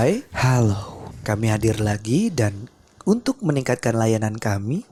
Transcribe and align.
Hai, 0.00 0.24
Halo. 0.32 1.12
kami 1.28 1.52
hadir 1.52 1.76
lagi 1.76 2.32
dan 2.32 2.72
untuk 3.04 3.44
meningkatkan 3.44 3.92
layanan 3.92 4.40
kami, 4.40 4.88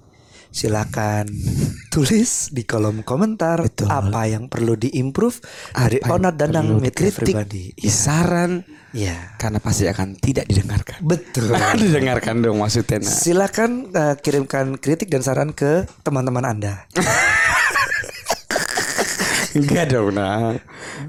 silakan 0.53 1.33
tulis 1.97 2.53
di 2.53 2.69
kolom 2.69 3.01
komentar 3.01 3.65
Betul. 3.65 3.89
apa 3.89 4.29
yang 4.29 4.53
perlu 4.53 4.77
diimprove 4.77 5.41
dari 5.73 6.05
Onat 6.05 6.37
Danang 6.37 6.85
dikritik, 6.85 7.25
Pribadi. 7.25 7.73
Ya. 7.81 7.89
saran, 7.89 8.69
ya. 8.93 9.33
karena 9.41 9.65
pasti 9.65 9.89
akan 9.89 10.13
tidak 10.21 10.45
didengarkan. 10.45 11.01
Betul. 11.01 11.57
didengarkan 11.89 12.45
dong 12.45 12.61
maksudnya. 12.61 13.01
Nah. 13.01 13.09
Silakan 13.09 13.89
uh, 13.89 14.13
kirimkan 14.21 14.77
kritik 14.77 15.09
dan 15.09 15.25
saran 15.25 15.57
ke 15.57 15.89
teman-teman 16.05 16.45
Anda. 16.45 16.85
Enggak 19.57 19.89
dong, 19.89 20.13
nah. 20.13 20.53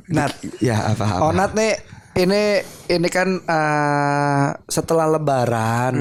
Nat, 0.08 0.40
Ya 0.64 0.88
apa 0.88 1.04
apa. 1.04 1.36
Onat 1.36 1.52
nih 1.52 1.99
ini 2.20 2.60
ini 2.92 3.08
kan 3.08 3.40
uh, 3.48 4.48
setelah 4.68 5.08
Lebaran, 5.08 5.94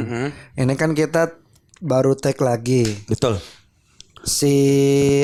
ini 0.59 0.75
kan 0.75 0.91
kita 0.93 1.39
baru 1.79 2.19
tag 2.19 2.35
lagi. 2.43 2.83
Betul. 3.07 3.39
Si 4.27 4.55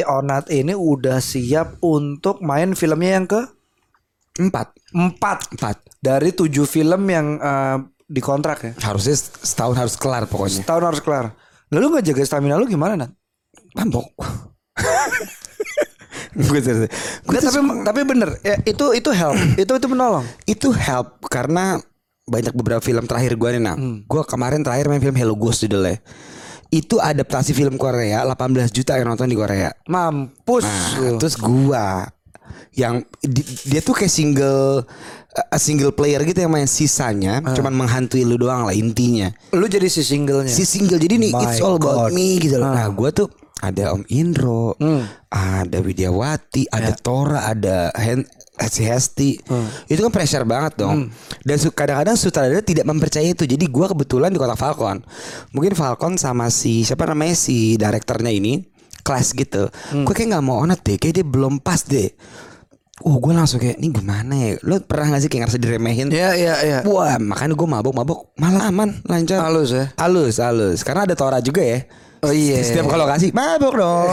Onat 0.07 0.49
ini 0.55 0.73
udah 0.73 1.19
siap 1.19 1.83
untuk 1.83 2.41
main 2.41 2.79
filmnya 2.79 3.19
yang 3.19 3.27
ke 3.27 3.43
Empat. 4.35 4.75
empat 4.91 5.55
Empat. 5.55 5.77
dari 6.03 6.35
tujuh 6.35 6.67
film 6.67 7.07
yang 7.07 7.39
uh, 7.39 7.79
dikontrak 8.07 8.59
ya. 8.67 8.73
Harusnya 8.83 9.15
setahun 9.19 9.79
harus 9.79 9.95
kelar 9.95 10.27
pokoknya. 10.27 10.63
Setahun 10.63 10.85
harus 10.91 11.01
kelar. 11.03 11.35
Lalu 11.71 11.99
nggak 11.99 12.07
jaga 12.11 12.23
stamina 12.27 12.59
lu 12.59 12.67
gimana 12.67 12.99
Nat? 12.99 13.11
Mabok. 13.75 14.11
Gue 16.51 16.61
serius. 16.61 16.91
Gue 17.23 17.39
Nggak, 17.39 17.43
tapi 17.45 17.59
tapi 17.85 18.01
bener 18.03 18.31
ya, 18.41 18.57
itu 18.63 18.85
itu 18.93 19.11
help 19.11 19.37
itu 19.63 19.73
itu 19.73 19.87
menolong. 19.87 20.25
itu 20.45 20.69
help 20.71 21.23
karena 21.27 21.79
banyak 22.25 22.57
beberapa 22.57 22.81
film 22.81 23.05
terakhir 23.05 23.37
gue 23.37 23.49
nih 23.57 23.63
nah. 23.63 23.77
Gue 24.05 24.23
kemarin 24.25 24.65
terakhir 24.65 24.89
main 24.89 25.01
film 25.01 25.15
Hello 25.15 25.37
Ghost 25.37 25.63
judulnya. 25.63 26.01
Itu 26.69 26.99
adaptasi 26.99 27.55
film 27.55 27.79
Korea 27.79 28.27
18 28.27 28.75
juta 28.75 28.99
yang 28.99 29.07
nonton 29.07 29.31
di 29.31 29.39
Korea. 29.39 29.71
Mampus. 29.87 30.67
Nah, 30.67 31.21
terus 31.21 31.39
gua 31.39 32.09
yang 32.75 32.99
di- 33.23 33.47
dia 33.65 33.79
tuh 33.79 33.95
kayak 33.95 34.11
single 34.11 34.83
a 35.51 35.59
single 35.59 35.95
player 35.95 36.19
gitu 36.23 36.43
yang 36.43 36.51
main 36.51 36.67
sisanya 36.67 37.43
cuman 37.43 37.75
menghantui 37.75 38.27
lu 38.27 38.35
doang 38.35 38.67
lah 38.67 38.75
intinya. 38.75 39.31
Lu 39.55 39.67
jadi 39.67 39.87
si 39.87 40.03
singlenya. 40.03 40.51
Si 40.51 40.67
single 40.67 40.99
jadi 40.99 41.15
nih 41.15 41.31
My 41.31 41.47
it's 41.47 41.63
all 41.63 41.79
about 41.79 42.11
God. 42.11 42.11
Ah. 42.11 42.15
me 42.15 42.39
gitu 42.39 42.59
loh. 42.59 42.71
Nah, 42.71 42.91
gua 42.91 43.15
tuh 43.15 43.31
ada 43.65 43.93
Om 43.93 44.05
Indro, 44.09 44.77
Hmm. 44.77 45.09
ada 45.29 45.79
Widyawati, 45.79 46.69
ada 46.69 46.93
Ya. 46.93 46.99
Tora, 46.99 47.47
ada 47.47 47.89
Hen 47.95 48.29
si 48.67 48.83
Hesti. 48.83 49.41
Hmm. 49.45 49.67
Itu 49.87 50.03
kan 50.03 50.13
pressure 50.13 50.45
banget 50.45 50.79
dong. 50.79 51.11
Dan 51.41 51.57
su- 51.57 51.73
kadang-kadang 51.73 52.15
sutradara 52.15 52.61
tidak 52.61 52.85
mempercayai 52.85 53.33
itu. 53.33 53.45
Jadi 53.45 53.65
gua 53.67 53.89
kebetulan 53.89 54.29
di 54.29 54.39
kota 54.39 54.55
Falcon. 54.55 55.03
Mungkin 55.51 55.73
Falcon 55.73 56.15
sama 56.15 56.49
si 56.49 56.83
siapa 56.83 57.05
namanya 57.05 57.35
si 57.35 57.75
direkturnya 57.75 58.31
ini 58.31 58.63
kelas 59.01 59.33
gitu. 59.33 59.69
Hmm. 59.91 60.05
Gue 60.05 60.13
kayak 60.13 60.33
nggak 60.33 60.45
mau 60.45 60.61
onat 60.61 60.81
deh, 60.81 60.97
kayak 60.97 61.15
dia 61.15 61.27
belum 61.27 61.59
pas 61.59 61.83
deh. 61.83 62.09
Uh, 63.03 63.19
gue 63.19 63.35
langsung 63.35 63.59
kayak 63.59 63.77
ini 63.77 63.91
gimana 63.91 64.33
ya? 64.33 64.51
Lo 64.63 64.79
pernah 64.79 65.13
gak 65.13 65.21
sih 65.21 65.29
kayak 65.29 65.51
ngerasa 65.51 65.59
diremehin? 65.59 66.15
Iya 66.15 66.31
iya 66.39 66.55
iya. 66.63 66.79
Wah, 66.87 67.19
makanya 67.19 67.53
gue 67.53 67.67
mabok-mabok 67.69 68.33
malah 68.39 68.71
aman, 68.71 69.03
lancar. 69.03 69.43
Halus 69.43 69.75
ya. 69.75 69.91
Halus, 69.99 70.39
halus. 70.39 70.87
Karena 70.87 71.03
ada 71.03 71.19
Tora 71.19 71.43
juga 71.43 71.59
ya. 71.59 71.83
Oh 72.25 72.33
iya. 72.33 72.59
Setiap 72.59 72.87
kalau 72.87 73.05
kasih 73.05 73.31
mabok 73.31 73.75
dong. 73.75 74.09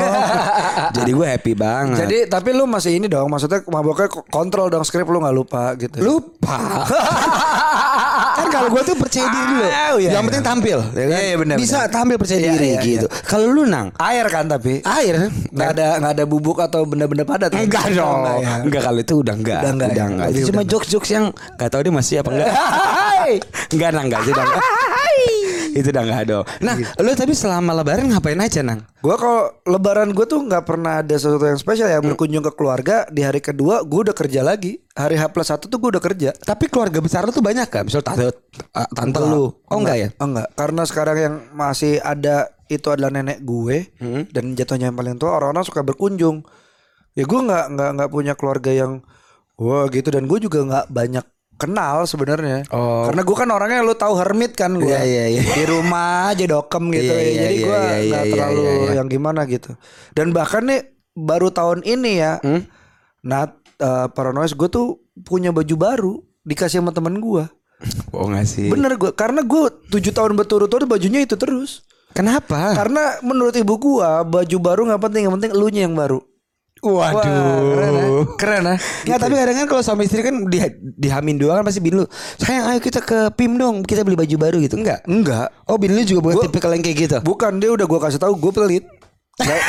Jadi 0.97 1.09
gue 1.09 1.25
happy 1.25 1.53
banget. 1.53 1.97
Jadi 1.97 2.17
tapi 2.27 2.49
lu 2.51 2.65
masih 2.65 2.91
ini 2.93 3.07
dong, 3.07 3.25
maksudnya 3.25 3.63
maboknya 3.65 4.05
k- 4.05 4.27
kontrol 4.27 4.67
dong 4.67 4.83
skrip 4.83 5.05
lu 5.05 5.17
nggak 5.17 5.31
lupa 5.33 5.73
gitu. 5.75 5.97
lupa. 5.97 6.57
kan 8.33 8.47
kalau 8.49 8.67
gue 8.69 8.81
tuh 8.83 8.95
percaya 8.95 9.25
diri 9.25 9.45
dulu. 9.47 9.63
Ah, 9.63 9.71
iya, 9.93 10.09
Yang 10.09 10.11
iya. 10.11 10.19
penting 10.23 10.43
tampil, 10.43 10.77
ya 10.89 11.05
kan? 11.05 11.07
Iya, 11.09 11.19
iya, 11.21 11.35
benar, 11.37 11.55
Bisa 11.55 11.77
benar. 11.79 11.91
tampil 11.91 12.15
percaya 12.17 12.39
Iya, 12.39 12.49
diri 12.49 12.69
iya, 12.69 12.81
gitu. 12.81 13.07
Kalau 13.23 13.47
lu 13.47 13.63
nang 13.63 13.87
air 13.95 14.25
kan 14.27 14.45
tapi 14.45 14.73
air 14.81 15.15
nggak 15.47 15.69
ada 15.71 15.87
nggak 15.97 16.13
ada 16.13 16.23
bubuk 16.25 16.57
atau 16.59 16.81
benda-benda 16.83 17.23
padat. 17.23 17.49
kan? 17.49 17.61
Enggak 17.61 17.85
dong. 17.91 18.19
Enggak 18.19 18.35
ya. 18.37 18.53
Enggak 18.61 18.81
kalau 18.83 18.99
itu 18.99 19.13
udah 19.17 19.35
enggak. 19.35 19.59
Udah 19.61 19.71
enggak 19.71 19.89
ya? 19.89 20.03
enggak. 20.05 20.27
Lebih 20.27 20.37
Itu 20.37 20.49
cuma 20.49 20.59
udah 20.59 20.69
jokes-jokes 20.69 21.09
yang 21.09 21.25
enggak 21.29 21.69
tahu 21.69 21.81
dia 21.81 21.93
masih 21.93 22.15
apa 22.17 22.29
enggak. 22.29 22.49
enggak 23.73 23.89
nang 23.91 24.05
enggak 24.05 24.21
sih 24.21 24.33
nang. 24.33 24.49
itu 25.79 25.87
udah 25.89 26.03
enggak 26.03 26.23
dong. 26.27 26.45
Nah, 26.59 26.75
lu 26.99 27.11
tapi 27.13 27.31
selama 27.31 27.71
lebaran 27.73 28.11
ngapain 28.11 28.37
aja 28.37 28.59
nang? 28.61 28.83
Gua 29.01 29.15
kalau 29.17 29.49
lebaran 29.65 30.11
gue 30.11 30.25
tuh 30.25 30.43
nggak 30.43 30.63
pernah 30.63 31.01
ada 31.01 31.15
sesuatu 31.17 31.41
yang 31.41 31.57
spesial 31.57 31.89
ya 31.89 31.99
berkunjung 31.99 32.45
ke 32.45 32.53
keluarga 32.53 33.09
di 33.09 33.25
hari 33.25 33.41
kedua 33.41 33.81
gue 33.81 33.99
udah 34.05 34.13
kerja 34.13 34.45
lagi 34.45 34.77
hari 34.93 35.17
H 35.17 35.33
plus 35.33 35.49
satu 35.49 35.65
tuh 35.65 35.81
gue 35.81 35.97
udah 35.97 36.03
kerja 36.03 36.29
Tapi 36.37 36.69
keluarga 36.69 37.01
besar 37.01 37.25
lu 37.25 37.33
tuh 37.33 37.41
banyak 37.41 37.65
kan? 37.65 37.83
Misal 37.87 38.05
tante 38.05 38.29
tante 38.93 39.19
lu. 39.19 39.49
Oh 39.49 39.77
enggak 39.81 39.97
ya? 39.97 40.09
enggak 40.21 40.47
karena 40.53 40.83
sekarang 40.85 41.17
yang 41.17 41.35
masih 41.51 41.97
ada 41.97 42.53
itu 42.69 42.87
adalah 42.87 43.11
nenek 43.11 43.43
gue 43.43 43.91
Hmm. 43.99 44.23
dan 44.31 44.55
jatuhnya 44.55 44.87
yang 44.91 44.97
paling 44.97 45.19
tua 45.19 45.35
orang-orang 45.35 45.65
suka 45.65 45.83
berkunjung 45.83 46.45
ya 47.11 47.27
gue 47.27 47.39
nggak 47.43 47.65
nggak 47.75 47.89
nggak 47.99 48.09
punya 48.09 48.33
keluarga 48.39 48.71
yang 48.71 49.03
wah 49.59 49.83
gitu 49.91 50.07
dan 50.07 50.23
gue 50.23 50.39
juga 50.39 50.63
nggak 50.63 50.85
banyak 50.87 51.25
kenal 51.61 52.03
sebenarnya 52.03 52.65
Oh. 52.67 53.05
karena 53.05 53.21
gue 53.21 53.35
kan 53.35 53.47
orangnya 53.47 53.79
lu 53.79 53.93
tahu 53.93 54.13
hermit 54.15 54.51
kan 54.51 54.73
gue 54.73 54.89
Iya, 54.89 55.03
iya, 55.03 55.25
iya. 55.31 55.43
di 55.45 55.63
rumah 55.63 56.29
aja 56.29 56.45
dokem 56.45 56.89
gitu 56.89 57.05
ya. 57.07 57.19
iya, 57.19 57.31
jadi 57.39 57.53
iya, 57.53 57.61
gue 57.61 57.77
iya, 57.77 57.85
iya, 57.93 58.09
nggak 58.09 58.23
iya, 58.23 58.31
terlalu 58.33 58.59
iya, 58.59 58.73
iya. 58.73 58.91
yang 58.97 59.07
gimana 59.07 59.41
gitu 59.45 59.71
dan 60.11 60.27
bahkan 60.31 60.63
nih 60.63 60.81
baru 61.13 61.47
tahun 61.49 61.79
ini 61.83 62.11
ya 62.17 62.33
Hmm? 62.39 62.65
Nat 63.21 63.53
uh, 63.77 64.09
Paranoid 64.09 64.49
gue 64.49 64.65
tuh 64.67 64.87
punya 65.21 65.49
baju 65.49 65.75
baru 65.75 66.13
dikasih 66.41 66.79
sama 66.79 66.89
temen 66.89 67.15
gue 67.15 67.45
Oh 68.11 68.25
enggak 68.25 68.45
sih. 68.45 68.65
bener 68.67 68.93
gue 68.93 69.09
karena 69.11 69.41
gue 69.41 69.63
tujuh 69.87 70.09
tahun 70.11 70.33
berturut-turut 70.33 70.85
bajunya 70.85 71.21
itu 71.21 71.33
terus 71.33 71.85
Kenapa? 72.11 72.75
karena 72.75 73.17
menurut 73.21 73.55
ibu 73.55 73.71
gua 73.77 74.21
baju 74.21 74.57
baru 74.57 74.81
nggak 74.83 74.99
penting 75.01 75.21
yang 75.23 75.33
penting 75.33 75.51
elunya 75.51 75.81
yang 75.83 75.95
baru. 75.95 76.19
Waduh. 76.81 77.71
keren 77.71 77.93
ya? 77.93 78.05
Keren 78.35 78.61
ya? 78.65 78.73
Nggak, 79.05 79.17
tapi 79.19 79.33
kadang 79.35 79.55
kan 79.55 79.65
kalau 79.67 79.81
suami 79.81 80.03
istri 80.03 80.19
kan 80.19 80.33
di, 80.43 80.57
dihamin 80.97 81.35
doang 81.35 81.55
kan 81.55 81.63
pasti 81.63 81.77
bin 81.77 81.93
lu 81.93 82.03
Sayang 82.35 82.67
ayo 82.67 82.79
kita 82.79 82.99
ke 82.99 83.29
PIM 83.31 83.55
dong 83.55 83.81
Kita 83.81 84.01
beli 84.01 84.15
baju 84.15 84.35
baru 84.39 84.55
gitu 84.57 84.75
Enggak 84.75 84.99
Enggak. 85.05 85.47
Oh 85.63 85.75
bin 85.75 85.91
lu 85.91 86.01
juga 86.01 86.19
bukan 86.23 86.35
Gua- 86.35 86.43
tipikal 86.47 86.69
yang 86.71 86.81
kayak 86.81 86.97
gitu 86.99 87.15
Bukan 87.21 87.57
dia 87.57 87.69
udah 87.69 87.85
gua 87.85 87.99
kasih 87.99 88.17
tahu 88.17 88.33
gue 88.35 88.51
pelit. 88.51 88.83
Nggak- 89.37 89.61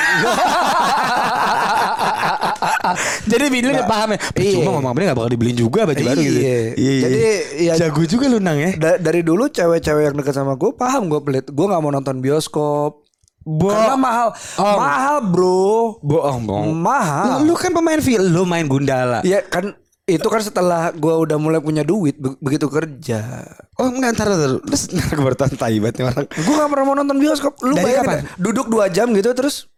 Jadi 3.26 3.42
bin 3.48 3.62
lu 3.62 3.70
udah 3.72 3.86
paham 3.86 4.08
ya 4.10 4.18
Iya. 4.34 4.52
Cuma 4.58 4.68
ngomong 4.74 4.92
ini 4.94 5.02
gak 5.06 5.16
bakal 5.16 5.30
dibeliin 5.30 5.56
juga 5.58 5.80
baju 5.84 6.02
baru 6.02 6.20
gitu 6.20 6.40
Iya. 6.40 6.58
Jadi, 6.98 7.18
ya- 7.62 7.76
Jago 7.78 8.02
juga 8.04 8.24
lu 8.26 8.38
nang 8.38 8.56
ya 8.56 8.70
Da- 8.74 8.98
dari 8.98 9.20
dulu 9.20 9.46
cewek-cewek 9.46 10.02
yang 10.02 10.14
dekat 10.14 10.32
sama 10.32 10.54
gue 10.54 10.70
paham 10.72 11.06
gue 11.06 11.20
pelit. 11.20 11.44
Gue 11.46 11.64
nggak 11.66 11.78
mau 11.78 11.90
nonton 11.90 12.18
bioskop. 12.18 13.01
Bo- 13.42 13.68
Karena 13.68 13.94
mahal, 13.94 14.28
Oh. 14.54 14.76
mahal 14.76 15.16
bro, 15.24 15.98
Bohong 15.98 16.42
bohong 16.42 16.70
mahal. 16.72 17.42
Lu 17.42 17.52
kan 17.52 17.70
pemain 17.70 17.98
film 17.98 18.30
Lu 18.30 18.42
main 18.42 18.64
Gundala 18.64 19.20
Ya 19.22 19.40
kan 19.40 19.74
itu 20.02 20.22
kan 20.24 20.38
setelah 20.38 20.90
gua 20.92 21.14
udah 21.16 21.36
mulai 21.36 21.58
punya 21.58 21.80
duit 21.80 22.14
be- 22.14 22.34
begitu 22.36 22.66
kerja. 22.66 23.46
Oh 23.76 23.86
enggak 23.86 24.14
ntar 24.14 24.28
Terus 24.60 24.90
ntar 24.90 25.10
gue 25.10 25.24
baru 25.24 25.36
tahu 25.36 25.54
tai 25.54 25.78
banget 25.78 25.94
nih 25.96 26.06
orang 26.06 26.26
Gue 26.28 26.54
gak 26.56 26.68
pernah 26.68 26.84
mau 26.84 26.96
nonton 26.96 27.16
bioskop. 27.16 27.54
Lu 27.60 27.70
Dari 27.72 27.84
bayangin 27.84 28.02
kapan? 28.02 28.16
dah, 28.16 28.34
duduk 28.36 28.66
dua 28.66 28.86
jam 28.86 29.10
gitu 29.10 29.30
terus 29.32 29.70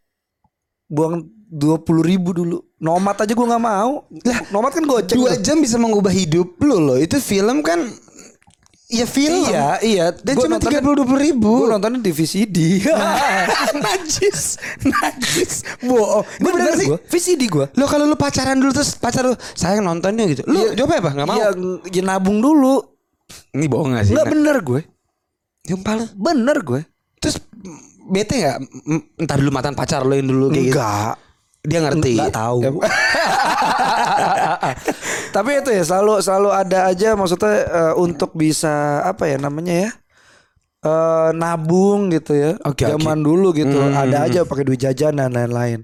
buang 0.87 1.25
dua 1.47 1.77
puluh 1.79 2.01
ribu 2.01 2.33
dulu. 2.33 2.57
Nomat 2.79 3.21
aja 3.21 3.33
gue 3.33 3.47
nggak 3.47 3.63
mau. 3.63 4.05
Lah, 4.19 4.39
nomat 4.51 4.73
kan 4.73 4.85
goceng. 4.85 5.17
Dua 5.17 5.37
jam 5.37 5.57
bisa 5.59 5.77
mengubah 5.77 6.11
hidup 6.11 6.57
lu 6.59 6.77
loh 6.79 6.97
Itu 6.97 7.17
film 7.19 7.61
kan 7.61 7.85
Ya 8.87 9.05
film 9.05 9.49
Iya, 9.49 9.67
iya. 9.81 10.07
Dan 10.13 10.35
Gua 10.35 10.45
cuma 10.45 10.57
tiga 10.59 10.79
puluh 10.79 10.97
dua 10.99 11.17
ribu 11.17 11.49
Gue 11.59 11.73
nontonnya 11.73 11.99
di 11.99 12.13
VCD. 12.13 12.85
najis 13.81 14.61
najis 14.83 15.53
bohong 15.81 16.21
ini 16.31 16.45
bener 16.45 16.55
Bener 16.61 16.73
sih 16.75 16.87
gue. 16.87 16.99
VCD 17.03 17.43
gue. 17.47 17.67
lo 17.71 17.85
kalau 17.85 18.05
lu 18.05 18.15
pacaran 18.15 18.55
dulu 18.55 18.71
terus 18.71 18.93
pacar 18.95 19.25
lu 19.25 19.35
sayang 19.53 19.83
nontonnya 19.83 20.25
gitu 20.27 20.45
lu 20.45 20.73
jawab 20.73 21.01
apa 21.01 21.11
nggak 21.13 21.27
mau 21.27 21.35
Iya, 21.35 21.49
ya 21.89 22.03
nabung 22.03 22.39
dulu. 22.39 22.85
ini 23.51 23.67
bohong 23.67 23.95
gak 23.95 24.05
sih 24.05 24.13
Enggak 24.13 24.29
bener 24.31 24.57
gue. 24.61 24.81
Sumpah 25.65 25.93
lu. 25.95 26.05
Bener 26.15 26.57
gue. 26.61 26.81
terus 27.17 27.41
bete 28.05 28.37
Mm, 28.37 29.01
entar 29.19 29.41
dulu 29.41 29.49
mantan 29.49 29.73
pacar 29.73 30.05
lo 30.05 30.13
yang 30.13 30.29
dulu 30.29 30.53
kayak 30.53 30.61
gitu 30.63 30.77
Enggak. 30.77 31.15
Dia 31.65 31.81
ngerti 31.81 32.13
Enggak 32.15 32.37
tahu. 32.37 32.59
Tapi 35.35 35.51
itu 35.65 35.71
ya 35.73 35.83
selalu 35.83 36.21
selalu 36.21 36.51
ada 36.53 36.79
aja 36.87 37.17
maksudnya 37.17 37.65
eh, 37.65 37.95
untuk 37.97 38.37
bisa 38.37 39.01
apa 39.03 39.27
ya 39.27 39.37
namanya 39.41 39.89
ya? 39.89 39.91
eh 40.85 41.31
nabung 41.33 42.13
gitu 42.13 42.37
ya. 42.37 42.61
Oke, 42.69 42.85
Zaman 42.85 43.25
oke. 43.25 43.27
dulu 43.27 43.49
gitu. 43.57 43.81
Hmm. 43.81 43.97
Ada 43.97 44.29
aja 44.29 44.39
pakai 44.45 44.69
duit 44.69 44.85
jajan 44.85 45.17
dan 45.17 45.33
lain-lain. 45.33 45.81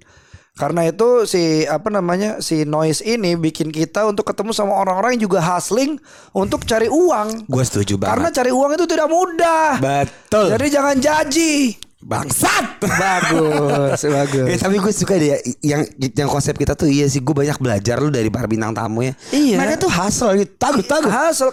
Karena 0.61 0.85
itu 0.85 1.25
si 1.25 1.65
apa 1.65 1.89
namanya 1.89 2.45
si 2.45 2.69
noise 2.69 3.01
ini 3.01 3.33
bikin 3.33 3.73
kita 3.73 4.05
untuk 4.05 4.29
ketemu 4.29 4.53
sama 4.53 4.77
orang-orang 4.77 5.17
yang 5.17 5.25
juga 5.33 5.41
hustling 5.41 5.97
untuk 6.37 6.69
cari 6.69 6.93
uang. 6.93 7.49
gue 7.49 7.65
setuju 7.65 7.97
Karena 7.97 8.29
banget 8.29 8.45
cari 8.45 8.51
uang 8.53 8.71
itu 8.77 8.85
tidak 8.85 9.09
mudah. 9.09 9.81
betul 9.81 10.53
Jadi 10.53 10.67
jangan 10.69 10.97
jaji. 11.01 11.55
Bangsat. 12.01 12.81
Bagus, 12.81 14.01
bagus. 14.17 14.47
Eh, 14.49 14.57
tapi 14.57 14.81
gue 14.81 14.89
suka 14.89 15.21
deh 15.21 15.37
yang 15.61 15.85
yang 16.01 16.29
konsep 16.33 16.57
kita 16.57 16.73
tuh 16.73 16.89
iya 16.89 17.05
sih 17.05 17.21
gue 17.21 17.37
banyak 17.37 17.61
belajar 17.61 18.01
lu 18.01 18.09
dari 18.09 18.33
para 18.33 18.49
bintang 18.49 18.73
tamu 18.73 19.05
ya. 19.05 19.13
Iya. 19.29 19.61
Mereka 19.61 19.85
tuh 19.85 19.93
hustle 19.93 20.33
gitu. 20.41 20.53
Tagu 20.57 20.81
tagu. 20.81 21.13
Hasil 21.13 21.53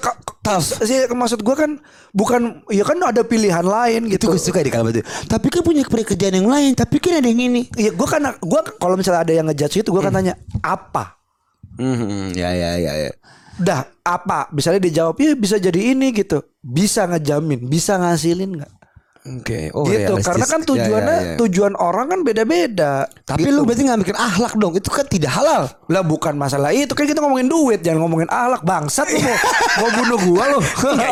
sih 0.88 1.12
maksud 1.12 1.44
gue 1.44 1.56
kan 1.60 1.76
bukan 2.16 2.64
ya 2.72 2.88
kan 2.88 2.96
ada 3.04 3.28
pilihan 3.28 3.68
lain 3.68 4.08
Itu 4.08 4.16
gitu. 4.16 4.26
gue 4.32 4.40
suka 4.40 4.64
di 4.64 4.72
kalimat 4.72 4.96
itu. 4.96 5.04
Tapi 5.28 5.52
kan 5.52 5.60
punya 5.68 5.84
pekerjaan 5.84 6.40
yang 6.40 6.48
lain. 6.48 6.72
Tapi 6.80 6.96
kan 7.04 7.20
ada 7.20 7.28
yang 7.28 7.44
ini. 7.52 7.68
Iya, 7.76 7.92
gue 7.92 8.08
kan 8.08 8.24
gue 8.40 8.62
kalau 8.80 8.96
misalnya 8.96 9.28
ada 9.28 9.34
yang 9.36 9.46
ngejudge 9.52 9.84
itu 9.84 9.92
gue 9.92 10.00
kan 10.00 10.16
tanya 10.16 10.40
apa? 10.64 11.20
Hmm, 11.76 12.32
ya 12.32 12.56
ya 12.56 12.80
ya 12.80 12.94
ya. 12.96 13.12
Dah 13.60 13.84
apa? 14.08 14.48
Misalnya 14.56 14.80
dijawab 14.88 15.20
ya 15.20 15.36
bisa 15.36 15.60
jadi 15.60 15.92
ini 15.92 16.16
gitu. 16.16 16.40
Bisa 16.64 17.04
ngejamin, 17.04 17.68
bisa 17.68 18.00
ngasilin 18.00 18.64
nggak? 18.64 18.72
Oke. 19.30 19.70
Oh, 19.72 19.84
gitu. 19.84 20.16
realistis. 20.16 20.26
Karena 20.26 20.46
kan 20.46 20.60
Ya, 20.60 20.68
tujuannya 20.68 21.16
ya, 21.16 21.28
ya. 21.28 21.36
tujuan 21.38 21.74
orang 21.76 22.06
kan 22.08 22.20
beda-beda. 22.22 22.94
Tapi 23.22 23.44
Gitu. 23.44 23.52
lu 23.52 23.62
berarti 23.62 23.84
nggak 23.84 24.00
mikir 24.00 24.16
ahlak 24.16 24.54
dong. 24.54 24.74
Itu 24.74 24.90
kan 24.90 25.06
tidak 25.06 25.32
halal. 25.34 25.64
lah 25.88 26.04
bukan 26.04 26.36
masalah 26.36 26.70
itu 26.70 26.92
kan 26.92 27.04
kita 27.04 27.18
ngomongin 27.18 27.48
duit 27.48 27.80
jangan 27.80 28.04
ngomongin 28.04 28.28
ahlak 28.28 28.60
bangsat 28.60 29.08
lu 29.08 29.24
mau 29.24 29.40
mau 29.80 29.90
bunuh 29.90 30.20
gua 30.22 30.44
lu 30.50 30.60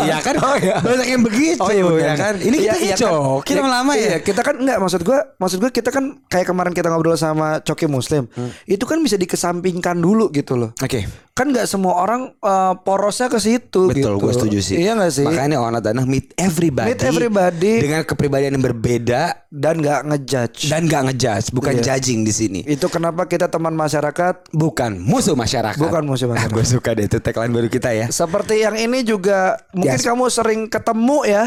Iya 0.04 0.20
kan? 0.20 0.36
oh, 0.38 0.56
iya. 0.58 0.76
Banyak 0.78 1.08
yang 1.08 1.24
begitu. 1.24 1.60
Oh 1.60 1.72
iya 1.72 1.84
ya 2.04 2.14
kan? 2.14 2.34
Ini 2.36 2.56
kita 2.58 2.76
iya 2.76 2.76
iya, 2.76 2.96
kan. 2.96 3.40
Kita 3.42 3.60
Iya, 3.60 3.72
lama 3.72 3.92
ya. 3.94 4.00
Iya, 4.02 4.18
kita 4.20 4.42
kan 4.42 4.56
enggak 4.58 4.78
maksud 4.78 5.02
gua, 5.02 5.20
maksud 5.36 5.58
gua 5.58 5.72
kita 5.72 5.90
kan 5.90 6.04
kayak 6.28 6.46
kemarin 6.46 6.72
kita 6.72 6.88
ngobrol 6.88 7.16
sama 7.16 7.60
Coki 7.62 7.88
Muslim. 7.88 8.28
Hmm. 8.30 8.52
Itu 8.66 8.84
kan 8.84 9.00
bisa 9.00 9.16
dikesampingkan 9.16 9.96
dulu 9.96 10.28
gitu 10.30 10.56
loh. 10.56 10.76
Oke. 10.78 11.08
Kan 11.32 11.52
nggak 11.52 11.66
semua 11.66 11.96
orang 11.98 12.32
eh, 12.34 12.74
porosnya 12.78 13.28
ke 13.28 13.40
situ 13.40 13.88
Betul, 13.88 13.96
gitu. 13.96 14.12
gue 14.18 14.32
setuju 14.34 14.58
sih. 14.62 14.76
Iya 14.78 14.96
gak 14.96 15.12
sih? 15.14 15.24
Makanya 15.24 15.60
Ona 15.62 15.80
Tanah 15.80 16.04
meet 16.04 16.32
everybody. 16.36 16.92
Meet 16.92 17.02
everybody. 17.02 17.74
dengan 17.80 18.05
kepribadian 18.06 18.54
yang 18.54 18.64
berbeda 18.64 19.44
dan 19.48 19.78
nggak 19.78 20.02
ngejudge. 20.06 20.62
dan 20.68 20.86
gak 20.86 21.04
ngejudge, 21.06 21.48
bukan 21.50 21.74
Iya. 21.76 21.84
judging 21.92 22.22
di 22.22 22.32
sini. 22.32 22.60
Itu 22.64 22.88
kenapa 22.88 23.26
kita 23.26 23.46
teman 23.46 23.74
masyarakat 23.74 24.50
Bukan 24.52 24.98
musuh 25.00 25.34
masyarakat. 25.34 25.78
Bukan 25.78 26.04
musuh 26.04 26.30
masyarakat. 26.32 26.54
gue 26.54 26.66
suka 26.70 26.90
deh 26.92 27.06
itu 27.06 27.18
tagline 27.18 27.50
baru 27.50 27.68
kita 27.68 27.90
ya. 27.90 28.08
Seperti 28.08 28.62
yang 28.62 28.76
ini 28.76 29.02
juga 29.02 29.58
mungkin 29.72 29.96
Yes. 29.96 30.06
kamu 30.06 30.24
sering 30.28 30.62
ketemu 30.66 31.20
ya 31.26 31.46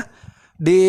di 0.54 0.82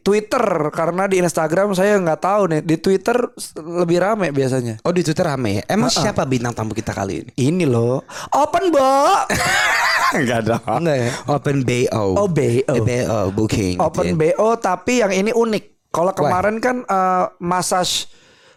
Twitter 0.00 0.42
karena 0.68 1.06
di 1.06 1.18
Instagram 1.18 1.70
saya 1.72 1.94
nggak 1.96 2.20
tahu 2.20 2.42
nih 2.48 2.60
di 2.60 2.74
Twitter 2.74 3.14
lebih 3.56 4.02
rame 4.02 4.28
biasanya. 4.30 4.82
Oh 4.82 4.90
di 4.90 5.00
Twitter 5.00 5.22
rame 5.24 5.50
ya. 5.56 5.64
Emang 5.68 5.86
siapa 5.88 6.22
bintang 6.24 6.50
tamu 6.50 6.74
kita 6.74 6.90
kali 6.90 7.22
ini? 7.22 7.30
Ini 7.38 7.64
loh, 7.64 8.02
open 8.32 8.74
bo, 8.74 8.82
Enggak 10.12 10.40
dong. 10.44 10.62
Enggak 10.66 10.96
ya? 10.98 11.10
Open 11.26 11.56
BO. 11.62 12.04
Oh, 12.16 12.28
BO. 12.28 12.72
Eh, 12.72 12.80
BO 12.80 13.20
booking. 13.30 13.76
open 13.78 14.04
gitu 14.10 14.24
ya. 14.26 14.34
bo 14.36 14.48
tapi 14.56 14.92
yang 15.00 15.12
ini 15.12 15.30
unik. 15.30 15.90
Kalau 15.90 16.12
kemarin 16.12 16.58
kan 16.58 16.82
eh, 16.82 17.24
massage 17.38 18.06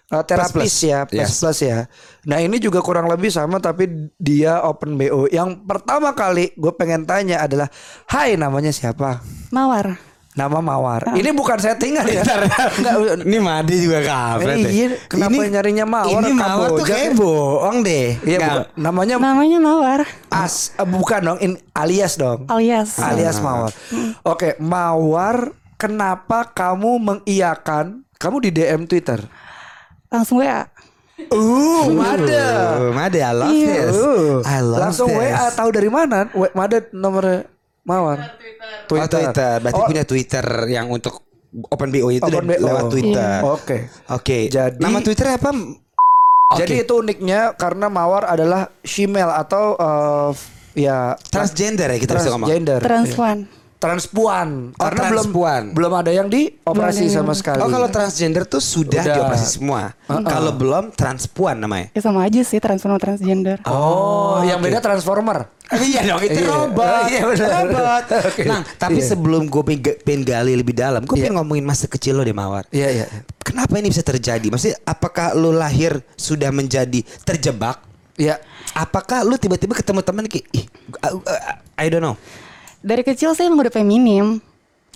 eh, 0.07 0.21
terapis 0.21 0.53
plus. 0.53 0.85
ya, 0.85 0.99
plus 1.03 1.17
Yes. 1.25 1.39
plus 1.39 1.59
ya. 1.59 1.79
Nah 2.23 2.37
ini 2.37 2.57
juga 2.57 2.79
kurang 2.79 3.05
lebih 3.05 3.29
sama 3.29 3.57
tapi 3.57 3.89
dia 4.15 4.61
open 4.61 4.95
bo. 4.95 5.25
Yang 5.27 5.61
pertama 5.63 6.13
kali 6.13 6.53
gue 6.53 6.73
pengen 6.73 7.03
tanya 7.03 7.41
adalah, 7.41 7.69
Hai 8.05 8.33
namanya 8.33 8.69
siapa? 8.69 9.21
Mawar. 9.49 10.12
Nama 10.33 10.57
Mawar. 10.59 11.13
Ini 11.13 11.29
bukan 11.29 11.61
settingan 11.61 12.09
ya. 12.09 12.25
Enggak, 12.25 13.21
Ini 13.21 13.37
Madi 13.37 13.75
juga 13.77 14.01
kafe. 14.01 14.49
Eh, 14.49 14.65
iya, 14.65 14.87
kenapa 15.05 15.45
nyarinya 15.45 15.85
Mawar, 15.85 16.25
Ini 16.25 16.31
Mawar 16.33 16.69
tuh 16.73 16.85
kayak 16.85 17.13
bohong 17.13 17.85
deh. 17.85 18.17
Iya, 18.25 18.65
namanya 18.73 19.21
Namanya 19.21 19.61
Mawar 19.61 19.99
As, 20.33 20.73
eh, 20.73 20.87
bukan 20.89 21.21
dong, 21.21 21.39
in, 21.39 21.53
alias 21.77 22.17
dong. 22.17 22.49
alias 22.49 22.97
Alias 22.97 23.37
Mawar. 23.37 23.69
Oke, 24.25 24.57
Mawar, 24.57 25.53
kenapa 25.77 26.49
kamu 26.49 26.97
mengiyakan? 26.97 28.01
Kamu 28.17 28.41
di 28.41 28.49
DM 28.49 28.89
Twitter. 28.89 29.21
langsung 30.09 30.41
WA. 30.41 30.65
Uh, 31.29 31.89
Mada. 31.93 32.45
Oh, 32.81 32.89
Made, 32.89 33.17
I 33.17 33.33
love 33.33 33.49
Iya. 33.49 33.69
this. 33.85 33.97
Uh, 33.97 34.41
I 34.45 34.59
love 34.61 34.81
langsung 34.81 35.09
this. 35.13 35.29
WA 35.29 35.45
tahu 35.53 35.69
dari 35.69 35.89
mana? 35.89 36.25
Mada 36.53 36.81
nomornya 36.89 37.45
Mawar. 37.83 38.17
Oh, 38.85 39.07
Twitter. 39.07 39.55
Berarti 39.59 39.75
Oh, 39.77 39.87
punya 39.87 40.03
Twitter 40.03 40.45
yang 40.67 40.87
untuk 40.87 41.19
Open 41.69 41.89
BO 41.89 42.09
itu 42.09 42.23
Open 42.23 42.33
dari- 42.41 42.57
BO. 42.57 42.65
lewat 42.65 42.83
Twitter. 42.89 43.37
Oke. 43.45 43.77
Oke. 44.09 44.37
Jadi- 44.47 44.79
nama 44.79 44.99
Twitter 44.99 45.27
apa? 45.29 45.51
Jadi 46.53 46.81
itu 46.81 46.93
uniknya 46.95 47.53
karena 47.53 47.89
Mawar 47.89 48.25
adalah 48.25 48.69
shemale 48.81 49.33
atau 49.33 49.73
eh, 49.73 50.29
ya 50.75 51.13
Transgender 51.23 51.89
ya 51.89 51.97
kita 51.97 52.13
bisa 52.15 52.29
ngomong. 52.29 52.47
transgender. 52.47 52.79
Transpuan. 52.79 53.37
transpuan 53.83 54.71
Oh, 54.73 54.87
karena 54.87 55.11
transpuan. 55.11 55.63
belum 55.67 55.75
belum 55.75 55.93
ada 55.93 56.07
yang 56.09 56.31
dioperasi 56.31 57.03
Belum 57.03 57.11
sama 57.11 57.25
yang- 57.27 57.35
sekali. 57.35 57.59
Oh 57.59 57.67
kalau 57.67 57.91
transgender 57.91 58.47
tuh 58.47 58.63
sudah, 58.63 59.03
Udah. 59.03 59.15
dioperasi 59.19 59.47
semua. 59.51 59.91
Kalau 60.07 60.55
belum 60.55 60.95
transpuan 60.95 61.59
namanya. 61.59 61.91
Ya 61.91 61.99
sama 61.99 62.23
aja 62.23 62.39
sih 62.41 62.63
transpuan 62.63 62.95
sama 62.95 63.01
transgender. 63.01 63.59
oh, 63.67 64.39
yang 64.41 64.63
beda 64.63 64.79
transformer. 64.79 65.51
Iya 65.81 66.01
dong 66.05 66.21
itu 66.21 66.39
Iya. 66.39 66.49
robot. 66.49 67.03
Iya, 67.09 67.21
benar. 67.25 67.49
robot. 67.65 68.03
Oke. 68.29 68.43
Nah 68.45 68.61
tapi 68.75 68.99
Iya. 69.01 69.07
sebelum 69.09 69.49
gue 69.49 69.63
pengen, 69.65 70.21
gali 70.21 70.53
lebih 70.53 70.75
dalam, 70.77 71.01
gue 71.01 71.15
Iya. 71.15 71.29
pengen 71.29 71.35
ngomongin 71.41 71.65
masa 71.65 71.89
kecil 71.89 72.19
lo 72.19 72.23
deh 72.23 72.35
Mawar. 72.35 72.69
Iya 72.69 72.89
iya. 72.91 73.05
Kenapa 73.41 73.77
ini 73.77 73.89
bisa 73.89 74.01
terjadi? 74.01 74.47
Maksudnya 74.47 74.77
apakah 74.83 75.33
lo 75.33 75.49
lahir 75.49 76.01
sudah 76.13 76.49
menjadi 76.49 77.01
terjebak? 77.23 77.81
Iya. 78.15 78.37
Apakah 78.73 79.25
lu 79.25 79.35
tiba-tiba 79.35 79.73
ketemu 79.73 80.01
teman 80.05 80.25
kayak 80.29 80.45
ih, 80.53 80.65
uh, 81.01 81.17
uh, 81.17 81.41
I 81.75 81.89
don't 81.89 82.01
know. 82.01 82.15
Dari 82.79 83.01
kecil 83.01 83.33
saya 83.33 83.49
emang 83.49 83.65
udah 83.65 83.73
feminim. 83.73 84.37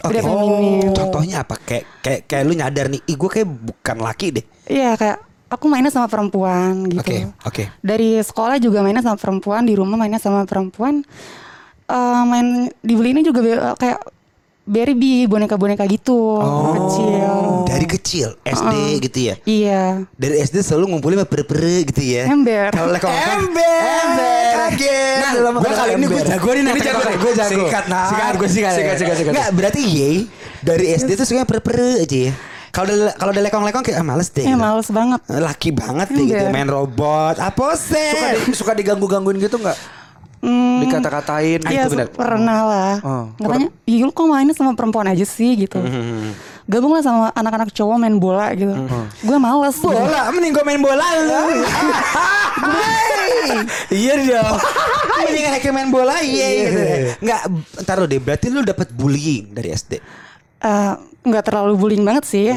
Udah 0.06 0.22
Oke. 0.22 0.30
feminim. 0.30 0.94
Contohnya 0.94 1.42
apa? 1.42 1.58
Kayak 1.58 1.86
kayak 2.06 2.22
kayak 2.30 2.44
lu 2.46 2.54
nyadar 2.54 2.86
nih, 2.88 3.02
ih 3.04 3.16
gue 3.18 3.30
kayak 3.30 3.50
bukan 3.50 3.98
laki 3.98 4.28
deh. 4.38 4.46
Iya 4.70 4.94
kayak 4.94 5.18
aku 5.48 5.66
mainnya 5.66 5.90
sama 5.90 6.06
perempuan 6.06 6.86
gitu. 6.86 7.00
Oke, 7.02 7.18
oke. 7.42 7.64
Dari 7.80 8.20
sekolah 8.20 8.58
juga 8.58 8.80
mainnya 8.80 9.02
sama 9.02 9.16
perempuan, 9.16 9.64
di 9.64 9.74
rumah 9.74 9.96
mainnya 9.96 10.18
sama 10.18 10.44
perempuan. 10.44 11.02
Eh 11.86 12.24
main 12.24 12.48
dibeliinnya 12.80 13.24
juga 13.24 13.40
be- 13.40 13.76
kayak 13.76 14.00
Barbie, 14.68 15.24
boneka-boneka 15.26 15.88
gitu 15.88 16.44
kecil. 16.76 17.64
Dari 17.64 17.88
kecil 17.88 18.30
SD 18.44 18.76
gitu 19.00 19.20
ya. 19.24 19.36
Iya. 19.42 19.84
Dari 20.12 20.44
SD 20.44 20.60
selalu 20.60 20.92
ngumpulin 20.92 21.16
sama 21.16 21.24
pere-pere 21.26 21.88
gitu 21.88 22.04
ya. 22.04 22.28
Ember. 22.28 22.76
Kalau 22.76 22.92
lekong 22.92 23.08
Ember. 23.08 24.52
Kaget. 24.60 25.18
Nah, 25.18 25.32
Dalam 25.34 25.54
gue 25.56 25.72
kali 25.72 25.92
ini 25.94 26.06
gue 26.06 26.20
ember. 26.20 26.28
jago 26.28 26.50
nih 26.50 26.62
Ini 26.66 26.82
jago, 26.84 27.00
gue 27.00 27.32
jago. 27.34 27.64
Sikat, 27.64 27.86
nah. 27.88 28.08
Sikat 28.12 28.34
gue 28.36 28.50
sikat. 28.50 28.74
Sikat, 28.76 28.96
sikat, 28.98 29.16
sikat. 29.16 29.32
Enggak, 29.32 29.50
berarti 29.56 29.82
ye 29.82 30.10
dari 30.60 30.86
SD 30.92 31.16
tuh 31.16 31.24
suka 31.24 31.48
pere-pere 31.48 32.04
aja 32.04 32.18
ya. 32.28 32.34
Kalau 32.78 32.94
kalau 33.18 33.32
udah 33.34 33.44
lekong-lekong 33.50 33.82
kayak 33.82 33.98
ah, 33.98 34.06
males 34.06 34.30
deh. 34.30 34.46
Eh 34.46 34.54
gitu. 34.54 34.62
males 34.62 34.86
banget. 34.94 35.20
Laki 35.26 35.70
banget 35.74 36.08
deh 36.14 36.26
gitu 36.30 36.38
Ember. 36.38 36.54
main 36.54 36.70
robot. 36.70 37.36
Apa 37.42 37.74
Suka 37.74 37.98
sih? 37.98 38.14
di, 38.46 38.54
suka 38.54 38.72
diganggu-gangguin 38.78 39.42
gitu 39.42 39.58
nggak? 39.58 39.78
Hmm, 40.38 40.86
Dikata-katain 40.86 41.66
Iya 41.66 41.90
itu 41.90 41.98
benar. 41.98 42.14
pernah 42.14 42.60
lah. 42.62 42.94
Oh, 43.02 43.26
Katanya, 43.42 43.74
iya 43.90 44.06
lu 44.06 44.14
kok 44.14 44.30
mainnya 44.30 44.54
sama 44.54 44.78
perempuan 44.78 45.10
aja 45.10 45.26
sih 45.26 45.66
gitu. 45.66 45.82
Hmm, 45.82 46.38
Gabunglah 46.70 47.02
sama 47.02 47.34
anak-anak 47.34 47.74
cowok 47.74 47.98
main 47.98 48.22
bola 48.22 48.54
gitu. 48.54 48.70
Gue 49.26 49.38
males. 49.42 49.74
Bola, 49.82 50.30
mending 50.30 50.54
gue 50.54 50.62
main 50.62 50.78
bola 50.78 51.06
lu. 51.18 51.42
Iya 53.90 54.14
dong. 54.22 54.58
Mending 55.26 55.44
kayak 55.58 55.74
main 55.74 55.90
bola 55.90 56.16
iya 56.22 56.48
gitu. 56.62 56.80
Enggak, 57.24 57.42
ntar 57.82 57.96
lu 57.98 58.06
deh. 58.06 58.22
Berarti 58.22 58.48
lu 58.54 58.62
dapat 58.62 58.94
bullying 58.94 59.50
dari 59.50 59.74
SD. 59.74 59.98
Eh, 60.58 60.94
nggak 61.22 61.44
terlalu 61.44 61.74
bullying 61.78 62.04
banget 62.04 62.26
sih. 62.26 62.48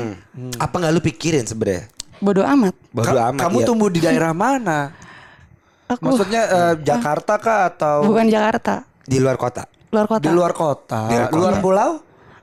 Apa 0.56 0.74
nggak 0.76 0.92
lu 0.92 1.00
pikirin 1.00 1.44
sebenarnya? 1.44 1.90
Bodoh 2.20 2.44
amat. 2.44 2.74
Bodo 2.90 3.12
Ka- 3.12 3.28
amat. 3.32 3.40
Kamu 3.40 3.58
ya. 3.60 3.66
tumbuh 3.66 3.88
di 3.88 4.00
daerah 4.00 4.32
mana? 4.32 4.92
Aku 5.92 6.06
Maksudnya 6.06 6.42
eh, 6.46 6.74
Jakarta 6.80 7.34
kah 7.36 7.66
atau 7.66 8.06
bukan 8.06 8.30
Jakarta, 8.30 8.86
di 9.02 9.18
luar 9.18 9.34
kota. 9.34 9.66
luar 9.90 10.06
kota. 10.06 10.22
di 10.22 10.30
luar 10.30 10.52
kota? 10.54 11.00
Di 11.10 11.14
luar 11.18 11.26
kota. 11.26 11.40
Luar 11.42 11.54
pulau? 11.58 11.90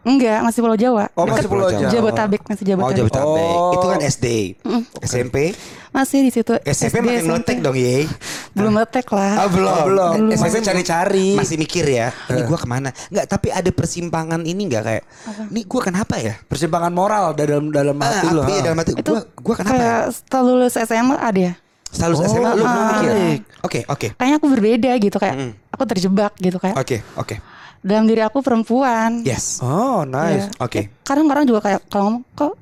Enggak, 0.08 0.40
masih 0.40 0.60
Pulau 0.64 0.78
Jawa. 0.80 1.12
Oh, 1.14 1.28
masih 1.28 1.52
Pulau 1.52 1.68
Jawa. 1.68 1.92
Jabotabek, 1.92 2.42
masih 2.46 2.64
Oh, 2.64 2.70
Jabotabek. 2.70 2.98
Jabotabek. 2.98 3.52
Oh. 3.52 3.74
Itu 3.76 3.86
kan 3.86 4.00
SD. 4.02 4.26
SMP. 5.04 5.36
Masih 5.90 6.20
di 6.22 6.32
situ. 6.32 6.54
SMP 6.64 6.96
SMP. 7.02 7.26
meletek 7.26 7.58
dong, 7.60 7.76
ye. 7.76 8.08
Belum 8.54 8.72
meletek 8.72 9.04
lah. 9.10 9.44
Oh, 9.44 9.50
belum. 9.50 9.68
Oh, 9.68 9.86
belum. 9.86 10.14
Eh, 10.30 10.38
Masih 10.38 10.62
cari-cari. 10.62 11.36
Masih 11.36 11.58
mikir 11.58 11.84
ya. 11.84 12.16
Ini 12.28 12.42
gua 12.44 12.56
ke 12.56 12.66
mana? 12.66 12.90
Enggak, 13.10 13.26
tapi 13.28 13.52
ada 13.52 13.68
persimpangan 13.68 14.40
ini 14.42 14.64
enggak 14.64 14.84
kayak. 14.86 15.04
Ini 15.50 15.62
gua 15.66 15.82
kenapa 15.84 16.16
ya? 16.18 16.40
Persimpangan 16.42 16.90
moral 16.90 17.34
dalam 17.34 17.68
dalam 17.68 17.96
Ah, 17.98 18.08
hati 18.14 18.28
lo. 18.30 18.42
apa 18.42 18.52
ya 18.52 18.62
dalam 18.64 18.78
hati 18.78 18.92
Itu 18.94 19.12
gua 19.12 19.22
gua 19.36 19.56
kenapa 19.58 19.74
ya? 19.74 19.80
kayak 19.82 20.02
setelah 20.14 20.44
lulus 20.46 20.74
SMA 20.78 21.18
ada 21.18 21.40
ya. 21.42 21.54
Selalu 21.88 22.14
Oh, 22.14 22.24
SMA 22.26 22.50
lu 22.54 22.64
belum 22.64 22.86
mikir. 22.86 23.10
baik. 23.10 23.42
Oke, 23.64 23.80
oke. 23.88 24.08
Kayaknya 24.14 24.36
aku 24.38 24.48
berbeda 24.50 24.92
gitu 24.98 25.18
kayak 25.18 25.36
aku 25.68 25.84
terjebak 25.86 26.32
gitu 26.38 26.58
kayak 26.58 26.76
Oke, 26.76 26.98
oke. 27.16 27.36
Dalam 27.80 28.06
diri 28.06 28.22
aku 28.22 28.40
perempuan. 28.40 29.22
Yes. 29.22 29.60
Oh, 29.60 30.02
nice. 30.04 30.50
Iya. 30.50 30.64
Oke. 30.64 30.82
Kadang 31.02 31.28
orang 31.28 31.46
juga 31.46 31.62
kayak 31.62 31.82
kalau 31.88 32.04
ngomong 32.10 32.24
kok 32.34 32.54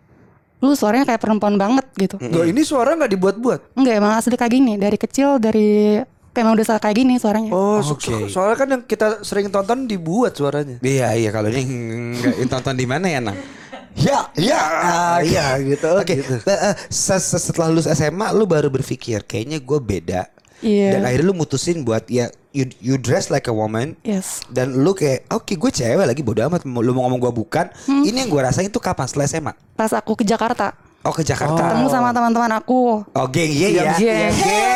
lu 0.63 0.73
suaranya 0.73 1.05
kayak 1.05 1.21
perempuan 1.21 1.55
banget 1.55 1.85
gitu. 1.93 2.15
Loh, 2.17 2.41
ini 2.41 2.65
suara 2.65 2.95
nggak 2.95 3.11
dibuat-buat? 3.11 3.77
Enggak 3.77 3.93
emang 3.95 4.13
asli 4.15 4.33
kayak 4.33 4.53
gini 4.53 4.73
dari 4.75 4.97
kecil 4.97 5.37
dari 5.37 5.99
emang 6.33 6.57
udah 6.57 6.79
kayak 6.79 6.95
gini 6.95 7.15
suaranya. 7.15 7.51
Oh, 7.53 7.79
so- 7.79 7.99
soalnya 8.27 8.57
kan 8.57 8.67
yang 8.67 8.81
kita 8.83 9.21
sering 9.21 9.47
tonton 9.47 9.85
dibuat 9.85 10.33
suaranya. 10.33 10.81
Iya, 10.81 11.13
iya 11.13 11.29
kalau 11.29 11.47
ini 11.47 11.61
enggak 12.17 12.49
tonton 12.49 12.75
di 12.75 12.87
mana 12.87 13.05
ya, 13.05 13.19
Nang? 13.21 13.37
Ya, 13.95 14.27
ya, 14.35 14.59
Ah, 14.59 15.17
iya, 15.23 15.55
gitu, 15.63 15.87
Oke, 15.95 16.19
gitu. 16.19 16.35
eh, 16.43 16.51
eh, 16.51 16.75
se- 16.91 17.15
se- 17.15 17.39
setelah 17.39 17.71
lulus 17.71 17.87
SMA, 17.87 18.27
lu 18.35 18.43
baru 18.43 18.67
berpikir 18.67 19.23
kayaknya 19.23 19.63
gue 19.63 19.79
beda. 19.79 20.27
Iya. 20.63 20.99
Dan 20.99 21.01
akhirnya 21.03 21.27
lu 21.27 21.35
mutusin 21.35 21.83
buat 21.83 22.07
ya 22.07 22.31
you, 22.51 22.67
you 22.79 22.95
dress 22.95 23.27
like 23.27 23.47
a 23.47 23.55
woman. 23.55 23.99
Yes. 24.03 24.39
Dan 24.47 24.79
lu 24.79 24.95
kayak 24.95 25.27
oke 25.27 25.51
gue 25.51 25.71
cewek 25.71 26.05
lagi 26.05 26.23
bodo 26.23 26.39
amat 26.47 26.63
lu 26.63 26.91
mau 26.95 27.03
ngomong 27.07 27.19
gue 27.19 27.33
bukan. 27.35 27.67
Hmm. 27.87 28.03
Ini 28.07 28.25
yang 28.25 28.29
gue 28.31 28.41
rasain 28.41 28.71
tuh 28.71 28.79
kapan 28.79 29.05
setelah 29.07 29.27
SMA? 29.27 29.53
Pas 29.75 29.91
aku 29.91 30.15
ke 30.15 30.23
Jakarta, 30.23 30.71
Oh 31.05 31.13
ke 31.13 31.21
Jakarta. 31.21 31.53
ketemu 31.53 31.85
sama 31.91 32.09
teman-teman 32.09 32.51
aku. 32.57 33.05
Oh 33.05 33.27
geng 33.29 33.51
iya 33.51 33.67
ya. 33.69 33.83
Geng. 33.93 34.33
Geng. 34.33 34.75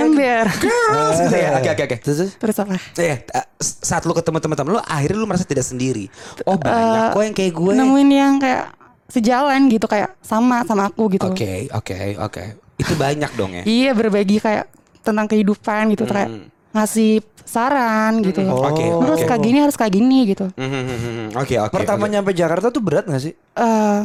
Ember. 0.00 0.46
Girls 0.62 1.18
gitu 1.26 1.36
ya. 1.36 1.50
Oke 1.58 1.68
oke 1.74 1.82
oke. 1.90 1.96
Terus 2.00 2.16
terus? 2.16 2.32
Terus 2.38 2.56
apa? 2.62 2.74
Ya, 2.96 3.16
eh, 3.18 3.46
saat 3.58 4.06
lu 4.06 4.14
ketemu 4.14 4.38
teman-teman 4.38 4.78
lu 4.78 4.80
akhirnya 4.80 5.18
lu 5.18 5.26
merasa 5.26 5.42
tidak 5.42 5.66
sendiri. 5.66 6.06
Oh 6.46 6.54
banyak 6.54 7.16
kok 7.16 7.22
yang 7.26 7.36
kayak 7.36 7.52
gue. 7.52 7.72
Nemuin 7.74 8.08
yang 8.14 8.34
kayak 8.38 8.64
sejalan 9.10 9.66
gitu 9.66 9.90
kayak 9.90 10.14
sama 10.22 10.62
sama 10.62 10.86
aku 10.86 11.10
gitu. 11.18 11.26
Oke 11.26 11.66
oke 11.74 11.94
oke. 12.22 12.44
Itu 12.78 12.94
banyak 12.94 13.30
dong 13.34 13.50
ya. 13.52 13.62
Iya 13.66 13.90
berbagi 13.92 14.38
kayak 14.38 14.70
tentang 15.00 15.26
kehidupan 15.26 15.90
gitu 15.90 16.04
kayak 16.04 16.28
ngasih 16.70 17.18
saran 17.42 18.22
gitu. 18.22 18.40
Hmm. 18.40 18.54
Harus 19.00 19.20
oke. 19.20 19.28
kayak 19.28 19.42
gini 19.42 19.58
harus 19.58 19.74
kayak 19.74 19.92
gini 19.92 20.18
gitu. 20.28 20.46
Hmm, 20.50 20.64
hmm, 20.64 20.82
hmm, 20.82 20.98
hmm. 20.98 21.28
Oke 21.36 21.54
oke. 21.56 21.72
Pertama 21.72 22.04
oke. 22.04 22.12
nyampe 22.12 22.30
Jakarta 22.30 22.68
tuh 22.68 22.78
berat 22.78 23.04
gak 23.04 23.18
sih? 23.20 23.34
Eh, 23.34 24.00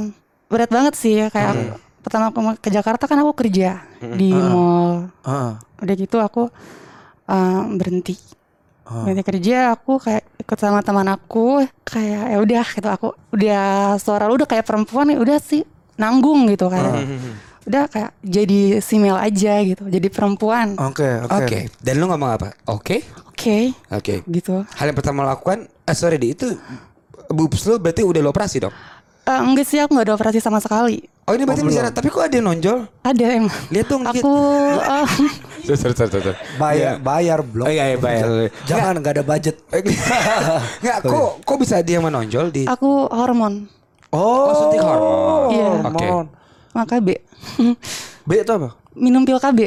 berat 0.45 0.69
banget 0.69 0.93
sih 0.93 1.13
ya 1.15 1.27
kayak 1.27 1.49
Hmm. 1.49 1.61
aku- 1.69 1.79
pertama 2.01 2.25
aku 2.27 2.39
ke 2.55 2.69
Jakarta 2.69 3.03
kan 3.03 3.17
aku 3.17 3.33
kerja 3.35 3.81
di 3.99 4.29
mall. 4.29 5.09
Heeh. 5.21 5.51
Udah 5.79 5.95
gitu 5.95 6.17
aku 6.17 6.49
eh, 7.25 7.61
berhenti. 7.71 8.13
Berhenti 8.85 9.23
kerja 9.25 9.57
aku 9.71 9.97
kayak 9.97 10.23
ikut 10.37 10.57
sama 10.57 10.79
teman 10.79 11.05
aku 11.07 11.65
kayak 11.81 12.23
ya 12.27 12.37
udah 12.39 12.65
gitu 12.67 12.85
aku 12.87 13.07
udah 13.31 13.65
suara 13.97 14.25
lu 14.25 14.37
udah 14.37 14.45
kayak 14.45 14.61
perempuan 14.63 15.09
ya 15.09 15.17
udah 15.17 15.37
sih 15.39 15.65
nanggung 15.95 16.45
gitu 16.45 16.65
kayak. 16.67 16.93
Udah 17.65 17.89
kayak 17.89 18.13
jadi 18.21 18.77
simel 18.77 19.17
aja 19.17 19.57
gitu, 19.65 19.89
jadi 19.89 20.07
perempuan. 20.13 20.77
Oke, 20.77 21.25
oke. 21.25 21.45
Oke. 21.45 21.59
Dan 21.81 21.97
lu 21.97 22.05
ngomong 22.05 22.31
apa? 22.37 22.53
Oke. 22.69 23.01
Oke, 23.35 23.73
Oke. 23.89 24.21
gitu. 24.29 24.63
Hal 24.77 24.85
yang 24.93 24.97
pertama 24.97 25.25
lakukan, 25.25 25.65
eh 25.65 25.95
sorry 25.97 26.21
di 26.21 26.37
itu 26.37 26.53
boobs 27.29 27.65
lu 27.65 27.81
berarti 27.81 28.05
udah 28.05 28.21
lo 28.21 28.29
operasi 28.29 28.63
dong? 28.63 28.73
Eh, 29.25 29.41
enggak 29.41 29.65
sih 29.65 29.81
aku 29.81 29.97
nggak 29.97 30.05
ada 30.05 30.15
operasi 30.15 30.37
sama 30.37 30.61
sekali. 30.61 31.01
Oh 31.25 31.33
ini 31.33 31.41
berarti 31.41 31.65
bicara, 31.65 31.89
tapi 31.89 32.13
kok 32.13 32.21
ada 32.21 32.37
yang 32.37 32.45
nonjol? 32.53 32.85
Ada 33.01 33.25
emang. 33.33 33.57
Lihat 33.73 33.87
dong. 33.89 34.05
Aku 34.05 34.29
Sorry, 35.65 35.77
sorry, 35.81 35.95
sorry, 35.97 36.21
sorry. 36.21 36.37
Bayar, 36.61 37.01
bayar 37.01 37.41
blok. 37.41 37.65
Oh 37.65 37.73
iya, 37.73 37.89
iya 37.89 37.97
bayar. 37.97 38.53
Jangan 38.69 39.01
nggak 39.01 39.13
ada 39.17 39.23
budget. 39.25 39.57
Nggak, 40.85 40.97
kok 41.09 41.29
kok 41.41 41.57
bisa 41.57 41.81
yang 41.81 42.05
menonjol 42.05 42.53
di? 42.53 42.69
aku 42.69 43.09
hormon. 43.09 43.65
Oh, 44.13 44.53
suntik 44.53 44.85
hormon. 44.85 45.49
Iya. 45.49 45.69
Oke. 45.89 46.05
hormon. 46.05 46.25
Maka 46.75 46.99
B. 46.99 47.15
B 48.21 48.31
itu 48.35 48.51
apa? 48.51 48.75
Minum 48.91 49.23
pil 49.23 49.39
KB. 49.39 49.59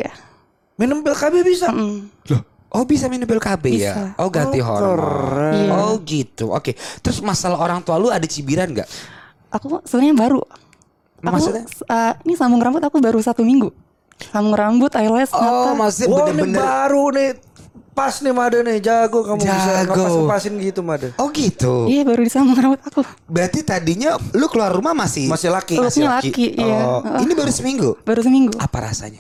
Minum 0.76 1.00
pil 1.00 1.16
KB 1.16 1.34
bisa. 1.40 1.72
Mm. 1.72 2.04
Loh, 2.28 2.42
oh 2.70 2.84
bisa 2.84 3.08
minum 3.08 3.24
pil 3.24 3.40
KB 3.40 3.64
ya? 3.72 3.72
Bisa. 3.72 4.02
Oh 4.16 4.28
ganti 4.28 4.60
Oh, 4.60 4.68
hormon. 4.68 4.92
keren. 4.92 5.52
Iya. 5.56 5.72
Oh 5.74 5.94
gitu. 5.98 6.44
Oke. 6.52 6.72
Terus 7.00 7.18
masalah 7.18 7.56
orang 7.56 7.80
tua 7.80 7.96
lu 7.96 8.08
ada 8.08 8.24
cibiran 8.24 8.68
nggak? 8.68 8.88
Aku 9.50 9.80
sebenarnya 9.82 10.14
baru. 10.14 10.40
Aku, 11.18 11.24
maksudnya? 11.24 11.64
eh, 11.66 12.12
ini 12.22 12.36
sambung 12.36 12.60
rambut 12.60 12.78
aku 12.78 13.00
baru 13.00 13.18
satu 13.18 13.42
minggu. 13.42 13.72
Sambung 14.28 14.52
rambut, 14.52 14.92
eyelash, 14.92 15.30
Oh 15.30 15.40
mata. 15.40 15.70
maksudnya 15.78 16.10
Wah, 16.12 16.18
ini 16.20 16.30
bener-bener. 16.36 16.60
baru 16.60 17.04
nih. 17.10 17.30
Pas 17.98 18.14
nih 18.22 18.30
Made 18.30 18.62
nih, 18.62 18.78
jago 18.78 19.26
kamu 19.26 19.42
bisa 19.42 19.82
Jago. 19.82 19.90
ngepas-ngepasin 19.90 20.54
gitu 20.62 20.80
Made. 20.86 21.10
Oh 21.18 21.34
gitu. 21.34 21.90
Iya 21.90 22.06
baru 22.06 22.22
disambung 22.22 22.54
rambut 22.54 22.78
aku. 22.86 23.02
Berarti 23.26 23.66
tadinya 23.66 24.14
lu 24.38 24.46
keluar 24.46 24.70
rumah 24.70 24.94
masih 24.94 25.26
Masih 25.26 25.50
laki. 25.50 25.82
Looknya 25.82 26.22
laki, 26.22 26.54
iya. 26.54 27.02
Oh, 27.02 27.02
ini 27.18 27.34
baru 27.34 27.50
seminggu. 27.50 27.98
Baru 28.06 28.22
seminggu. 28.22 28.54
Apa 28.62 28.86
rasanya? 28.86 29.18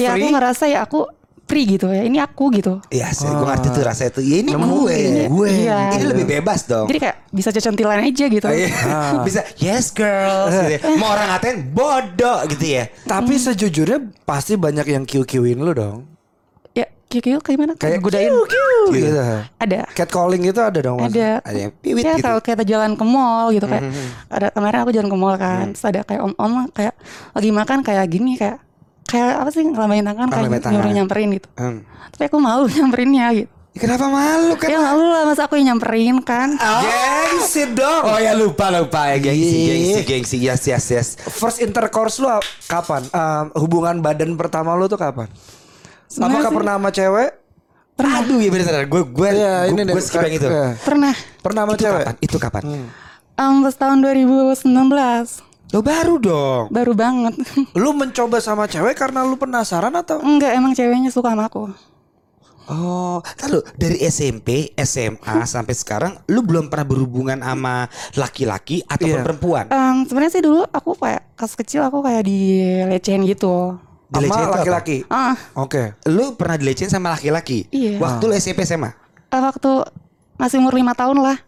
Ya 0.00 0.16
aku 0.16 0.24
Free? 0.24 0.32
ngerasa 0.32 0.64
ya 0.72 0.88
aku 0.88 1.04
free 1.44 1.68
gitu 1.68 1.92
ya. 1.92 2.08
Ini 2.08 2.16
aku 2.24 2.48
gitu. 2.56 2.80
Iya, 2.88 3.12
sih, 3.12 3.28
gue 3.28 3.44
ngerti 3.44 3.68
tuh 3.68 3.82
rasanya 3.84 4.10
tuh. 4.16 4.24
Ya 4.24 4.36
ini 4.40 4.56
gue. 4.56 4.96
gue. 5.28 5.50
Iya. 5.68 6.00
Ini 6.00 6.04
lebih 6.16 6.24
bebas 6.32 6.64
dong. 6.64 6.88
Jadi 6.88 6.96
kayak 6.96 7.28
bisa 7.28 7.52
cecentilan 7.52 8.00
aja 8.00 8.24
gitu. 8.24 8.48
Oh, 8.48 8.56
iya. 8.56 9.20
Bisa 9.20 9.44
yes 9.60 9.92
girls 9.92 10.48
gitu 10.64 10.80
ya. 10.80 10.96
Mau 10.96 11.12
orang 11.12 11.28
ngatain 11.28 11.60
bodoh 11.76 12.40
gitu 12.48 12.64
ya. 12.64 12.88
Tapi 13.04 13.36
sejujurnya 13.36 14.24
pasti 14.24 14.56
banyak 14.56 14.96
yang 14.96 15.04
kiu-kiuin 15.04 15.60
lu 15.60 15.76
dong. 15.76 16.15
Ya 17.06 17.20
kiu 17.20 17.38
kayak 17.38 17.54
gimana? 17.54 17.72
Kayak 17.74 17.98
godain. 18.00 18.28
kiu, 18.28 18.42
kiu, 18.44 18.76
gitu. 18.92 19.14
Ada. 19.56 19.86
Catcalling 19.90 20.42
itu 20.44 20.58
ada 20.58 20.78
dong? 20.80 20.98
Ada. 20.98 21.38
Ada 21.40 21.58
yang 21.60 21.72
piwit 21.72 22.02
ya, 22.02 22.12
gitu. 22.12 22.26
kalau 22.26 22.40
kita 22.40 22.62
jalan 22.62 22.92
ke 22.92 23.04
mall 23.04 23.48
gitu 23.48 23.64
kayak 23.64 23.84
ada 24.28 24.46
kemarin 24.50 24.78
aku 24.80 24.90
jalan 24.90 25.08
ke 25.08 25.16
mall 25.16 25.34
kan 25.34 25.66
terus 25.70 25.84
ada 25.84 26.00
kayak 26.02 26.20
om-om 26.20 26.66
kayak 26.70 26.94
lagi 27.30 27.50
makan 27.50 27.78
kayak 27.80 28.04
gini 28.06 28.34
kayak 28.34 28.58
kayak 29.04 29.38
apa 29.38 29.48
sih 29.48 29.62
ngelambain 29.62 30.02
tangan 30.02 30.26
kayak 30.28 30.66
nyuruh 30.66 30.92
nyamperin 30.92 31.28
gitu 31.32 31.48
Hmm. 31.54 31.86
tapi 32.10 32.22
aku 32.26 32.36
malu 32.36 32.66
nyamperinnya 32.74 33.26
gitu 33.34 33.50
Ya, 33.70 33.84
Kenapa 33.84 34.08
malu 34.08 34.56
kan? 34.56 34.66
ya 34.66 34.80
malu 34.80 35.04
lah 35.04 35.22
masa 35.22 35.44
aku 35.44 35.54
yang 35.54 35.66
nyamperin 35.70 36.16
kan 36.18 36.56
Gengsi 36.56 37.68
dong. 37.70 38.02
Oh 38.04 38.16
ya 38.16 38.32
lupa 38.32 38.72
lupa 38.72 39.04
ya 39.06 39.20
gengsi 39.20 39.52
Iya. 39.54 39.68
gengsi 39.68 40.00
gengsi 40.02 40.36
yes 40.40 40.62
yes 40.64 40.84
yes. 40.88 41.08
First 41.20 41.60
intercourse 41.60 42.16
lu 42.16 42.26
ap- 42.26 42.40
kapan? 42.64 43.04
Eh, 43.04 43.42
hubungan 43.54 44.00
badan 44.00 44.32
pertama 44.34 44.72
lu 44.72 44.84
tuh 44.86 44.96
kapan? 44.96 45.28
Sebenarnya 46.06 46.34
Apakah 46.36 46.50
sih- 46.50 46.56
pernah 46.56 46.74
sama 46.74 46.90
cewek? 46.90 47.30
Aduh 47.96 48.38
ya 48.38 48.50
bener 48.50 48.84
Gue 48.86 49.02
gue 49.04 49.28
ini 49.66 49.80
gue 49.86 50.00
skip 50.00 50.20
yang 50.20 50.36
itu. 50.36 50.46
Eh, 50.46 50.72
pernah 50.78 51.14
Pernah 51.40 51.60
sama 51.62 51.72
Itu 51.72 51.82
cewek? 51.82 52.02
kapan? 52.02 52.16
Itu 52.20 52.36
kapan? 52.38 52.62
um, 53.34 53.54
pas 53.60 53.74
tahun 53.74 53.98
2019 54.00 54.62
Lo 55.68 55.80
baru 55.80 56.14
dong. 56.16 56.64
baru 56.70 56.92
banget 56.92 57.34
Lu 57.74 57.90
mencoba 57.90 58.38
sama 58.38 58.64
cewek 58.64 58.94
karena 58.94 59.20
lu 59.22 59.34
penasaran 59.34 59.92
atau? 59.92 60.20
enggak 60.20 60.52
emang 60.52 60.72
ceweknya 60.72 61.08
suka 61.08 61.30
sama 61.30 61.46
aku 61.46 61.72
Oh, 62.66 63.22
lalu 63.40 63.62
dari 63.72 64.02
SMP, 64.02 64.74
SMA 64.76 65.46
sampai 65.46 65.70
sekarang 65.72 66.18
lu 66.26 66.42
belum 66.42 66.66
pernah 66.66 66.82
berhubungan 66.84 67.38
sama 67.38 67.86
laki-laki 68.12 68.82
ataupun 68.84 69.06
Iya. 69.12 69.22
perempuan? 69.22 69.64
Em, 69.68 70.02
sebenarnya 70.02 70.32
sih 70.32 70.42
dulu 70.42 70.66
aku 70.66 70.98
kayak 70.98 71.22
pas 71.32 71.52
kecil 71.52 71.80
aku 71.80 72.02
kayak 72.02 72.26
dilecehin 72.26 73.22
gitu 73.22 73.78
Dilecehin 74.08 74.30
Sama 74.44 74.56
laki-laki. 74.56 74.96
ah 75.06 75.34
Oke. 75.56 75.82
Lu 76.06 76.34
pernah 76.34 76.56
dilecehin 76.56 76.88
sama 76.88 77.08
laki-laki? 77.10 77.66
Iya. 77.68 77.98
Waktu 77.98 78.24
lu 78.24 78.34
SMP 78.34 78.62
SMA? 78.62 78.90
eh, 79.26 79.40
waktu 79.40 79.70
masih 80.36 80.58
umur 80.58 80.72
lima 80.72 80.92
tahun 80.92 81.18
lah 81.18 81.38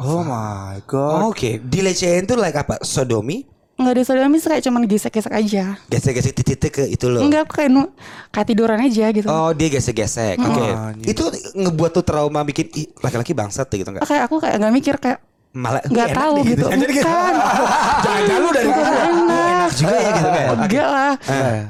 Oh 0.00 0.22
my 0.22 0.78
god. 0.84 1.26
Oke, 1.26 1.58
dilecehin 1.58 2.22
tuh 2.22 2.36
like 2.36 2.54
apa? 2.54 2.78
Sodomi? 2.80 3.50
nggak 3.72 3.98
ada 3.98 4.04
sodomi 4.04 4.38
kayak 4.38 4.62
cuman 4.62 4.84
gesek-gesek 4.84 5.32
aja 5.32 5.74
Gesek-gesek 5.88 6.32
titik 6.36 6.70
ke 6.70 6.84
itu 6.86 7.08
lo. 7.08 7.18
enggak 7.18 7.48
aku 7.48 7.56
kayak 7.56 7.70
nu 7.72 7.90
kayak 8.30 8.46
tiduran 8.46 8.78
aja 8.78 9.10
gitu 9.10 9.26
Oh, 9.26 9.50
dia 9.50 9.66
gesek-gesek. 9.68 10.38
Oke. 10.38 10.66
anjing. 10.70 11.08
Itu 11.08 11.26
ngebuat 11.52 11.90
tuh 11.90 12.04
trauma 12.04 12.44
bikin 12.44 12.70
"Ih, 12.70 12.94
laki-laki 12.96 13.32
bangsat 13.32 13.66
tuh 13.66 13.76
gitu 13.76 13.90
enggak? 13.90 14.06
kayak 14.06 14.22
aku 14.22 14.38
kayak 14.38 14.54
nggak 14.56 14.70
mikir 14.72 14.94
kayak 14.96 15.18
Malah 15.50 15.82
nggak 15.82 16.06
"Ih, 16.06 16.08
enak 16.08 16.20
tahu 16.20 16.32
nih," 16.32 16.44
gitu 16.46 16.64
gitu. 16.86 17.00
bukan 17.02 17.34
Jangan-jangan 18.04 18.38
lu 18.38 18.50
dari 18.52 18.70
mana? 18.70 19.41
Enak 19.62 19.72
juga 19.72 19.94
ya 19.94 20.10
gitu 20.10 20.28
kan. 20.28 20.46
Enggak 20.58 20.88
lah 20.88 21.12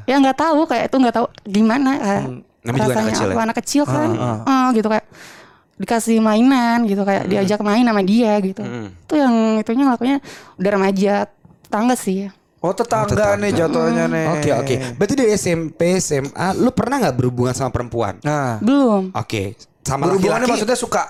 ya 0.02 0.16
nggak 0.18 0.38
tahu 0.38 0.60
kayak 0.64 0.84
itu 0.86 0.96
nggak 0.98 1.14
tahu 1.14 1.26
gimana 1.44 1.90
kayak 1.94 2.22
Namanya 2.62 2.86
juga 2.86 2.94
anak 2.94 3.06
kecil 3.10 3.26
ya? 3.26 3.32
aku 3.32 3.40
anak 3.40 3.56
kecil 3.58 3.82
kan 3.84 4.08
Eh, 4.42 4.66
gitu 4.72 4.88
kayak 4.88 5.06
dikasih 5.74 6.16
mainan 6.18 6.78
gitu 6.84 7.02
kayak 7.02 7.26
diajak 7.26 7.58
main 7.60 7.82
sama 7.82 8.02
dia 8.02 8.38
gitu 8.38 8.62
itu 8.62 9.14
yang 9.14 9.34
itunya 9.58 9.84
ngelakunya 9.84 10.16
udah 10.54 10.70
remaja 10.70 11.14
tangga 11.66 11.94
sih 11.94 12.30
Oh 12.62 12.70
tetangga, 12.70 13.34
nih 13.34 13.50
jatuhnya 13.52 14.06
nih. 14.06 14.26
Oke, 14.30 14.50
oke. 14.54 14.74
Berarti 14.94 15.14
dari 15.18 15.34
SMP, 15.34 15.98
SMA 15.98 16.30
lu 16.54 16.70
pernah 16.70 17.02
nggak 17.02 17.18
berhubungan 17.18 17.50
sama 17.50 17.74
perempuan? 17.74 18.22
Nah, 18.22 18.62
belum 18.62 19.10
Oke. 19.10 19.58
Sama 19.82 20.06
berhubungannya 20.06 20.46
laki-laki 20.46 20.62
maksudnya 20.62 20.78
suka? 20.78 21.02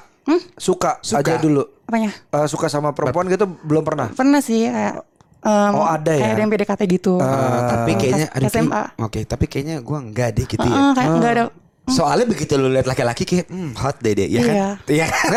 Suka, 0.56 0.96
Suka. 1.04 1.20
aja 1.20 1.36
dulu. 1.36 1.60
apanya 1.84 2.08
Eh, 2.08 2.46
suka 2.48 2.72
sama 2.72 2.96
perempuan 2.96 3.28
gitu 3.28 3.44
belum 3.60 3.84
pernah. 3.84 4.08
pernah 4.08 4.40
sih 4.40 4.64
kayak 4.64 5.04
em, 5.42 5.72
Oh, 5.72 5.84
ada 5.84 6.08
ya? 6.08 6.20
kayak 6.20 6.32
ada 6.32 6.40
yang 6.40 6.50
PDKT 6.50 6.82
gitu 6.88 7.14
Eh, 7.16 7.60
tapi 7.68 7.90
kayaknya 7.94 8.26
SMA. 8.42 8.70
kayak- 8.88 9.02
Oke, 9.02 9.20
tapi 9.24 9.44
kayaknya 9.46 9.76
gua 9.78 9.98
enggak 10.00 10.28
deh 10.32 10.46
gitu 10.46 10.60
Eh, 10.60 10.68
ya. 10.68 10.92
kayak 10.92 11.10
nggak 11.12 11.32
ada 11.32 11.44
Soalnya 11.84 12.24
begitu 12.24 12.54
lu 12.54 12.70
lihat 12.70 12.86
laki-laki 12.86 13.26
kayak 13.26 13.50
hmm, 13.50 13.74
hot 13.74 13.98
deh 13.98 14.14
dia, 14.14 14.30
ya 14.30 14.40
kan? 14.40 14.54
Iya. 14.54 14.68
Iya 14.86 15.06
kan? 15.12 15.30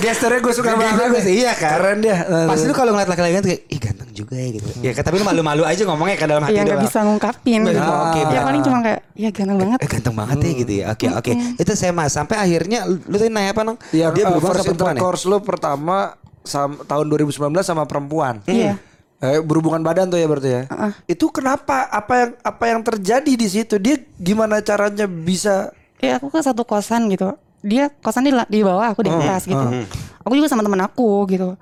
Gesternya 0.00 0.40
gue 0.40 0.54
suka 0.54 0.72
banget. 0.72 1.04
gue 1.06 1.20
sih, 1.20 1.34
iya 1.38 1.52
kan? 1.52 1.76
Keren 1.76 1.98
dia. 2.00 2.16
Pasti 2.46 2.64
lu 2.64 2.72
kalau 2.72 2.90
ngeliat 2.90 3.08
laki-laki 3.08 3.34
kan 3.34 3.44
kayak 3.44 3.60
ih 3.66 3.78
ganteng 3.78 4.10
juga 4.10 4.34
ya 4.34 4.48
gitu. 4.50 4.68
Ya 4.80 4.92
kan 4.92 5.02
tapi 5.02 5.16
lu 5.16 5.24
malu-malu 5.24 5.62
aja 5.64 5.84
ngomongnya 5.84 6.16
ke 6.16 6.24
dalam 6.24 6.42
hati 6.42 6.54
ya 6.54 6.64
nggak 6.64 6.74
doang. 6.74 6.86
bisa 6.86 6.98
ngungkapin 7.02 7.60
Oh, 7.60 7.68
gitu. 7.68 7.92
oke, 8.08 8.20
ya 8.26 8.40
paling 8.40 8.62
cuma 8.62 8.78
kayak 8.80 9.00
ya 9.14 9.28
ganteng 9.30 9.58
banget 9.58 9.78
Eh 9.78 9.88
ganteng 9.90 10.14
banget 10.16 10.36
ya 10.38 10.50
gitu 10.56 10.72
ya. 10.74 10.84
Oke 10.88 11.06
oke. 11.10 11.32
Itu 11.54 11.70
SMA 11.74 12.04
sampai 12.08 12.36
akhirnya 12.38 12.78
lu 12.86 13.14
tadi 13.14 13.28
nanya 13.28 13.52
apa 13.52 13.62
nong? 13.62 13.76
Yang 13.90 14.12
Dia 14.14 14.24
eh, 14.24 14.32
first 14.32 14.40
sama 14.40 14.48
perempuan 14.64 14.72
ya? 14.88 14.92
intercourse 14.94 15.24
lu 15.24 15.36
pertama 15.40 15.96
sam- 16.48 16.80
tahun 16.82 17.06
2019 17.06 17.36
sama 17.60 17.84
perempuan. 17.84 18.40
Iya. 18.48 18.80
Eh, 19.18 19.42
berhubungan 19.42 19.82
badan 19.82 20.08
tuh 20.08 20.16
ya 20.16 20.24
berarti 20.24 20.50
ya. 20.50 20.62
Itu 21.04 21.28
kenapa? 21.28 21.84
Apa 21.84 22.12
yang 22.16 22.30
apa 22.40 22.64
yang 22.64 22.80
terjadi 22.80 23.32
di 23.34 23.46
situ? 23.46 23.76
Dia 23.76 24.00
gimana 24.16 24.58
caranya 24.58 25.04
bisa 25.04 25.70
ya 25.98 26.16
aku 26.16 26.30
ke 26.30 26.38
satu 26.38 26.62
kosan 26.62 27.10
gitu 27.10 27.34
dia 27.58 27.90
kosan 27.90 28.22
di, 28.22 28.30
di 28.46 28.62
bawah 28.62 28.86
aku 28.86 29.02
di 29.02 29.10
atas 29.10 29.50
gitu 29.50 29.58
aku 30.22 30.32
juga 30.38 30.46
sama 30.46 30.62
temen 30.62 30.78
aku 30.78 31.26
gitu 31.26 31.58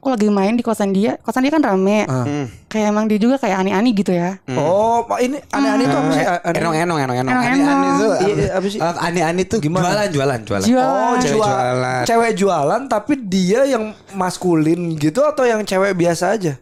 aku 0.00 0.08
lagi 0.08 0.26
main 0.26 0.52
di 0.52 0.60
kosan 0.60 0.90
dia 0.90 1.20
kosan 1.20 1.44
dia 1.44 1.52
kan 1.52 1.60
rame 1.60 2.08
Hmm. 2.08 2.48
kayak 2.66 2.88
emang 2.88 3.04
dia 3.04 3.16
juga 3.16 3.36
kayak 3.36 3.60
aneh-aneh 3.60 3.92
gitu 3.92 4.10
ya 4.10 4.40
Oh, 4.48 5.04
Pak, 5.04 5.18
ini 5.20 5.36
aneh-aneh 5.46 5.84
itu 5.84 5.92
apa 5.94 6.08
sih? 6.10 6.24
Eh, 6.24 6.40
Enong 6.56 6.74
enong 6.74 6.98
enong 6.98 7.16
enong. 7.18 7.34
Enong-enong. 7.36 7.60
Aneh-aneh 7.60 7.90
itu 7.90 8.06
Iya, 8.32 8.48
apa 8.50 8.66
sih? 8.66 8.78
eh, 8.78 8.94
Aneh-aneh 8.98 9.44
tuh 9.44 9.58
jualan 9.58 10.08
jualan 10.08 10.40
jualan. 10.40 10.64
Jualan. 10.64 10.88
Oh, 10.88 11.14
Cewek 11.14 11.36
jual- 11.36 11.52
jualan. 11.52 12.02
Cewek 12.02 12.32
jualan 12.34 12.82
tapi 12.86 13.12
dia 13.20 13.60
yang 13.66 13.84
maskulin 14.14 14.96
gitu 14.96 15.20
atau 15.22 15.44
yang 15.44 15.60
cewek 15.62 15.92
biasa 15.94 16.32
aja? 16.32 16.56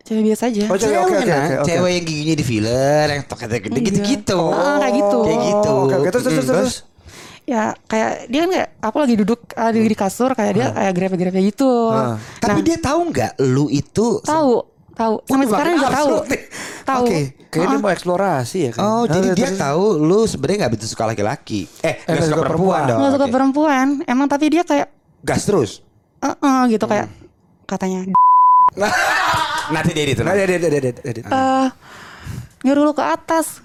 cewek 0.00 0.26
biasa 0.26 0.42
aja 0.48 0.62
Oh, 0.66 0.74
cewek 0.74 0.98
oke 1.00 1.14
oke 1.16 1.22
nah. 1.24 1.38
oke. 1.40 1.54
oke. 1.56 1.66
Cewek 1.66 1.90
yang 1.92 2.04
giginya 2.04 2.34
di 2.34 2.44
filler, 2.44 3.06
yang 3.08 3.22
toketnya 3.24 3.58
gede 3.60 3.74
Iya. 3.74 3.86
gitu-gitu. 3.88 4.40
Ah, 4.48 4.76
kayak 4.78 4.94
gitu. 4.96 5.18
Kayak 5.22 5.40
gitu. 5.44 5.72
Oke, 5.76 5.94
oke. 5.96 6.08
Terus, 6.08 6.22
terus, 6.24 6.34
Mm, 6.36 6.38
terus, 6.40 6.48
terus. 6.50 6.74
Ya 7.50 7.74
kayak 7.84 8.30
dia 8.30 8.40
kan 8.40 8.50
kayak 8.52 8.68
aku 8.78 8.96
lagi 8.96 9.14
duduk 9.16 9.40
uh, 9.52 9.70
di, 9.70 9.80
di 9.82 9.96
kasur 9.96 10.30
kayak 10.32 10.52
dia 10.52 10.66
kayak 10.70 10.92
grepe-grepe 10.94 11.40
gitu 11.44 11.90
Ah. 11.90 12.14
Tapi 12.38 12.60
Nah, 12.60 12.64
dia 12.64 12.78
tahu 12.78 13.00
nggak 13.10 13.32
lu 13.44 13.66
itu 13.66 14.22
tahu 14.22 14.62
tahu 14.92 15.14
sampai 15.24 15.46
sekarang 15.48 15.72
juga 15.74 15.90
tahu 15.90 16.14
tahu 16.84 17.04
Oke. 17.04 17.20
Kayaknya 17.50 17.66
dia 17.68 17.80
mau 17.80 17.90
eksplorasi 17.90 18.58
ya 18.60 18.70
kan. 18.70 18.80
Oh, 18.80 19.04
jadi 19.04 19.26
Ah, 19.26 19.34
dia 19.34 19.50
tahu 19.50 19.84
lu 19.98 20.22
sebenarnya 20.22 20.58
nggak 20.60 20.72
begitu 20.72 20.86
suka 20.86 21.02
laki-laki. 21.04 21.66
Eh, 21.80 21.98
nggak 21.98 22.06
nggak 22.06 22.22
suka 22.22 22.30
suka 22.30 22.42
perempuan 22.44 22.46
perempuan. 22.46 22.82
dong. 22.86 22.98
nggak 23.00 23.12
suka 23.12 23.26
perempuan 23.28 23.86
emang 24.06 24.26
tapi 24.26 24.44
dia 24.48 24.62
kayak 24.62 24.86
Gas 25.20 25.42
terus. 25.42 25.82
eh 26.20 26.30
eh, 26.30 26.60
gitu 26.70 26.84
kayak 26.84 27.10
katanya 27.66 28.06
Nanti 29.74 29.90
dia 29.90 30.04
itu. 30.06 30.22
Nah, 30.22 30.32
dia 30.32 30.46
dia 30.46 30.58
dia 30.58 30.70
dia. 30.70 30.80
dia- 30.92 30.94
dia. 31.12 31.22
eh 31.26 31.68
nyuruh 32.60 32.82
lu 32.84 32.92
ke 32.92 33.02
atas 33.02 33.58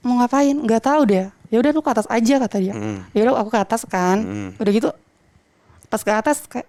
mau 0.00 0.16
ngapain 0.16 0.54
nggak 0.54 0.80
tahu 0.80 1.02
deh 1.04 1.26
ya 1.46 1.56
udah 1.56 1.70
lu 1.70 1.80
ke 1.80 1.90
atas 1.90 2.06
aja 2.06 2.34
kata 2.38 2.56
dia 2.56 2.72
Mm. 2.72 2.98
ya 3.10 3.20
udah 3.22 3.34
aku 3.36 3.50
ke 3.50 3.60
atas 3.60 3.82
kan 3.84 4.18
Mm. 4.18 4.50
udah 4.56 4.72
gitu 4.72 4.88
pas 5.86 6.00
ke 6.00 6.10
atas 6.10 6.42
kayak 6.44 6.66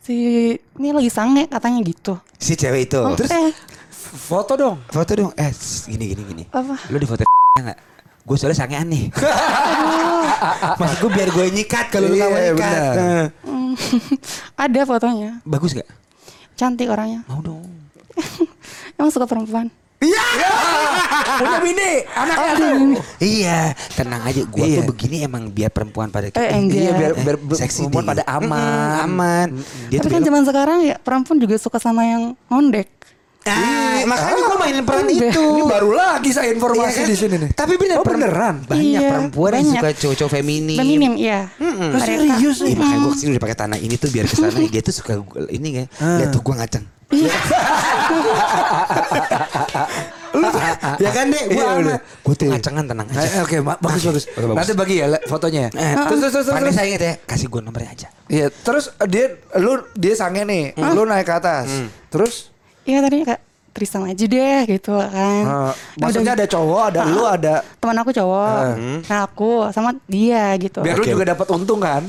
si 0.00 0.16
ini 0.74 0.88
lagi 0.90 1.08
sange 1.08 1.44
katanya 1.46 1.80
gitu 1.82 2.16
Si 2.34 2.54
cewek 2.54 2.86
itu. 2.86 2.96
Oh, 2.96 3.12
Terus 3.12 3.28
eh 3.30 3.50
Foto 3.98 4.54
dong. 4.54 4.78
foto 4.86 5.12
dong. 5.12 5.32
Eh, 5.34 5.50
gini 5.84 6.04
gini 6.08 6.22
gini. 6.24 6.44
apa 6.48 6.78
Lu 6.86 6.96
di 6.96 7.04
foto 7.04 7.26
nggak? 7.58 7.78
Gue 8.22 8.36
soalnya 8.36 8.56
sangean 8.58 8.86
nih. 8.86 9.10
Maksud 10.78 10.96
gue 10.98 11.10
biar 11.10 11.28
gue 11.28 11.46
nyikat 11.50 11.86
kalau 11.88 12.06
lu 12.06 12.14
nggak 12.14 12.28
mau 12.28 12.38
Iya, 12.38 12.48
nyikat. 12.48 12.72
benar. 12.72 12.96
Eh, 12.96 13.26
Mm, 13.44 13.72
ada 14.64 14.80
fotonya 14.84 15.30
Bagus 15.42 15.72
gak? 15.72 15.88
cantik 16.54 16.86
orangnya 16.86 17.22
Mau 17.26 17.38
dong. 17.40 17.62
emang 18.94 19.10
suka 19.10 19.24
perempuan 19.24 19.70
Punya 19.98 21.58
bini, 21.58 21.92
anaknya. 22.08 22.70
Iya, 23.18 23.60
tenang 23.92 24.22
aja. 24.22 24.42
Gua 24.44 24.64
Iya. 24.64 24.76
tuh 24.80 24.84
begini 24.88 25.16
emang 25.22 25.50
biar 25.50 25.70
perempuan 25.70 26.08
pada 26.08 26.30
Eh, 26.30 26.50
enggak. 26.50 26.76
Iya 26.76 26.90
biar 26.92 27.12
Eh, 27.12 27.22
biar 27.24 27.36
seksi 27.52 27.78
perempuan 27.84 28.04
pada 28.06 28.22
aman. 28.24 28.94
Mm, 28.96 29.06
aman. 29.08 29.48
Dia 29.88 29.98
tapi 29.98 30.04
tuh 30.04 30.10
kan 30.10 30.20
zaman 30.24 30.42
sekarang 30.44 30.78
ya 30.84 30.96
perempuan 30.96 31.36
juga 31.36 31.56
suka 31.56 31.78
sama 31.78 32.02
yang 32.02 32.22
ngondek 32.48 32.88
ah, 33.48 34.04
makanya 34.04 34.42
gua 34.44 34.58
mainin 34.60 34.84
peran 34.84 35.08
itu. 35.08 35.24
Ini 35.24 35.62
baru 35.64 35.90
lagi 35.90 36.30
saya 36.30 36.46
Iya 36.46 36.54
informasi 36.54 37.00
kan? 37.00 37.08
di 37.08 37.16
sini 37.16 37.34
nih. 37.38 37.50
Tapi 37.50 37.74
bener 37.74 37.96
Oh, 37.96 38.04
beneran? 38.04 38.54
Banyak 38.62 38.84
Iya, 38.84 39.08
perempuan 39.08 39.50
yang 39.56 39.66
suka 39.72 39.88
cowok-cowok 39.96 40.32
feminim. 40.34 40.76
feminim 40.76 41.12
iya 41.16 41.48
Mm-mm. 41.56 41.96
Lah, 41.96 42.02
serius 42.02 42.60
Iya, 42.60 42.66
nih? 42.66 42.74
makanya 42.76 42.98
gue 43.00 43.10
ke 43.10 43.18
sini 43.18 43.30
udah 43.32 43.42
pakai 43.42 43.56
tanah 43.56 43.78
ini 43.80 43.94
tuh 43.96 44.10
biar 44.12 44.28
ke 44.28 44.36
sana 44.36 44.52
dia 44.68 44.82
tuh 44.84 44.92
suka 44.92 45.12
ini 45.48 45.68
kan. 45.72 45.86
Lihat 46.20 46.28
tuh 46.28 46.42
gue 46.44 46.54
ngaceng. 46.54 46.84
Lu 47.08 47.24
tuh- 50.52 50.62
ya 50.98 51.10
kan 51.10 51.26
deh, 51.26 51.42
gue 51.46 51.56
Iya. 51.56 51.96
Gue 52.20 52.34
tuh 52.34 52.46
ngacengan 52.46 52.84
tenang 52.84 53.06
aja. 53.06 53.20
Eh, 53.22 53.40
Oke, 53.40 53.56
ma- 53.58 53.78
bagus 53.78 54.02
bagus. 54.04 54.24
Nanti 54.30 54.72
bagi 54.72 54.94
ya 54.98 55.16
fotonya. 55.24 55.66
ya. 55.66 55.70
Eh, 55.72 55.92
Terus 56.06 56.18
terus 56.20 56.32
terus 56.32 56.46
terus. 56.46 56.54
Vanessa 56.54 56.82
inget 56.82 57.00
ya, 57.00 57.12
kasih 57.22 57.46
gue 57.46 57.60
nomornya 57.60 57.90
aja. 57.90 58.08
Iya, 58.26 58.46
terus 58.52 58.92
eh, 58.92 59.08
dia 59.08 59.24
lu 59.56 59.72
dia 59.94 60.14
sange 60.14 60.42
nih, 60.42 60.64
lu 60.76 61.02
naik 61.02 61.24
ke 61.24 61.34
atas. 61.34 61.66
Terus 62.08 62.52
iya 62.84 63.00
tadinya 63.00 63.24
kayak 63.26 63.42
trisam 63.68 64.02
aja 64.02 64.24
deh 64.24 64.58
gitu 64.66 64.90
kan 64.90 65.42
Nah, 65.44 65.70
maksudnya 65.98 66.32
udah- 66.32 66.36
ada 66.36 66.46
cowok, 66.50 66.82
ada 66.88 67.00
lu, 67.06 67.22
ada 67.22 67.54
teman 67.78 67.94
aku 67.96 68.10
cowok 68.10 68.58
Eh. 68.74 68.98
nah 69.06 69.20
aku 69.22 69.50
sama 69.70 69.94
dia 70.04 70.50
gitu 70.56 70.80
biar 70.80 70.96
lu 70.96 71.04
Oke. 71.04 71.12
juga 71.14 71.24
dapat 71.28 71.46
untung 71.48 71.78
kan? 71.78 72.02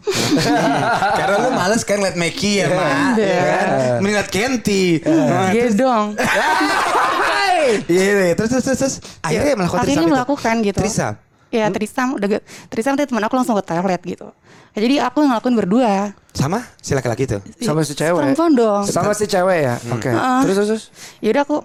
Karena 1.18 1.36
lu 1.38 1.50
males 1.52 1.82
kan 1.82 1.98
liat 1.98 2.14
Meki 2.14 2.52
ya, 2.56 2.66
Mak. 2.68 2.92
Iya. 3.14 3.28
Ya 3.28 3.42
kan? 3.44 3.68
Mending 4.00 4.14
liat 4.16 4.28
Kenti. 4.28 4.84
Nah, 5.02 5.50
Iya 5.50 5.66
dong 5.72 6.06
Iya, 7.86 8.02
iya. 8.26 8.34
terus 8.34 8.50
terus 8.50 8.64
terus, 8.64 8.78
terus. 8.78 8.94
Akhirnya 9.20 9.54
melakukan 9.54 9.78
akhirnya 9.78 9.94
trisam 9.94 10.02
itu. 10.02 10.12
melakukan 10.12 10.54
gitu 10.62 10.78
Trisam. 10.80 11.12
ya 11.50 11.64
trisam 11.68 12.08
udah 12.14 12.28
trisam 12.66 12.90
nanti 12.94 13.04
teman 13.04 13.22
aku 13.22 13.34
langsung 13.34 13.54
ke 13.54 13.64
toilet 13.64 14.02
gitu 14.04 14.28
Ya, 14.70 14.78
jadi 14.80 15.02
aku 15.02 15.18
ngelakuin 15.20 15.56
berdua 15.56 16.14
Sama 16.30 16.62
si 16.78 16.94
laki-laki 16.94 17.26
itu. 17.26 17.42
Sama 17.58 17.82
si 17.82 17.90
cewek. 17.90 18.14
perempuan 18.16 18.54
dong 18.54 18.86
Sama 18.86 19.10
si 19.12 19.26
cewek 19.26 19.58
ya. 19.60 19.74
Oke. 19.90 20.06
Heeh. 20.08 20.38
Terus 20.40 20.54
terus 20.56 20.68
terus. 20.68 20.84
yaudah 21.18 21.42
aku 21.42 21.56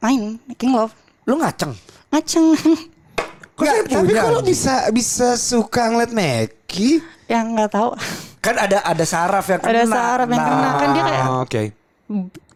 main 0.00 0.40
making 0.46 0.72
love 0.72 0.96
Lu 1.22 1.36
ngaceng. 1.36 1.76
ngaceng 2.08 2.56
Kok 3.54 3.62
Nggak, 3.62 3.76
tapi 3.86 4.10
lu 4.16 4.40
bisa 4.42 4.74
bisa 4.90 5.36
suka 5.36 5.86
ngeliat 5.86 6.10
Meki? 6.10 7.04
Yang 7.26 7.52
nggak 7.52 7.70
tahu 7.70 7.90
Kan 8.38 8.54
ada 8.56 8.78
ada 8.80 9.04
saraf 9.04 9.44
yang 9.46 9.56
Ada 9.58 9.82
kena. 9.82 9.88
saraf 9.90 10.28
yang 10.28 10.42
kena. 10.42 10.68
Kan 10.74 10.88
dia 10.90 11.02
kayak- 11.02 11.24
Ah, 11.24 11.38
Oke. 11.40 11.62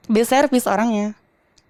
best 0.07 0.29
service 0.29 0.67
orangnya 0.67 1.17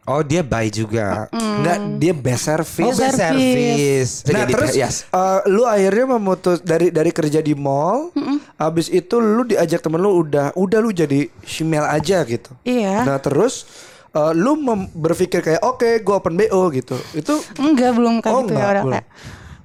Oh 0.04 0.22
dia 0.22 0.40
baik 0.40 0.72
juga. 0.74 1.28
Enggak, 1.28 1.78
dia 1.98 2.12
best 2.12 2.40
Oh 2.42 2.56
service. 2.56 2.80
Best 2.80 2.96
best 2.98 3.18
service. 3.20 3.44
service. 3.44 4.10
Nah 4.24 4.40
Jadi, 4.40 4.52
terus 4.56 4.70
yes. 4.72 4.94
eh, 5.06 5.40
lu 5.46 5.62
akhirnya 5.62 6.04
memutus 6.10 6.58
dari 6.58 6.88
dari 6.88 7.10
kerja 7.10 7.38
di 7.38 7.52
mall, 7.52 8.08
abis 8.56 8.88
itu 8.88 9.14
lu 9.14 9.44
diajak 9.44 9.78
temen 9.78 10.00
lu 10.00 10.16
udah 10.18 10.56
udah 10.56 10.78
lu 10.80 10.90
jadi 10.90 11.28
shemale 11.42 11.84
aja 11.86 12.24
gitu. 12.24 12.56
iya 12.64 13.04
Nah 13.04 13.20
terus 13.20 13.68
eh, 14.10 14.32
lu 14.32 14.56
mem- 14.56 14.88
berpikir 14.90 15.38
kayak 15.38 15.60
oke 15.60 16.00
gue 16.00 16.14
open 16.16 16.40
bo 16.40 16.72
gitu. 16.72 16.96
Itu 17.12 17.36
enggak 17.54 17.92
belum 17.92 18.18
kayak 18.18 18.32
Oh, 18.32 18.40
gitu 18.42 18.56
enggak, 18.56 18.64
ya 18.66 18.80
belum. 18.80 18.92
kayak 18.94 19.06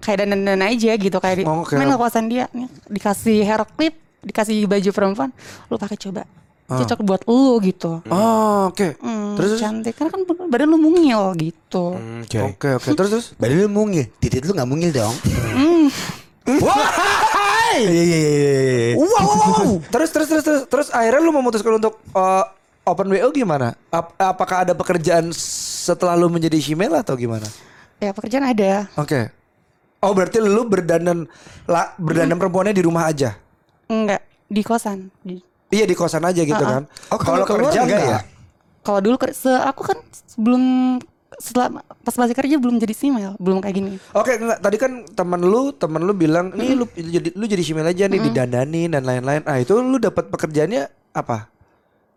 kayak 0.04 0.28
dandan 0.28 0.60
aja 0.60 0.92
gitu 0.94 1.18
kayak 1.18 1.36
di, 1.40 1.44
Oh, 1.48 1.64
oke. 1.64 1.74
main 1.74 1.88
ke 1.88 1.96
kosan 1.96 2.28
dia 2.28 2.52
nih 2.52 2.68
dikasih 2.92 3.40
hair 3.42 3.64
clip 3.66 3.96
dikasih 4.20 4.68
baju 4.68 4.90
perempuan 4.92 5.30
lu 5.68 5.76
pakai 5.76 5.96
coba 5.98 6.28
cocok 6.64 7.00
buat 7.02 7.22
lu 7.24 7.60
gitu 7.62 8.02
oh 8.04 8.68
oke. 8.68 8.98
Hmm, 8.98 9.36
Terus 9.36 9.50
terus? 9.56 9.62
cantik 9.62 9.94
karena 9.94 10.10
kan 10.10 10.22
badan 10.48 10.68
lu 10.68 10.78
mungil 10.78 11.32
gitu 11.36 11.96
Oke. 12.24 12.40
Oke 12.42 12.70
oke 12.74 12.90
terus 12.94 13.10
terus. 13.10 13.26
Badan 13.40 13.58
lu 13.62 13.70
mungil, 13.70 14.10
titik 14.18 14.44
lu 14.44 14.52
gak 14.52 14.66
mungil 14.66 14.90
dong. 14.90 15.14
Wah, 16.44 16.92
Iya 17.74 17.90
iya 18.04 18.20
iya, 18.20 18.94
wow, 18.94 19.08
wow, 19.08 19.26
wow. 19.26 19.72
terus 19.94 20.12
terus 20.12 20.28
terus 20.28 20.44
terus 20.44 20.62
terus 20.68 20.88
akhirnya 20.92 21.24
lu 21.24 21.32
memutuskan 21.32 21.80
untuk 21.80 21.98
eh, 22.06 22.44
open 22.84 23.10
bo 23.10 23.30
gimana? 23.32 23.74
Ap- 23.90 24.14
apakah 24.14 24.62
ada 24.62 24.74
pekerjaan 24.74 25.32
setelah 25.34 26.14
lu 26.14 26.28
menjadi 26.28 26.60
shemale 26.60 27.00
atau 27.00 27.16
gimana? 27.16 27.48
ya 27.98 28.12
pekerjaan 28.12 28.44
ada 28.46 28.92
Oke. 28.94 29.32
Oh 30.04 30.12
berarti 30.12 30.38
lu 30.38 30.64
berdandan 30.64 31.24
la, 31.64 31.96
berdandan 31.96 32.36
perempuannya 32.36 32.72
di 32.72 32.84
rumah 32.84 33.08
aja? 33.08 33.40
enggak 33.86 34.20
di 34.46 34.62
kosan 34.62 35.08
Di- 35.20 35.44
Iya 35.70 35.86
di 35.86 35.94
kosan 35.94 36.22
aja 36.22 36.42
gitu 36.42 36.60
kan? 36.60 36.86
Oh, 37.08 37.18
kalau 37.18 37.44
keluar 37.44 37.72
kerja 37.72 37.82
enggak 37.82 38.00
enggak 38.00 38.04
ya? 38.06 38.20
kalau 38.80 39.00
dulu 39.00 39.16
se 39.32 39.48
aku 39.50 39.82
kan 39.86 39.98
sebelum 40.28 40.62
setelah 41.34 41.68
pas 41.82 42.14
masih 42.14 42.32
kerja 42.32 42.56
belum 42.58 42.78
jadi 42.78 42.92
simel 42.92 43.34
belum 43.38 43.58
kayak 43.58 43.74
gini 43.74 43.92
Oke 44.12 44.36
enggak 44.36 44.60
tadi 44.60 44.78
kan 44.78 44.92
teman 45.10 45.42
lu 45.42 45.72
teman 45.72 46.00
lu 46.00 46.14
bilang 46.14 46.52
nih 46.52 46.76
lu 46.76 46.86
jadi 46.94 47.32
lu 47.32 47.46
jadi 47.46 47.64
shemale 47.64 47.90
aja 47.90 48.06
nih 48.06 48.20
didandani 48.22 48.86
dan 48.88 49.02
lain-lain. 49.02 49.42
Ah 49.44 49.58
itu 49.58 49.74
lu 49.74 49.98
dapat 49.98 50.28
pekerjaannya 50.28 50.84
apa? 51.12 51.48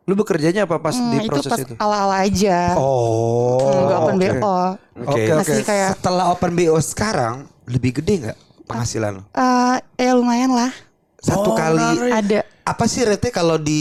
Lu 0.05 0.15
bekerjanya 0.15 0.67
apa 0.67 0.79
pas 0.79 0.95
Hmm, 0.95 1.11
di 1.11 1.19
itu 1.19 1.27
proses 1.27 1.49
pas 1.49 1.59
itu? 1.59 1.75
ala-ala 1.77 2.17
aja 2.21 2.77
Oh. 2.77 3.59
nggak 3.59 3.99
open 3.99 4.15
oke. 4.15 4.23
BO 4.23 4.57
Oke. 5.03 5.23
Oke. 5.35 5.55
kayak 5.63 5.91
Setelah 5.95 6.25
open 6.29 6.53
BO 6.53 6.77
sekarang 6.79 7.35
lebih 7.67 7.91
gede 7.95 8.15
nggak 8.23 8.39
penghasilan 8.65 9.11
lo? 9.15 9.23
eh 9.33 9.77
ya 9.97 10.13
lumayan 10.13 10.51
lah 10.51 10.71
Satu 11.17 11.51
Oh, 11.51 11.57
kali 11.57 11.81
menarik. 11.81 12.13
ada 12.15 12.39
apa 12.63 12.85
sih 12.85 13.03
rete 13.03 13.29
kalau 13.29 13.57
di 13.57 13.81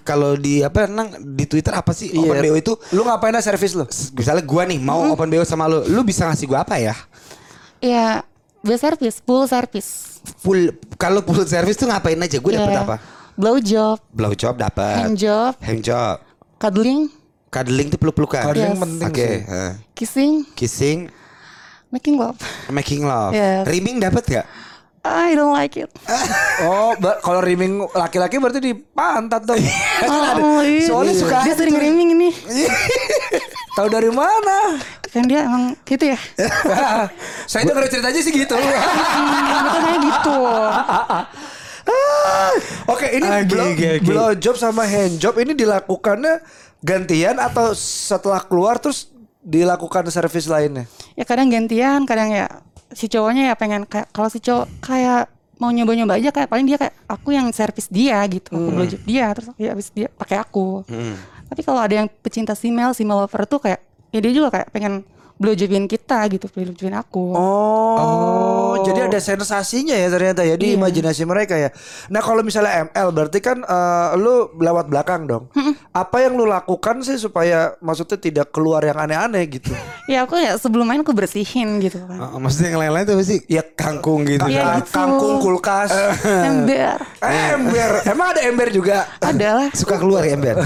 kalau 0.00 0.34
di 0.34 0.60
apa 0.60 0.86
nang 0.86 1.06
di 1.28 1.44
Twitter 1.44 1.70
apa 1.70 1.90
sih 1.90 2.10
open 2.12 2.38
BO 2.40 2.54
itu 2.54 2.72
Lu 2.90 3.02
ngapain 3.02 3.30
aja 3.30 3.42
servis 3.44 3.72
lu? 3.72 3.82
misalnya 4.12 4.42
gua 4.42 4.62
nih 4.62 4.78
mau 4.78 5.02
open 5.08 5.26
BO 5.28 5.42
sama 5.42 5.66
lu, 5.66 5.82
lu 5.84 6.02
bisa 6.02 6.22
ngasih 6.24 6.46
gua 6.46 6.62
apa 6.62 6.76
ya? 6.76 6.94
ya 7.80 8.22
best 8.60 8.82
service 8.82 9.18
full 9.20 9.44
service 9.44 10.22
Full 10.38 10.70
kalau 10.94 11.20
full 11.20 11.44
service 11.44 11.74
tuh 11.74 11.84
ngapain 11.84 12.16
aja? 12.16 12.38
Gue 12.38 12.52
dapet 12.52 12.70
Ya, 12.70 12.80
apa? 12.80 12.96
blow 13.34 13.58
job 13.58 13.98
Blow 14.08 14.32
job 14.32 14.54
dapat. 14.54 15.04
hand 15.04 15.16
job 15.16 15.52
Hand 15.58 15.82
job. 15.82 16.16
cuddling 16.56 17.10
Cuddling 17.46 17.86
tuh 17.86 17.98
peluk-pelukan. 17.98 18.40
Cuddling 18.44 18.72
Yes. 18.72 18.80
penting 18.80 19.08
Oke. 19.08 19.18
sih. 19.20 19.38
heeh. 19.42 19.72
kissing 19.92 20.32
Kissing, 20.54 20.98
making 21.94 22.18
love 22.18 22.34
making 22.66 23.06
love. 23.06 23.30
Yes. 23.30 23.62
Rimming 23.70 24.02
dapat 24.02 24.22
gak? 24.26 24.46
I 25.04 25.36
don't 25.36 25.52
like 25.52 25.76
it 25.76 25.92
Oh, 26.64 26.96
kalau 27.20 27.44
rimming 27.44 27.76
laki-laki 27.92 28.40
berarti 28.40 28.56
di 28.58 28.72
pantat 28.72 29.44
dong. 29.44 29.60
oh, 30.40 30.64
iya. 30.64 30.88
Soalnya 30.88 31.14
suka 31.14 31.44
dia 31.44 31.54
sering 31.54 31.76
tuh. 31.76 31.82
rimming 31.84 32.16
ini 32.16 32.28
Tahu 33.76 33.88
dari 33.92 34.08
mana? 34.08 34.80
kan 35.14 35.22
dia 35.30 35.46
emang 35.46 35.78
gitu 35.86 36.10
ya 36.10 36.18
Saya 37.46 37.70
dengar 37.70 37.86
ceritanya 37.86 38.18
sih 38.18 38.34
gitu. 38.34 38.58
Makanya 39.70 39.98
gitu 40.02 40.36
Oke, 42.90 43.06
ini 43.12 43.28
blow, 43.46 43.70
oke, 43.70 43.88
oke. 44.00 44.06
blow 44.08 44.30
job 44.34 44.56
sama 44.56 44.88
hand 44.88 45.20
job 45.20 45.36
ini 45.36 45.52
dilakukannya 45.54 46.40
gantian 46.80 47.36
atau 47.38 47.72
setelah 47.76 48.42
keluar 48.42 48.76
terus 48.76 49.13
dilakukan 49.44 50.08
servis 50.08 50.48
lainnya? 50.48 50.88
Ya 51.14 51.22
kadang 51.22 51.52
gantian, 51.52 52.08
kadang 52.08 52.32
ya 52.32 52.48
si 52.90 53.06
cowoknya 53.06 53.52
ya 53.52 53.54
pengen 53.54 53.84
kayak 53.84 54.08
kalau 54.10 54.26
si 54.26 54.40
cowok 54.40 54.66
kayak 54.80 55.28
mau 55.60 55.70
nyoba-nyoba 55.70 56.18
aja 56.18 56.34
kayak 56.34 56.50
paling 56.50 56.66
dia 56.66 56.74
kayak 56.74 56.96
aku 57.06 57.30
yang 57.30 57.46
servis 57.54 57.86
dia 57.86 58.18
gitu, 58.26 58.50
aku 58.50 58.66
Hmm. 58.66 58.74
blowjob 58.74 59.02
dia 59.06 59.30
terus 59.30 59.46
ya 59.54 59.70
habis 59.70 59.88
dia 59.92 60.08
pakai 60.10 60.40
aku. 60.40 60.82
Tapi 61.44 61.60
kalau 61.62 61.78
ada 61.78 61.94
yang 61.94 62.08
pecinta 62.10 62.56
simel, 62.56 62.90
simel 62.90 63.22
lover 63.22 63.44
tuh 63.46 63.60
kayak 63.60 63.78
ya 64.10 64.18
dia 64.18 64.32
juga 64.32 64.48
kayak 64.50 64.68
pengen 64.72 65.06
blowjobin 65.34 65.84
kita 65.84 66.24
gitu, 66.28 66.46
blowjobin 66.46 66.94
aku. 66.94 67.34
Oh, 67.34 68.78
jadi 68.80 69.06
ada 69.06 69.18
sensasinya 69.18 69.92
ya 69.92 70.06
ternyata 70.06 70.40
ya 70.40 70.54
di 70.54 70.72
Iya. 70.72 70.76
imajinasi 70.76 71.22
mereka 71.24 71.54
ya. 71.54 71.70
Nah 72.06 72.18
kalau 72.18 72.40
misalnya 72.40 72.86
ML 72.86 73.08
berarti 73.10 73.38
kan 73.38 73.58
eh, 73.60 74.08
lu 74.14 74.50
lewat 74.54 74.86
belakang 74.86 75.26
dong. 75.26 75.50
Apa 75.90 76.22
yang 76.22 76.34
lu 76.34 76.44
lakukan 76.44 77.00
sih 77.00 77.16
supaya 77.16 77.74
maksudnya 77.78 78.16
tidak 78.16 78.50
keluar 78.50 78.80
yang 78.80 78.96
aneh-aneh 78.96 79.44
gitu? 79.50 79.74
Ya 80.04 80.28
aku 80.28 80.36
ya 80.36 80.52
sebelum 80.54 80.84
main 80.84 81.00
aku 81.00 81.16
bersihin 81.16 81.80
gitu 81.80 81.96
kan. 82.04 82.20
Oh, 82.20 82.36
maksudnya 82.36 82.76
yang 82.76 82.80
lain-lain 82.84 83.08
tuh 83.08 83.16
pasti 83.16 83.40
ya 83.48 83.64
kangkung 83.64 84.28
gitu. 84.28 84.44
Iya, 84.44 84.60
kan. 84.60 84.76
gitu. 84.84 84.92
Kangkung, 84.92 85.34
kulkas, 85.40 85.88
Ember. 86.52 87.00
eh, 87.24 87.56
ember. 87.56 87.90
Emang 88.04 88.36
ada 88.36 88.44
ember 88.44 88.68
juga? 88.68 89.08
Ada 89.24 89.48
lah. 89.56 89.68
Suka 89.72 89.96
keluar 89.96 90.20
ya 90.28 90.36
ember. 90.36 90.60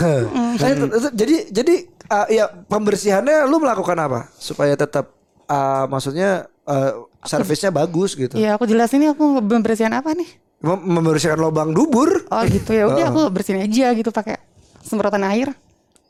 T- 0.58 1.14
jadi 1.14 1.54
jadi 1.54 1.74
eh, 2.08 2.26
ya 2.34 2.44
pembersihannya 2.48 3.44
lu 3.44 3.60
melakukan 3.60 3.96
apa 3.96 4.20
supaya 4.34 4.74
tetap 4.74 5.12
eh, 5.44 5.84
maksudnya 5.86 6.30
eh, 6.64 6.92
servisnya 7.22 7.68
bagus 7.68 8.12
gitu. 8.12 8.34
Ya 8.34 8.54
aku 8.54 8.64
jelasin 8.64 9.00
nih 9.00 9.10
aku 9.12 9.40
membersihin 9.40 9.92
apa 9.92 10.12
nih. 10.12 10.28
Mem- 10.58 10.90
Membersihkan 10.90 11.38
lubang 11.38 11.70
dubur. 11.70 12.26
Oh 12.26 12.42
gitu 12.44 12.74
ya 12.74 12.90
udah 12.90 13.04
aku 13.14 13.30
bersihin 13.30 13.62
aja 13.62 13.94
gitu 13.94 14.10
pakai 14.10 14.42
semprotan 14.82 15.22
air. 15.22 15.54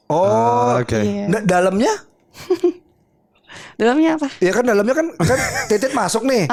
Oh, 0.09 0.81
oke. 0.81 0.97
Iya. 0.97 1.29
Da- 1.29 1.45
dalamnya? 1.61 1.93
Dalamnya 3.79 4.19
apa? 4.19 4.27
Ya 4.43 4.51
kan 4.51 4.67
dalamnya 4.67 4.91
kan 4.91 5.07
kan 5.15 5.39
titit 5.71 5.95
masuk 5.95 6.27
nih. 6.27 6.51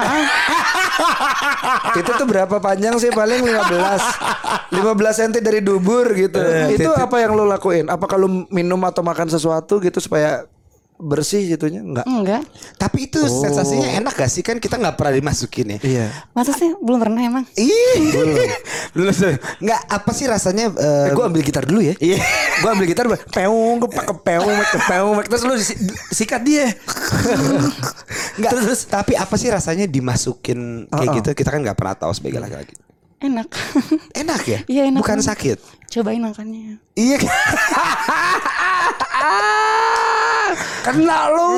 titit 1.98 2.14
tuh 2.22 2.28
berapa 2.30 2.62
panjang 2.62 3.02
sih 3.02 3.10
paling 3.10 3.42
15 3.42 4.70
15 4.70 4.78
cm 4.94 5.32
dari 5.42 5.66
dubur 5.66 6.06
gitu. 6.14 6.38
Itu 6.70 6.94
apa 6.94 7.18
yang 7.26 7.34
lu 7.34 7.50
lakuin? 7.50 7.90
Apa 7.90 8.06
kalau 8.06 8.46
minum 8.54 8.78
atau 8.86 9.02
makan 9.02 9.26
sesuatu 9.34 9.82
gitu 9.82 9.98
supaya 9.98 10.46
bersih 10.96 11.44
gitunya? 11.46 11.84
Enggak. 11.84 12.06
Enggak. 12.06 12.42
Tapi 12.76 13.08
itu 13.08 13.20
sensasinya 13.20 13.92
enak 13.94 14.16
gak 14.16 14.32
sih 14.32 14.40
kan 14.40 14.58
kita 14.58 14.76
nggak 14.76 14.96
pernah 14.96 15.14
dimasukin 15.14 15.76
ya. 15.76 15.80
Iya. 15.84 16.06
Masa 16.32 16.52
sih 16.52 16.72
belum 16.72 16.98
pernah 16.98 17.20
emang? 17.20 17.44
Ih, 17.54 18.00
belum 18.96 19.12
nggak 19.66 19.82
apa 19.86 20.12
sih 20.12 20.24
rasanya? 20.26 20.72
eh, 20.72 21.06
Eh, 21.06 21.08
gue 21.12 21.24
ambil 21.24 21.42
gitar 21.42 21.64
dulu 21.64 21.84
ya. 21.84 22.00
Iya. 22.00 22.16
gue 22.64 22.70
ambil 22.72 22.88
gitar, 22.88 23.06
peung, 23.30 23.84
ke 23.84 23.88
kepeung, 23.92 24.56
kepeung, 24.72 25.16
terus 25.24 25.44
lu 25.44 25.54
sikat 26.10 26.42
dia. 26.42 26.72
Nggak, 28.36 28.52
terus, 28.52 28.84
tapi 28.86 29.16
apa 29.16 29.36
sih 29.36 29.48
rasanya 29.48 29.88
dimasukin 29.88 30.88
kayak 30.88 31.08
Uh-uh. 31.08 31.18
gitu? 31.20 31.30
Kita 31.34 31.50
kan 31.52 31.60
nggak 31.60 31.76
pernah 31.76 31.96
tahu 31.96 32.12
sebagai 32.12 32.40
laki-laki. 32.40 32.76
Enak. 33.16 33.48
Enak 34.14 34.42
ya? 34.44 34.60
Iya, 34.68 34.82
enak 34.92 35.00
Bukan 35.00 35.20
banget. 35.20 35.30
sakit. 35.32 35.58
Cobain 35.90 36.20
makannya. 36.20 36.80
Iya. 36.94 37.18
Kena 40.84 41.30
lu. 41.34 41.50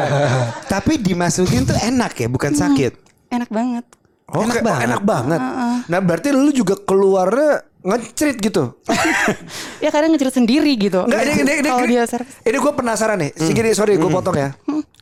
tapi 0.72 1.00
dimasukin 1.00 1.64
tuh 1.64 1.76
enak 1.76 2.12
ya, 2.16 2.28
bukan 2.28 2.52
sakit. 2.52 2.92
Enak 3.32 3.50
banget. 3.50 3.84
Oh, 4.26 4.42
Enak 4.42 4.58
enak 4.58 4.62
banget. 4.62 4.82
banget. 4.82 4.86
Enak 4.90 5.02
banget. 5.06 5.40
Nah, 5.86 6.00
berarti 6.02 6.28
lu 6.34 6.50
juga 6.50 6.74
keluarnya 6.82 7.62
ngecerit 7.86 8.36
gitu. 8.42 8.74
Ya 9.84 9.94
kadang 9.94 10.10
ngecerit 10.10 10.34
sendiri 10.34 10.74
gitu. 10.74 11.06
Enggak, 11.06 11.22
ini, 11.22 11.32
ini, 11.46 11.52
ini, 11.62 11.68
ini, 11.70 11.94
dia 11.94 12.04
ini 12.42 12.56
gue 12.58 12.72
penasaran 12.74 13.16
nih. 13.22 13.30
Segini, 13.38 13.70
sorry, 13.70 13.94
gue 13.94 14.10
potong 14.10 14.34
ya. 14.34 14.50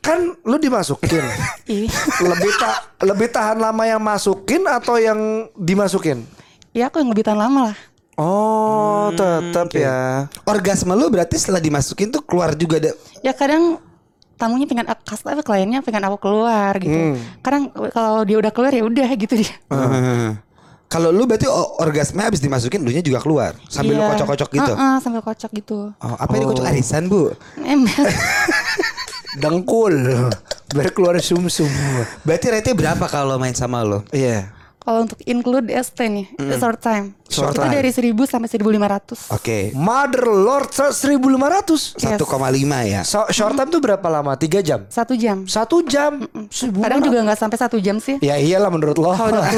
Kan 0.04 0.36
lu 0.44 0.56
dimasukin. 0.60 1.24
Ih. 1.72 1.88
lebih 2.20 2.52
ta 2.60 2.84
lebih 3.00 3.32
tahan 3.32 3.56
lama 3.56 3.88
yang 3.88 4.02
masukin 4.04 4.68
atau 4.68 5.00
yang 5.00 5.48
dimasukin? 5.56 6.28
Ya 6.76 6.92
aku 6.92 7.00
yang 7.00 7.08
lebih 7.08 7.24
tahan 7.24 7.40
lama 7.40 7.72
lah. 7.72 7.76
Oh, 8.14 9.10
tetap 9.12 9.68
ya. 9.74 10.30
Orgasme 10.46 10.94
lu 10.94 11.10
berarti 11.10 11.34
setelah 11.34 11.58
dimasukin 11.58 12.10
tuh 12.10 12.22
keluar 12.22 12.54
juga 12.54 12.78
ada. 12.78 12.90
Ya 13.20 13.34
kadang 13.34 13.82
tamunya 14.34 14.66
pengen 14.66 14.86
apa 14.86 15.42
kliennya 15.42 15.82
pengen 15.82 16.02
aku 16.06 16.18
keluar 16.20 16.78
gitu. 16.78 17.18
Kadang 17.42 17.70
kalau 17.90 18.22
dia 18.22 18.38
udah 18.38 18.52
keluar 18.54 18.70
ya 18.70 18.82
udah 18.82 19.08
gitu 19.14 19.34
dia. 19.38 19.54
Hmm. 19.70 20.38
Kalau 20.84 21.10
lu 21.10 21.26
berarti 21.26 21.50
orgasme 21.82 22.22
habis 22.22 22.38
dimasukin 22.38 22.78
lu 22.86 22.94
nya 22.94 23.02
juga 23.02 23.18
keluar 23.18 23.58
sambil 23.66 23.98
lu 23.98 24.02
Iya. 24.06 24.14
kocok-kocok 24.14 24.48
gitu. 24.54 24.72
Heeh, 24.78 24.94
sambil 25.02 25.22
kocok 25.26 25.50
gitu. 25.50 25.78
Oh, 25.90 26.14
apa 26.14 26.30
ini 26.38 26.44
kocok 26.46 26.66
arisan, 26.70 27.10
Bu? 27.10 27.34
Ember. 27.58 28.06
Dengkul. 29.42 29.94
Biar 30.70 30.94
keluar 30.94 31.18
sumsum. 31.18 31.66
Berarti 32.22 32.46
rate 32.46 32.70
berapa 32.78 33.10
kalau 33.10 33.42
main 33.42 33.58
sama 33.58 33.82
lo? 33.82 34.06
Iya. 34.14 34.53
Kalau 34.84 35.00
untuk 35.00 35.16
include 35.24 35.72
ST 35.72 35.96
nih, 35.96 36.28
short 36.54 36.76
time. 36.78 37.16
Short 37.24 37.50
itu 37.50 37.58
time. 37.58 37.72
dari 37.72 37.88
1000 37.88 38.12
sampai 38.22 38.46
1500. 38.46 39.32
Oke. 39.32 39.72
Mother 39.72 40.28
Lord 40.28 40.68
1500. 40.68 41.96
Yes. 41.96 42.20
1,5 42.20 42.20
ya. 42.84 43.00
So, 43.00 43.24
short 43.28 43.54
time 43.54 43.70
tuh 43.70 43.80
berapa 43.80 44.04
lama? 44.04 44.36
Tiga 44.36 44.60
jam. 44.60 44.84
Satu 44.86 45.16
jam. 45.16 45.44
Satu 45.44 45.80
jam. 45.82 46.28
Kadang 46.52 47.00
juga 47.00 47.24
nggak 47.24 47.38
sampai 47.38 47.56
satu 47.56 47.80
jam 47.80 47.96
sih. 47.96 48.20
Ya 48.20 48.36
iyalah 48.36 48.68
menurut 48.68 48.92
lo. 48.94 49.10
Kalau 49.10 49.40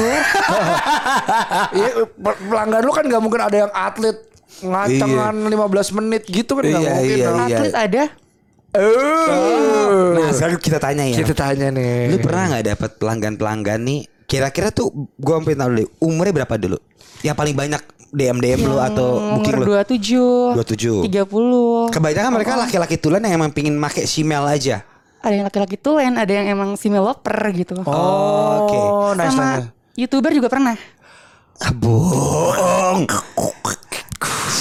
Iya, 1.73 1.89
pe- 2.07 2.39
pelanggan 2.41 2.81
lu 2.81 2.91
kan 2.91 3.03
nggak 3.03 3.19
mungkin 3.19 3.41
ada 3.41 3.57
yang 3.59 3.71
atlet 3.73 4.17
ngacangan 4.57 5.35
15 5.43 5.97
menit 5.97 6.23
gitu 6.25 6.55
kan 6.55 6.63
nggak 6.63 6.81
Iya, 6.81 6.91
mungkin. 6.93 7.11
iya, 7.11 7.27
iya. 7.27 7.47
atlet 7.51 7.75
ada. 7.75 8.03
Eh. 8.69 10.11
Nah, 10.13 10.31
sekarang 10.31 10.55
kita 10.57 10.77
tanya 10.77 11.03
ya. 11.03 11.17
Kita 11.17 11.33
tanya 11.33 11.67
nih. 11.69 12.11
Lu 12.11 12.17
pernah 12.19 12.43
nggak 12.49 12.65
dapat 12.69 12.91
pelanggan-pelanggan 12.95 13.81
nih? 13.81 14.01
Kira-kira 14.27 14.75
tuh 14.75 14.91
gua 15.15 15.39
sampai 15.39 15.55
tahu 15.55 15.69
dulu 15.71 15.87
umurnya 16.03 16.43
berapa 16.43 16.55
dulu? 16.59 16.77
Yang 17.23 17.35
paling 17.39 17.55
banyak 17.55 17.81
DM 18.11 18.37
DM 18.43 18.59
lu 18.67 18.75
atau 18.75 19.39
booking 19.39 19.55
lu? 19.55 19.63
Umur 19.63 19.87
27, 19.87 21.07
27. 21.07 21.07
30. 21.07 21.95
Kebanyakan 21.95 22.31
mereka 22.35 22.59
laki-laki 22.59 22.99
tulen 22.99 23.23
yang 23.23 23.39
emang 23.39 23.55
pingin 23.55 23.79
make 23.79 24.03
simel 24.03 24.43
aja. 24.43 24.83
Ada 25.23 25.33
yang 25.33 25.45
laki-laki 25.47 25.79
tulen, 25.79 26.19
ada 26.19 26.27
yang 26.27 26.47
emang 26.51 26.75
simil 26.75 27.07
loper 27.07 27.39
gitu. 27.55 27.79
Oh, 27.87 28.67
oke. 28.67 28.77
Oh, 28.77 29.11
nice, 29.15 29.31
Sama 29.31 29.43
nice. 29.63 29.67
youtuber 29.95 30.31
juga 30.35 30.51
pernah. 30.51 30.75
Ah, 31.57 31.71
bohong. 31.73 33.07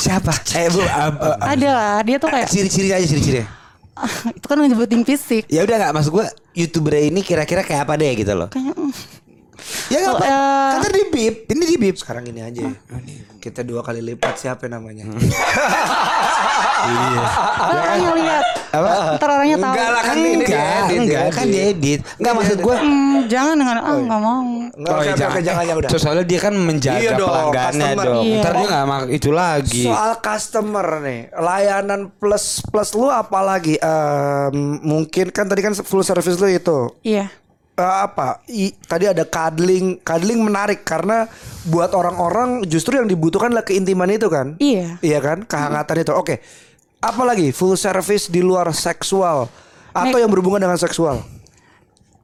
Siapa? 0.01 0.33
Eh, 0.55 0.71
Bu, 0.71 0.81
ah, 0.87 1.11
ah, 1.11 1.37
Ada 1.53 1.69
lah, 1.75 1.97
dia 2.07 2.17
tuh 2.23 2.31
kayak 2.31 2.47
ciri-ciri 2.49 2.95
aja 2.95 3.03
ciri-ciri. 3.03 3.43
itu 4.37 4.47
kan 4.47 4.61
nyebutin 4.61 5.03
fisik. 5.03 5.49
Ya 5.49 5.65
udah 5.65 5.77
nggak 5.81 5.93
maksud 5.97 6.13
gua 6.13 6.29
youtuber 6.53 7.01
ini 7.01 7.25
kira-kira 7.25 7.65
kayak 7.65 7.89
apa 7.89 7.97
deh 7.97 8.13
gitu 8.15 8.33
loh. 8.37 8.49
Kayak 8.53 8.77
mm, 8.77 8.93
Ya 9.87 9.99
nggak 10.01 10.13
Oh, 10.13 10.19
apa. 10.19 10.27
eh. 10.27 10.69
Kan 10.69 10.81
tadi 10.83 10.97
di 10.97 11.07
bip, 11.09 11.35
ini 11.47 11.65
di 11.65 11.77
bip. 11.77 11.97
Sekarang 11.97 12.25
ini 12.25 12.41
aja. 12.41 12.67
Kita 13.39 13.63
dua 13.63 13.79
kali 13.81 14.03
lipat 14.03 14.35
siapa 14.37 14.67
namanya? 14.67 15.07
ntar 16.87 17.79
orangnya 17.79 18.11
lihat. 18.17 18.45
Apa? 18.73 18.91
Ntar 19.17 19.29
orangnya 19.31 19.57
tahu. 19.57 19.73
Enggak 19.73 19.89
lah, 19.89 20.03
kan 20.03 20.17
ini 20.17 20.29
enggak, 20.37 20.51
diedit, 20.51 20.99
enggak, 20.99 21.23
diedit. 21.23 21.33
kan 21.33 21.47
diedit. 21.47 22.01
Enggak 22.19 22.33
maksud 22.35 22.59
gua. 22.61 22.77
Hmm, 22.77 23.17
jangan 23.27 23.55
dengan 23.55 23.77
ah 23.79 23.95
nggak 23.97 24.21
mau. 24.21 24.43
Enggak, 24.69 24.93
oke, 24.93 25.09
oke, 25.09 25.25
oke, 25.25 25.41
jangan 25.43 25.63
ya 25.63 25.75
udah. 25.79 25.89
So, 25.89 25.97
soalnya 25.97 26.25
dia 26.27 26.41
kan 26.41 26.55
menjaga 26.55 26.99
Iya 26.99 27.11
pelanggannya 27.15 27.89
dong. 27.97 28.25
Iya. 28.25 28.41
Ntar 28.43 28.53
dia 28.53 28.67
nggak 28.67 28.85
mak 28.85 29.03
itu 29.09 29.31
lagi. 29.31 29.85
Soal 29.87 30.13
customer 30.19 30.87
nih, 31.01 31.21
layanan 31.33 32.01
plus 32.13 32.45
plus 32.67 32.91
lu 32.93 33.09
apa 33.09 33.39
lagi? 33.41 33.75
Em, 33.79 34.55
mungkin 34.83 35.31
kan 35.31 35.47
tadi 35.47 35.63
kan 35.63 35.73
full 35.73 36.03
service 36.03 36.37
lu 36.37 36.51
itu. 36.51 36.79
Iya. 37.03 37.31
Eh, 37.77 37.85
apa? 37.85 38.41
I- 38.49 38.73
tadi 38.73 39.05
ada 39.05 39.21
cuddling, 39.23 40.01
cuddling 40.01 40.41
menarik 40.41 40.81
karena 40.81 41.29
buat 41.63 41.93
orang-orang 41.93 42.65
justru 42.65 42.97
yang 42.97 43.05
dibutuhkan 43.05 43.53
adalah 43.53 43.69
keintiman 43.69 44.09
itu 44.09 44.33
kan? 44.33 44.57
Iya. 44.57 44.97
Iya 45.05 45.19
kan? 45.21 45.45
Kehangatan 45.45 45.97
itu. 46.01 46.13
Oke. 46.17 46.41
Apalagi 46.99 47.53
full 47.53 47.77
service 47.77 48.27
di 48.27 48.41
luar 48.41 48.73
seksual 48.73 49.53
atau 49.93 50.09
Make- 50.09 50.25
yang 50.25 50.33
berhubungan 50.33 50.57
dengan 50.59 50.81
seksual? 50.81 51.21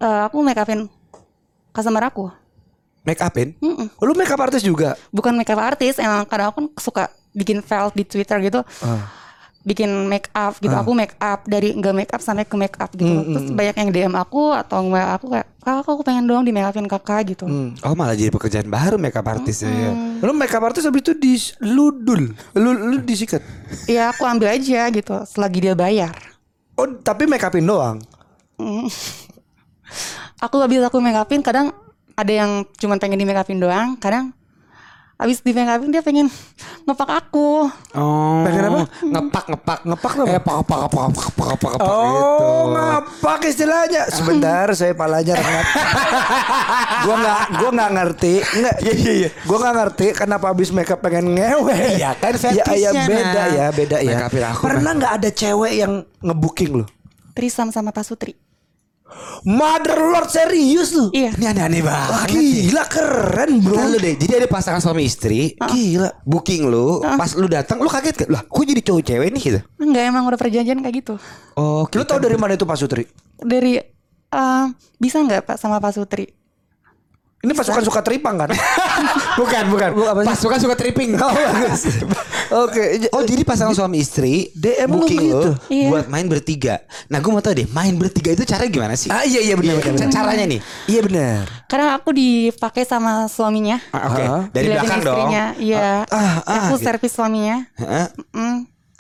Eh, 0.01 0.21
aku 0.25 0.41
make 0.41 0.57
upin 0.57 0.89
customer 1.71 2.01
aku. 2.03 2.33
Make 3.05 3.21
upin? 3.21 3.53
Mm-mm. 3.61 3.93
Lu 3.99 4.17
makeup 4.17 4.41
artist 4.41 4.65
juga? 4.65 4.97
Bukan 5.13 5.37
makeup 5.37 5.61
artis, 5.61 6.01
emang 6.01 6.25
kadang 6.25 6.49
aku 6.49 6.57
kan 6.59 6.69
suka 6.81 7.05
bikin 7.31 7.61
file 7.61 7.93
di 7.93 8.09
Twitter 8.09 8.41
gitu. 8.41 8.65
Bikin 9.63 10.11
make 10.11 10.27
up 10.35 10.59
gitu. 10.59 10.75
Aku 10.75 10.91
make 10.91 11.15
up 11.23 11.47
dari 11.47 11.71
enggak 11.71 11.95
make 11.95 12.11
up 12.11 12.19
sampai 12.19 12.43
ke 12.43 12.55
make 12.59 12.75
up 12.83 12.91
gitu. 12.95 13.07
Terus 13.31 13.55
banyak 13.55 13.77
yang 13.79 13.91
DM 13.95 14.15
aku 14.19 14.51
atau 14.51 14.83
nge 14.83 15.03
aku 15.15 15.27
kayak, 15.31 15.47
"Kak, 15.63 15.87
aku 15.87 16.03
pengen 16.03 16.27
dong 16.27 16.43
di 16.43 16.51
make 16.51 16.67
upin 16.67 16.91
Kakak" 16.91 17.31
gitu. 17.31 17.47
Oh 17.87 17.95
malah 17.95 18.19
jadi 18.19 18.35
pekerjaan 18.35 18.67
baru 18.67 18.99
makeup 18.99 19.23
artisnya 19.23 19.71
ya. 19.71 19.93
Lu 20.19 20.35
makeup 20.35 20.67
artist 20.67 20.91
habis 20.91 21.07
itu 21.07 21.15
di 21.15 21.39
lu. 21.63 21.95
Lu 22.59 22.97
disikat. 23.07 23.43
Ya 23.87 24.11
aku 24.11 24.27
ambil 24.27 24.51
aja 24.51 24.91
gitu 24.91 25.15
selagi 25.31 25.71
dia 25.71 25.79
bayar. 25.79 26.11
Oh, 26.75 26.89
tapi 26.89 27.31
make 27.31 27.45
upin 27.45 27.63
doang. 27.63 28.03
Aku 30.43 30.59
habis 30.59 30.83
aku 30.83 30.99
make 30.99 31.15
upin 31.15 31.39
kadang 31.39 31.71
ada 32.19 32.33
yang 32.33 32.67
cuman 32.81 32.99
pengen 32.99 33.21
di 33.21 33.27
make 33.29 33.39
upin 33.39 33.63
doang, 33.63 33.95
kadang 34.01 34.35
abis 35.23 35.39
diveng-aveng 35.41 35.91
dia 35.95 36.03
pengen 36.03 36.27
ngepak 36.83 37.11
aku. 37.23 37.71
Oh. 37.95 38.43
Pengen 38.43 38.63
apa? 38.67 38.81
Ngepak, 39.01 39.45
ngepak, 39.55 39.79
ngepak 39.87 40.13
loh. 40.19 40.27
Eh, 40.27 40.43
pak, 40.43 40.57
pak, 40.67 40.81
pak, 40.91 41.07
pak, 41.15 41.29
pak, 41.33 41.53
pak, 41.63 41.75
pak, 41.79 41.89
oh, 41.89 42.11
gitu. 42.11 42.49
ngepak 42.75 43.41
istilahnya. 43.47 44.03
Sebentar, 44.11 44.67
saya 44.75 44.93
palanya 44.99 45.39
rengat. 45.39 45.67
gua 47.07 47.15
nggak, 47.23 47.43
gua 47.63 47.71
nggak 47.71 47.91
ngerti. 47.95 48.35
Nggak, 48.43 48.77
iya, 48.83 48.93
iya, 48.99 49.13
iya. 49.25 49.31
Gua 49.47 49.57
nggak 49.63 49.75
ngerti 49.79 50.07
kenapa 50.19 50.47
abis 50.51 50.69
makeup 50.75 50.99
pengen 50.99 51.39
ngewe. 51.39 51.77
Iya 51.97 52.11
kan, 52.19 52.35
iya, 52.35 52.51
iya, 52.51 52.65
fetishnya. 52.67 52.91
Ya, 52.91 52.91
ya, 52.91 53.07
beda 53.07 53.43
ya, 53.47 53.67
beda 53.71 53.99
ya. 54.03 54.17
Pernah 54.59 54.93
nggak 54.99 55.13
ada 55.23 55.31
cewek 55.31 55.73
yang 55.79 56.03
ngebooking 56.19 56.83
lo 56.83 56.87
Trisam 57.33 57.73
sama 57.73 57.95
Pak 57.95 58.05
Sutri. 58.05 58.37
Mother 59.43 59.99
Lord 59.99 60.29
serius 60.29 60.95
lu? 60.95 61.11
Iya. 61.11 61.35
Ini 61.35 61.47
aneh-aneh 61.51 61.81
Wah, 61.83 62.25
banget. 62.25 62.39
gila 62.39 62.85
keren 62.87 63.51
bro. 63.59 63.75
Lu 63.75 63.99
deh. 63.99 64.15
Jadi 64.15 64.33
ada 64.39 64.47
pasangan 64.47 64.79
suami 64.79 65.03
istri, 65.03 65.59
Gila. 65.59 66.23
booking 66.23 66.71
lu, 66.71 67.03
pas 67.03 67.31
lu 67.35 67.47
datang, 67.47 67.83
lu 67.83 67.91
kaget 67.91 68.25
kan? 68.25 68.29
Lah, 68.31 68.43
kok 68.43 68.63
jadi 68.63 68.81
cowok 68.81 69.03
cewek 69.03 69.29
nih 69.35 69.43
gitu? 69.43 69.61
Enggak 69.79 70.05
emang 70.09 70.25
udah 70.25 70.39
perjanjian 70.39 70.79
kayak 70.79 70.97
gitu. 71.03 71.15
Oh, 71.55 71.85
Lu 71.85 72.03
tau 72.03 72.19
dari 72.19 72.39
mana 72.39 72.55
itu 72.55 72.63
Pak 72.63 72.79
Sutri? 72.79 73.03
Dari 73.37 73.77
eh, 73.79 74.65
bisa 74.97 75.19
nggak 75.19 75.43
Pak 75.45 75.57
sama 75.59 75.77
Pak 75.77 75.93
Sutri? 75.93 76.25
Ini 77.43 77.53
pasukan 77.53 77.83
suka 77.83 78.01
teripang 78.01 78.39
kan? 78.39 78.55
bukan, 79.41 79.65
bukan. 79.67 79.89
Bu- 79.93 80.07
apa 80.07 80.21
sih? 80.23 80.47
Pas 80.47 80.59
suka 80.59 80.75
tripping. 80.75 81.19
Oh, 81.19 81.27
bagus. 81.27 81.91
Oke. 82.55 82.85
j- 82.99 83.11
Oh 83.11 83.23
jadi 83.23 83.43
pasangan 83.43 83.73
suami 83.73 83.99
istri 83.99 84.47
DM 84.53 84.87
lu 84.87 85.03
booking 85.03 85.27
lo 85.27 85.59
Iya. 85.67 85.89
buat 85.89 86.07
main 86.07 86.23
bertiga. 86.25 86.79
Nah 87.09 87.19
gue 87.19 87.27
mau 87.29 87.41
tahu 87.41 87.57
deh 87.57 87.67
main 87.67 87.91
bertiga 87.93 88.31
itu 88.31 88.45
cara 88.45 88.63
gimana 88.65 88.95
sih? 88.95 89.09
Ah 89.09 89.23
iya 89.23 89.43
iya 89.43 89.55
benar. 89.55 89.75
Ca- 89.77 89.91
benar. 89.91 90.07
Caranya 90.09 90.45
nih. 90.47 90.61
Iya 90.87 91.01
benar. 91.03 91.43
Karena 91.67 91.87
aku 91.95 92.11
dipakai 92.11 92.85
sama 92.85 93.27
suaminya. 93.27 93.83
Ah, 93.91 94.07
Oke. 94.07 94.23
Ah. 94.23 94.43
Dari 94.49 94.65
Diliatin 94.65 94.79
belakang 94.79 95.01
dong. 95.03 95.17
istrinya, 95.19 95.45
Iya. 95.59 95.89
Ah, 96.07 96.17
ah, 96.17 96.35
aku 96.63 96.75
gitu. 96.77 96.85
servis 96.85 97.11
suaminya. 97.11 97.57
Heeh. 97.75 98.07
Mm, 98.31 98.59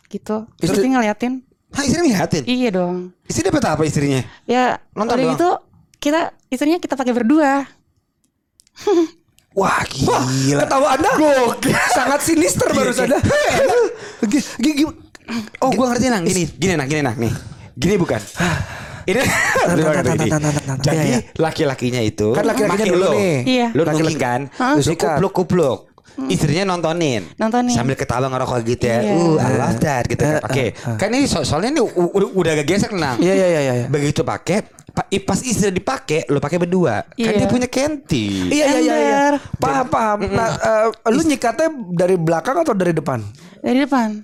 gitu. 0.08 0.36
Istri- 0.58 0.82
Istri 0.82 0.86
ngeliatin. 0.90 1.32
Hah 1.70 1.82
istri 1.84 1.98
ngeliatin. 2.00 2.42
Iya 2.42 2.68
dong. 2.70 2.96
Istri 3.24 3.42
dapat 3.46 3.62
apa 3.70 3.82
istrinya? 3.82 4.20
Ya 4.44 4.82
Nonton 4.92 5.14
udah 5.14 5.22
doang? 5.22 5.32
gitu 5.32 5.50
kita 6.00 6.20
istrinya 6.48 6.76
kita 6.76 6.94
pakai 6.94 7.14
berdua. 7.14 7.70
Wah 9.52 9.84
gila. 9.84 10.64
Ketawa 10.64 10.96
Anda 10.96 11.10
sangat 11.96 12.20
sinister 12.22 12.72
baru 12.72 12.88
Iya, 12.88 13.04
saja. 13.04 13.16
Gi- 14.24 14.48
gi- 14.58 14.76
gi- 14.80 14.96
Oh 15.60 15.70
gue 15.70 15.86
ngerti 15.86 16.06
nang. 16.08 16.24
Gini, 16.24 16.44
gini 16.50 16.72
nang, 16.74 16.88
gini 16.88 17.00
nang 17.00 17.16
nih. 17.16 17.32
Gini 17.72 17.94
bukan. 17.96 18.20
Ini. 19.04 19.18
Jadi 20.82 20.96
Iya, 20.96 21.02
iya. 21.02 21.18
laki-lakinya 21.34 22.00
itu 22.00 22.32
Kan 22.32 22.44
laki-lakinya 22.44 22.86
dulu. 22.86 23.10
Iya. 23.44 23.66
Lu 23.72 23.82
Laki-laki- 23.82 24.18
kan. 24.18 24.40
Lu 24.72 24.80
Sikat. 24.80 25.20
kupluk-kupluk. 25.20 25.92
Istrinya 26.28 26.68
nontonin. 26.68 27.24
Nontonin. 27.36 27.72
Sambil 27.72 27.96
ketawa 27.96 28.28
ngerokok 28.28 28.60
gitu 28.66 28.84
ya. 28.84 29.00
Iya. 29.00 29.14
Uh, 29.16 29.36
I 29.38 29.52
love 29.54 29.78
that 29.80 30.04
gitu 30.06 30.20
kan. 30.22 30.40
Oke. 30.44 30.64
Kan 30.96 31.08
ini 31.10 31.24
so- 31.24 31.40
soalnya 31.42 31.72
ini 31.72 31.80
udah 32.12 32.50
agak 32.52 32.66
gesek 32.68 32.92
nang. 32.92 33.16
Iya 33.16 33.32
iya 33.34 33.46
iya 33.48 33.60
iya. 33.62 33.86
Begitu 33.88 34.20
pakai 34.22 34.64
pas 35.24 35.40
istri 35.40 35.72
dipakai 35.72 36.28
lu 36.28 36.36
pakai 36.36 36.60
berdua. 36.60 37.00
Kan 37.08 37.16
Iya. 37.16 37.38
dia 37.38 37.48
punya 37.48 37.68
kenti. 37.68 38.48
Iya 38.48 38.64
iya 38.66 38.76
iya. 38.76 38.94
iya. 38.94 39.16
Ember. 39.32 39.34
Paham 39.56 39.86
paham. 39.88 40.18
Nah, 40.28 40.50
eh, 40.52 40.86
lu 41.08 41.22
nyikatnya 41.22 41.68
dari 41.90 42.16
belakang 42.16 42.56
atau 42.60 42.72
dari 42.72 42.92
depan? 42.92 43.24
Dari 43.58 43.78
depan. 43.80 44.20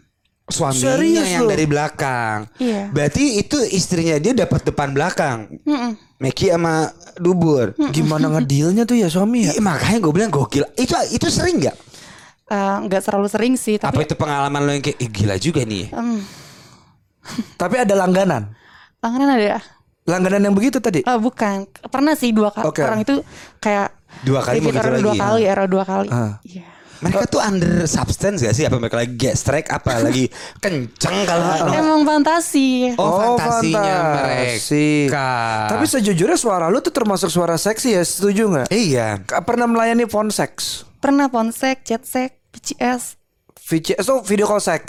Suaminya 0.48 0.96
Serius 0.96 1.28
yang 1.28 1.44
lu? 1.44 1.52
dari 1.52 1.64
belakang. 1.64 2.48
Iya. 2.57 2.88
Berarti 2.88 3.37
itu 3.37 3.61
istrinya 3.68 4.16
dia 4.16 4.33
dapat 4.33 4.64
depan 4.64 4.92
belakang. 4.92 5.38
Mm-mm. 5.64 5.92
Meki 6.18 6.48
sama 6.50 6.88
dubur. 7.16 7.76
Gimana 7.92 8.33
ngedealnya 8.33 8.83
tuh 8.83 8.96
ya 8.96 9.09
suami 9.09 9.44
ya? 9.44 9.52
Iya, 9.52 9.61
makanya 9.61 9.98
gue 10.00 10.12
bilang 10.12 10.33
gokil. 10.33 10.64
Itu 10.74 10.96
itu 11.12 11.28
sering 11.28 11.61
nggak? 11.61 11.76
Eh, 12.48 12.76
nggak 12.88 13.04
terlalu 13.04 13.28
sering 13.28 13.61
sih 13.61 13.76
Apa 13.76 13.92
tapi 13.92 14.09
itu 14.09 14.16
pengalaman 14.16 14.64
lo 14.64 14.72
yang 14.72 14.81
kayak 14.81 14.96
"Ih, 14.98 15.11
gila 15.12 15.37
juga 15.37 15.68
nih? 15.68 15.92
em, 15.92 16.24
Tapi 17.61 17.74
ada 17.76 17.92
langganan. 17.92 18.57
langganan 18.98 19.37
ada 19.37 19.61
Langganan 20.09 20.40
yang 20.42 20.53
begitu 20.53 20.79
tadi. 20.79 21.01
Eh, 21.01 21.18
bukan 21.18 21.62
pernah 21.85 22.12
sih 22.12 22.33
dua 22.33 22.49
kali 22.49 22.64
Oke. 22.66 22.81
orang 22.81 23.01
itu 23.01 23.21
kayak 23.59 23.92
Dua 24.21 24.40
kali 24.40 24.59
mau 24.59 24.73
gitu 24.73 24.81
order 24.81 24.99
dua 24.99 25.14
kali 25.14 25.40
era 25.44 25.64
dua 25.64 25.85
kali 25.85 26.09
Ah. 26.09 26.40
iya 26.42 26.64
Mereka 26.99 27.29
tuh 27.29 27.38
under 27.38 27.87
substance 27.87 28.40
gak 28.40 28.51
sih? 28.53 28.64
Apa 28.64 28.75
mereka 28.77 28.99
lagi 28.99 29.14
get 29.14 29.37
strike? 29.37 29.68
Apa 29.68 30.01
lagi 30.03 30.27
kenceng 30.59 31.23
kalau 31.23 31.47
nggak- 31.47 31.77
emang 31.77 32.03
fantasi 32.03 32.90
Oh, 32.97 33.38
fantasinya 33.38 33.94
fantasi. 34.18 35.07
mereka. 35.07 35.29
Tapi 35.68 35.85
sejujurnya 35.87 36.35
suara 36.35 36.66
lu 36.66 36.81
tuh 36.81 36.90
termasuk 36.90 37.29
suara 37.29 37.55
seksi 37.55 37.92
ya, 37.92 38.03
setuju 38.03 38.42
nggak? 38.49 38.66
iya. 38.68 39.23
Pernah 39.23 39.68
melayani 39.68 40.05
phone 40.05 40.29
sex? 40.29 40.83
pernah 40.99 41.29
ponsek 41.29 41.85
chatsek 41.85 42.42
PCS 42.51 43.14
VCS 43.68 44.09
oh 44.09 44.24
video 44.24 44.48
call 44.48 44.59
sex. 44.59 44.88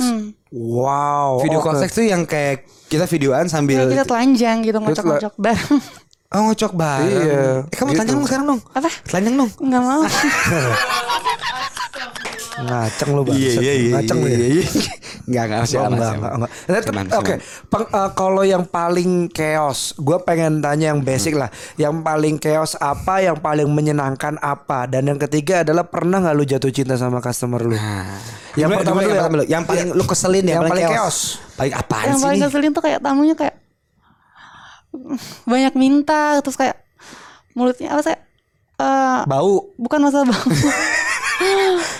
Wow. 0.50 1.44
Video 1.44 1.60
call 1.60 1.76
sex 1.76 1.92
tuh 1.92 2.08
yang 2.08 2.24
kayak 2.24 2.64
kita 2.88 3.04
videoan 3.06 3.46
sambil 3.46 3.84
Kayak 3.84 3.92
kita 3.94 4.06
telanjang 4.08 4.58
gitu 4.64 4.78
ngocok-ngocok 4.80 5.34
bareng 5.36 5.78
Oh 6.32 6.42
ngocok 6.46 6.72
bareng. 6.74 7.10
Iya, 7.12 7.44
Eh, 7.66 7.76
kamu 7.76 7.90
gitu. 7.90 7.98
telanjang 7.98 8.16
dong 8.16 8.26
sekarang 8.26 8.46
dong. 8.48 8.62
Apa? 8.72 8.90
Telanjang 9.04 9.36
dong. 9.36 9.52
nggak 9.60 9.82
mau 9.82 10.02
Ngaceng 12.62 13.10
lu 13.12 13.22
bang. 13.22 13.36
Iya, 13.36 13.74
Ngaceng 13.94 14.18
lu 14.18 14.28
ya. 14.28 14.38
Enggak 15.24 15.44
enggak 15.46 15.60
masih 15.62 15.78
Oh, 15.78 15.86
aman. 15.86 15.94
enggak, 15.94 16.10
sih. 16.10 16.20
enggak, 16.90 17.14
Oke, 17.16 17.34
eh, 17.38 18.10
kalau 18.12 18.44
yang 18.44 18.64
paling 18.64 19.12
chaos, 19.28 19.80
gue 19.96 20.18
pengen 20.20 20.58
tanya 20.58 20.92
yang 20.92 21.00
basic 21.00 21.34
Hmm. 21.34 21.42
lah. 21.42 21.50
Yang 21.76 21.96
paling 22.02 22.36
chaos 22.36 22.74
apa, 22.76 23.22
yang 23.22 23.38
paling 23.38 23.68
menyenangkan 23.68 24.36
apa, 24.38 24.86
dan 24.86 25.06
yang 25.06 25.20
ketiga 25.20 25.62
adalah 25.62 25.86
pernah 25.86 26.18
nggak 26.20 26.34
lu 26.34 26.44
jatuh 26.44 26.70
cinta 26.70 26.96
sama 26.96 27.20
customer 27.20 27.62
lu? 27.62 27.74
Nah, 27.74 28.18
Yang 28.52 28.66
Gimana- 28.66 28.80
pertama 28.80 29.00
gimana 29.00 29.06
dulu 29.06 29.14
yang 29.14 29.24
ya. 29.40 29.50
Yang 29.50 29.64
paling 29.64 29.88
lu 29.92 30.04
keselin 30.04 30.44
ya, 30.44 30.52
Yang 30.52 30.64
paling 30.68 30.86
chaos. 30.90 31.18
Paling 31.56 31.74
apaan 31.76 32.06
yang 32.06 32.16
sih 32.16 32.24
paling 32.24 32.34
nih? 32.34 32.44
ngeselin 32.44 32.72
tuh 32.72 32.84
kayak 32.84 33.00
tamunya 33.00 33.36
kayak 33.36 33.56
banyak 35.46 35.74
minta 35.76 36.22
terus 36.40 36.56
kayak 36.56 36.76
mulutnya 37.52 37.94
apa 37.94 38.02
saya 38.02 38.18
eh 38.76 39.22
Bau. 39.24 39.70
bukan 39.76 40.00
masalah 40.02 40.26
bau 40.26 40.40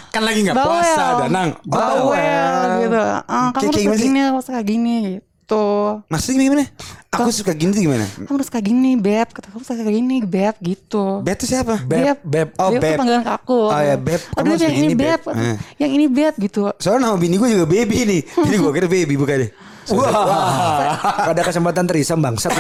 Kan 0.10 0.22
lagi 0.22 0.40
nggak 0.42 0.56
bawel 0.56 0.70
puasa, 0.76 1.04
Danang. 1.22 1.50
bawel 1.64 2.70
gitu 2.82 2.98
ah, 2.98 3.22
Kayak- 3.22 3.54
kamu 3.54 3.62
harus 3.62 3.70
kayak 3.70 3.78
gimana 3.80 3.96
sih? 3.96 4.04
gini 4.04 4.20
kamu 4.20 4.34
harus 4.34 4.48
kayak 4.48 4.66
gini 4.66 4.94
gitu 5.06 5.66
Maksudnya 6.06 6.44
gimana? 6.44 6.66
Aku 7.10 7.30
suka 7.32 7.52
gini 7.52 7.72
tuh 7.72 7.82
gimana? 7.84 8.06
kamu 8.06 8.36
harus 8.36 8.50
kayak 8.50 8.66
gini 8.66 8.92
beb 8.96 9.28
kata 9.28 9.46
kamu 9.48 9.58
harus 9.60 9.70
kayak 9.72 9.96
gini 9.96 10.16
beb 10.22 10.56
gitu 10.60 11.06
Bet 11.22 11.36
tuh 11.36 11.48
siapa? 11.48 11.82
Beb, 11.82 12.18
beb. 12.24 12.48
Oh, 12.56 12.70
Beb 12.70 12.82
beb. 12.84 12.98
panggilan 12.98 13.22
ke 13.22 13.34
aku 13.34 13.60
Oh, 13.68 13.82
ya, 13.82 13.96
beb. 13.96 14.18
oh, 14.20 14.30
Kamu 14.36 14.44
beb 14.44 14.52
harus 14.52 14.62
yang 14.62 14.76
ini 14.76 14.82
gini, 14.84 14.94
beb 14.96 15.20
beb. 15.20 15.34
Eh. 15.36 15.56
yang 15.78 15.92
ini 15.92 16.06
beb 16.08 16.34
gitu 16.38 16.62
Soalnya 16.76 17.00
nama 17.04 17.18
bini 17.18 17.36
gue 17.36 17.50
juga 17.52 17.66
baby 17.66 17.98
nih. 18.04 18.22
Jadi 18.46 18.56
gue 18.56 18.72
kira 18.72 18.88
baby 18.88 19.14
bukan 19.16 19.38
deh. 19.40 19.52
Wah, 19.90 20.94
ada 21.26 21.42
kesempatan 21.42 21.82
terisam 21.84 22.18
bangsat. 22.20 22.54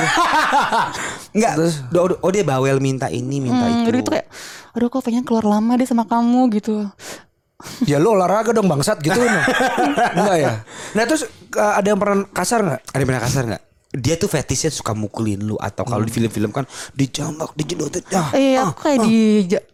Enggak. 1.31 1.53
Oh, 1.91 2.09
oh, 2.19 2.31
dia 2.31 2.41
bawel 2.41 2.79
minta 2.79 3.05
ini, 3.07 3.37
minta 3.39 3.59
Hmm, 3.61 3.73
itu. 3.75 3.85
jadi 3.85 3.97
itu 3.99 4.09
kayak 4.09 4.27
aduh 4.71 4.87
kok 4.87 5.01
pengen 5.03 5.21
keluar 5.21 5.43
lama 5.43 5.75
deh 5.75 5.83
sama 5.83 6.05
kamu 6.05 6.49
gitu 6.53 6.85
Ya 7.83 7.99
lu 7.99 8.15
olahraga 8.15 8.55
dong 8.55 8.71
bangsat 8.71 9.03
gitu 9.03 9.19
nah. 9.19 9.43
Enggak 10.15 10.37
ya. 10.39 10.53
Nah 10.95 11.03
terus 11.03 11.27
ada 11.51 11.83
yang 11.83 11.99
pernah 11.99 12.23
kasar 12.31 12.63
nggak? 12.63 12.81
Ada 12.95 12.99
yang 13.03 13.09
pernah 13.11 13.23
kasar 13.23 13.43
nggak? 13.51 13.63
Dia 13.89 14.15
tuh 14.21 14.29
fetishnya 14.29 14.69
suka 14.71 14.93
mukulin 14.93 15.41
lu 15.43 15.57
atau 15.57 15.81
kalau 15.81 16.05
di 16.05 16.13
film-film 16.13 16.53
kan 16.53 16.63
dijambak, 16.93 17.57
dijedotin. 17.57 18.05
Ah, 18.13 18.29
Eh 18.37 18.55
ah, 18.55 18.69
aku 18.69 18.85
kayak 18.85 18.99
di 19.03 19.17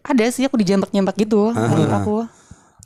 ada 0.02 0.24
sih 0.32 0.48
aku 0.48 0.56
dijambak-jambak 0.56 1.14
gitu 1.20 1.52
menurut 1.52 1.92
aku 1.92 2.18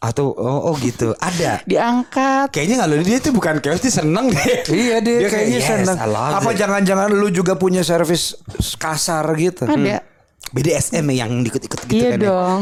atau 0.01 0.33
oh, 0.33 0.73
oh 0.73 0.75
gitu. 0.81 1.13
Ada. 1.21 1.61
diangkat 1.69 2.49
Kayaknya 2.49 2.77
kalau 2.81 2.97
dia 3.05 3.19
tuh 3.21 3.33
bukan 3.37 3.61
chaos, 3.61 3.85
dia 3.85 3.93
seneng 3.93 4.33
deh. 4.33 4.65
Iya 4.73 4.97
dia, 5.05 5.17
Dia 5.21 5.29
kayak, 5.29 5.47
kayaknya 5.53 5.61
"Yes, 5.61 6.09
love 6.09 6.33
Apa 6.41 6.51
it." 6.51 6.57
jangan-jangan 6.57 7.09
lu 7.13 7.29
juga 7.29 7.53
punya 7.61 7.85
servis 7.85 8.33
kasar 8.81 9.29
gitu? 9.37 9.69
ada 9.69 10.01
BDSM 10.51 11.05
ya 11.07 11.23
yang 11.23 11.41
ikut-ikut 11.41 11.79
gitu 11.85 11.95
iya 11.97 12.11
kan 12.11 12.19
ya. 12.19 12.27
dong 12.27 12.59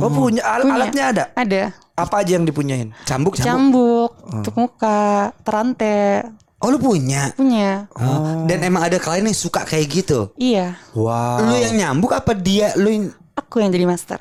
Oh 0.00 0.10
punya 0.10 0.42
al- 0.42 0.64
Punya. 0.64 0.74
alatnya 0.76 1.04
ada. 1.06 1.24
ada 1.32 1.62
Apa 1.94 2.22
aja 2.22 2.34
yang 2.34 2.42
dipunyain? 2.42 2.94
Cambuk, 3.02 3.34
cambuk. 3.34 3.44
cambuk 3.44 4.10
untuk 4.32 4.54
muka 4.54 5.00
terante 5.40 6.22
Oh 6.58 6.68
lu 6.68 6.78
punya. 6.78 7.30
punya 7.32 7.86
Oh. 7.94 8.42
Dan 8.44 8.62
emang 8.62 8.82
ada 8.82 8.98
klien 8.98 9.22
yang 9.22 9.34
suka 9.34 9.62
kayak 9.62 9.86
gitu. 9.88 10.34
iya 10.34 10.74
Wow. 10.92 11.42
Lu 11.44 11.54
yang 11.54 11.74
nyambuk 11.74 12.10
apa 12.10 12.32
dia 12.32 12.74
lu 12.74 12.88
yang 12.88 13.04
aku 13.32 13.58
yang 13.58 13.70
jadi 13.70 13.84
master 13.84 14.18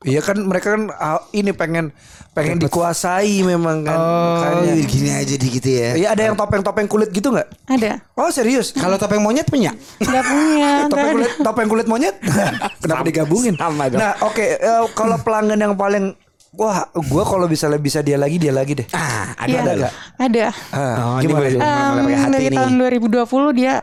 Iya 0.00 0.22
kan 0.22 0.38
mereka 0.38 0.72
kan 0.72 0.82
ah, 0.92 1.18
ini 1.32 1.50
pengen 1.50 1.90
pengen 2.30 2.54
dikuasai 2.56 3.42
memang 3.42 3.82
kan. 3.82 3.98
Oh, 3.98 4.38
makanya. 4.38 4.72
gini 4.84 5.10
aja 5.10 5.34
di 5.34 5.48
gitu 5.48 5.68
ya. 5.68 5.90
Iya 5.96 6.08
ada 6.08 6.22
yang 6.22 6.34
topeng-topeng 6.34 6.86
kulit 6.86 7.10
gitu 7.10 7.28
nggak? 7.28 7.48
ada 7.66 7.98
Oh 8.14 8.30
serius? 8.30 8.70
Kalau 8.70 8.94
topeng 8.94 9.18
monyet 9.18 9.44
punya? 9.44 9.74
nggak 9.98 10.24
punya 10.24 10.70
topeng 10.86 11.02
ada 11.02 11.12
kulit 11.12 11.30
topeng 11.40 11.66
kulit 11.66 11.86
monyet? 11.86 12.14
Kenapa 12.82 13.02
digabungin? 13.02 13.54
sama 13.54 13.90
dong. 13.90 13.98
Nah 13.98 14.14
oke 14.22 14.38
eh, 14.54 14.82
kalau 14.92 15.18
pelanggan 15.18 15.58
yang 15.60 15.74
paling 15.74 16.14
wah 16.50 16.86
gua 17.04 17.26
kalau 17.26 17.44
bisa 17.44 17.66
bisa 17.76 17.98
dia 17.98 18.14
lagi 18.14 18.38
dia 18.38 18.54
lagi 18.54 18.78
deh. 18.78 18.86
Ah, 18.88 19.34
ada 19.34 19.50
Iya, 19.50 19.58
ada 19.60 19.72
nggak? 19.74 19.92
ada 20.16 20.46
Ah, 20.70 20.94
Oh, 20.96 21.16
ini 21.16 21.22
gimana? 21.26 21.38
mulai 21.40 21.50
Em, 21.50 21.58
pakai 21.98 22.16
hati 22.16 22.30
dari 22.30 22.46
nih. 22.46 22.56
tahun 22.56 22.72
2020 22.78 23.50
dia 23.52 23.74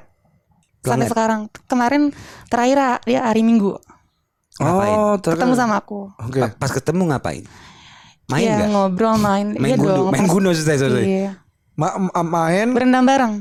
sampai 0.80 0.88
Planet. 1.02 1.10
sekarang 1.12 1.40
kemarin 1.66 2.02
terakhir 2.48 2.78
dia 3.04 3.20
hari 3.22 3.44
Minggu 3.44 3.76
Oh, 4.56 5.20
ter- 5.20 5.36
ketemu 5.36 5.54
sama 5.54 5.76
aku 5.78 6.08
Oke. 6.18 6.40
Pa- 6.40 6.56
Pas 6.56 6.72
ketemu 6.72 7.12
ngapain? 7.12 7.44
Main 8.26 8.48
nggak? 8.50 8.70
ngobrol 8.72 9.16
main. 9.18 9.54
Main 9.54 9.70
iya 9.70 9.78
gundu, 9.78 9.94
dong. 9.94 10.10
main 10.10 10.26
gundu 10.26 10.48
maksudnya, 10.50 10.78
sorry. 10.80 11.04
Iya. 11.06 11.32
Ma- 11.76 11.98
ma- 12.00 12.26
main 12.26 12.72
Berendam 12.72 13.04
bareng. 13.04 13.34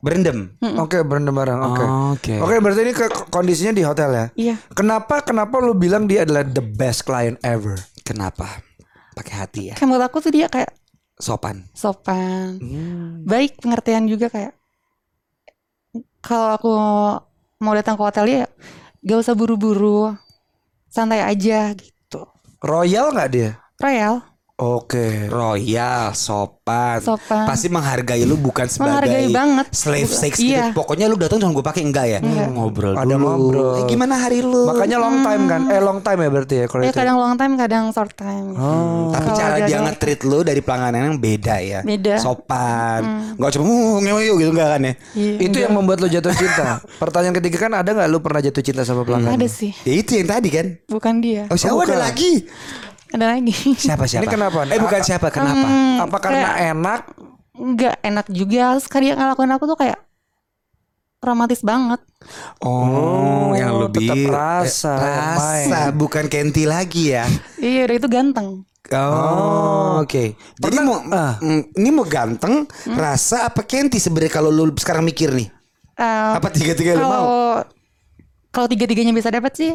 Berendam. 0.00 0.56
Oke, 0.80 1.04
berendam 1.04 1.36
bareng. 1.36 1.60
Oke. 1.60 1.84
Oke. 2.14 2.34
Oke, 2.40 2.56
berarti 2.56 2.80
ini 2.82 2.94
ke 2.94 3.04
kondisinya 3.28 3.68
di 3.70 3.84
hotel 3.84 4.10
ya? 4.10 4.26
Iya. 4.32 4.54
Kenapa 4.72 5.20
kenapa 5.20 5.60
lu 5.60 5.74
bilang 5.74 6.08
dia 6.08 6.24
adalah 6.24 6.40
the 6.42 6.62
best 6.62 7.04
client 7.04 7.36
ever? 7.42 7.76
Kenapa? 8.00 8.64
Pakai 9.12 9.34
hati 9.36 9.60
ya. 9.68 9.74
Kayak 9.74 9.86
menurut 9.86 10.06
aku 10.06 10.18
tuh 10.20 10.32
dia 10.32 10.48
kayak 10.48 10.72
Sopan. 11.14 11.68
sopan, 11.76 12.56
Hmm. 12.56 13.28
baik 13.28 13.60
pengertian 13.60 14.08
juga 14.08 14.32
kayak. 14.32 14.56
Kalau 16.20 16.48
aku 16.50 16.72
mau 17.58 17.74
datang 17.74 17.92
ke 17.92 18.02
hotel 18.02 18.24
dia, 18.24 18.42
gak 19.02 19.20
usah 19.20 19.36
buru-buru, 19.36 20.16
santai 20.90 21.22
aja 21.22 21.72
gitu. 21.78 22.26
Royal 22.60 23.14
nggak 23.14 23.30
dia? 23.30 23.50
Royal, 23.80 24.20
Oke. 24.60 25.24
Royal, 25.26 26.12
sopan. 26.12 27.00
Sopan. 27.00 27.48
Pasti 27.48 27.66
menghargai 27.66 28.22
lu 28.22 28.36
bukan 28.36 28.64
sebagai 28.64 29.08
Menghargai 29.08 29.26
banget. 29.30 29.66
slave 29.70 30.06
sex 30.06 30.36
gitu. 30.36 30.52
iya. 30.52 30.68
Pokoknya 30.70 31.06
lu 31.06 31.16
datang 31.16 31.40
cuma 31.40 31.50
gue 31.50 31.64
pakai 31.64 31.82
enggak 31.82 32.06
ya? 32.06 32.18
Ngobrol 32.20 32.92
Ada 32.92 33.08
dulu. 33.08 33.24
ngobrol. 33.24 33.72
Eh, 33.74 33.84
gimana 33.86 34.14
hari 34.16 34.40
lu? 34.40 34.68
Makanya 34.68 34.96
long 34.96 35.20
time 35.20 35.42
kan? 35.46 35.60
Eh 35.66 35.80
long 35.80 35.98
time 35.98 36.18
ya 36.18 36.28
berarti 36.28 36.54
ya 36.54 36.66
kalau 36.66 36.82
ya 36.82 36.90
itu. 36.90 36.98
kadang 36.98 37.16
long 37.16 37.34
time, 37.34 37.52
kadang 37.56 37.84
short 37.88 38.12
time. 38.12 38.52
gitu. 38.52 38.60
Oh. 38.60 39.08
Tapi 39.10 39.24
Kalau 39.24 39.38
cara 39.38 39.56
dia 39.62 39.78
nge-treat 39.80 40.20
lu 40.22 40.38
dari 40.42 40.60
pelangganan 40.60 41.00
yang 41.06 41.18
beda 41.18 41.56
ya. 41.58 41.80
Beda. 41.80 42.14
Sopan. 42.16 43.00
Enggak 43.34 43.50
cuma 43.52 43.64
uh, 43.64 43.96
ngewe 43.98 44.20
yuk 44.22 44.36
gitu 44.38 44.50
enggak 44.52 44.68
kan 44.70 44.80
ya? 44.82 44.92
Iya, 45.16 45.32
Itu 45.40 45.56
yang 45.58 45.72
membuat 45.72 45.98
lu 45.98 46.08
jatuh 46.08 46.30
cinta. 46.30 46.84
Pertanyaan 47.02 47.32
ketiga 47.34 47.56
kan 47.60 47.72
ada 47.74 47.90
nggak 47.90 48.08
lu 48.08 48.20
pernah 48.20 48.40
jatuh 48.40 48.60
cinta 48.60 48.82
sama 48.82 49.02
pelanggan? 49.02 49.32
ada 49.32 49.48
sih, 49.48 49.72
Ya 49.82 49.94
itu 49.96 50.14
yang 50.14 50.28
tadi 50.28 50.48
kan. 50.48 50.66
bukan 50.86 51.14
dia. 51.18 51.48
Oh, 51.48 51.56
siapa 51.56 51.72
Oh, 51.72 51.80
ada 51.80 51.96
lagi? 51.96 52.44
Ada 53.10 53.24
lagi. 53.26 53.52
Siapa 53.74 54.04
siapa? 54.06 54.22
Ini 54.22 54.28
kenapa? 54.28 54.58
Eh 54.66 54.78
bukan 54.78 55.00
Apa- 55.00 55.06
siapa, 55.06 55.26
kenapa? 55.28 55.66
Hmm, 55.66 55.96
Apa 56.00 56.16
karena 56.18 56.38
kayak 56.48 56.56
enak? 56.72 57.00
nggak 57.52 57.94
enak 58.02 58.26
juga. 58.30 58.64
Sekali 58.78 59.10
yang 59.10 59.18
ngelakuin 59.18 59.52
aku 59.52 59.64
tuh 59.66 59.76
kayak 59.76 59.98
romantis 61.20 61.60
banget. 61.60 62.00
Oh, 62.58 63.52
yang 63.52 63.76
Oh, 63.76 63.80
lebih 63.84 64.08
tetap 64.08 64.16
rasa, 64.30 64.94
eh, 64.96 65.16
rasa 65.36 65.80
main. 65.88 65.92
bukan 65.92 66.24
Kenti 66.26 66.64
lagi 66.64 67.12
ya. 67.12 67.28
Iya, 67.60 67.84
udah 67.84 67.96
itu 67.96 68.08
ganteng. 68.08 68.48
Oh, 68.90 70.00
oke. 70.00 70.24
Jadi 70.34 70.56
Pernah- 70.58 70.82
mau 70.82 70.98
mm, 71.38 71.76
ini 71.76 71.88
mau 71.92 72.02
ganteng, 72.02 72.64
rasa 72.88 73.44
apa 73.44 73.62
Kenti 73.62 74.00
sebenarnya 74.00 74.32
kalau 74.32 74.48
lu 74.48 74.72
sekarang 74.74 75.04
mikir 75.04 75.30
nih? 75.30 75.48
Eh, 75.94 76.32
Apa 76.32 76.48
tiga-tiga 76.48 76.96
lu 76.96 77.04
mau? 77.04 77.26
Kalau 78.50 78.66
tiga-tiganya 78.66 79.10
bisa 79.10 79.28
dapat 79.28 79.52
sih. 79.54 79.70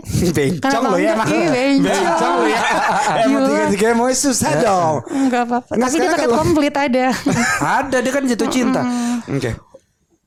Bencong 0.60 0.84
lo 0.86 0.98
ya 0.98 1.16
enggak? 1.16 1.16
emang. 1.16 1.28
Iya, 1.32 1.50
bencong. 1.50 1.96
Bencong 1.96 2.34
lo 2.36 2.46
ya. 2.46 2.60
Emang 3.24 3.42
Gila. 3.42 3.48
tiga-tiga 3.50 3.88
mau 3.94 4.08
susah 4.10 4.52
dong. 4.58 4.96
Enggak 5.10 5.42
apa-apa. 5.46 5.72
Nggak, 5.74 5.88
Tapi 5.88 5.96
dia 5.96 6.10
paket 6.10 6.20
kalau- 6.22 6.38
komplit 6.38 6.76
ada. 6.76 7.06
Ada 7.80 7.98
dia 8.00 8.12
kan 8.12 8.24
jatuh 8.26 8.50
cinta. 8.50 8.82
Oke. 9.26 9.52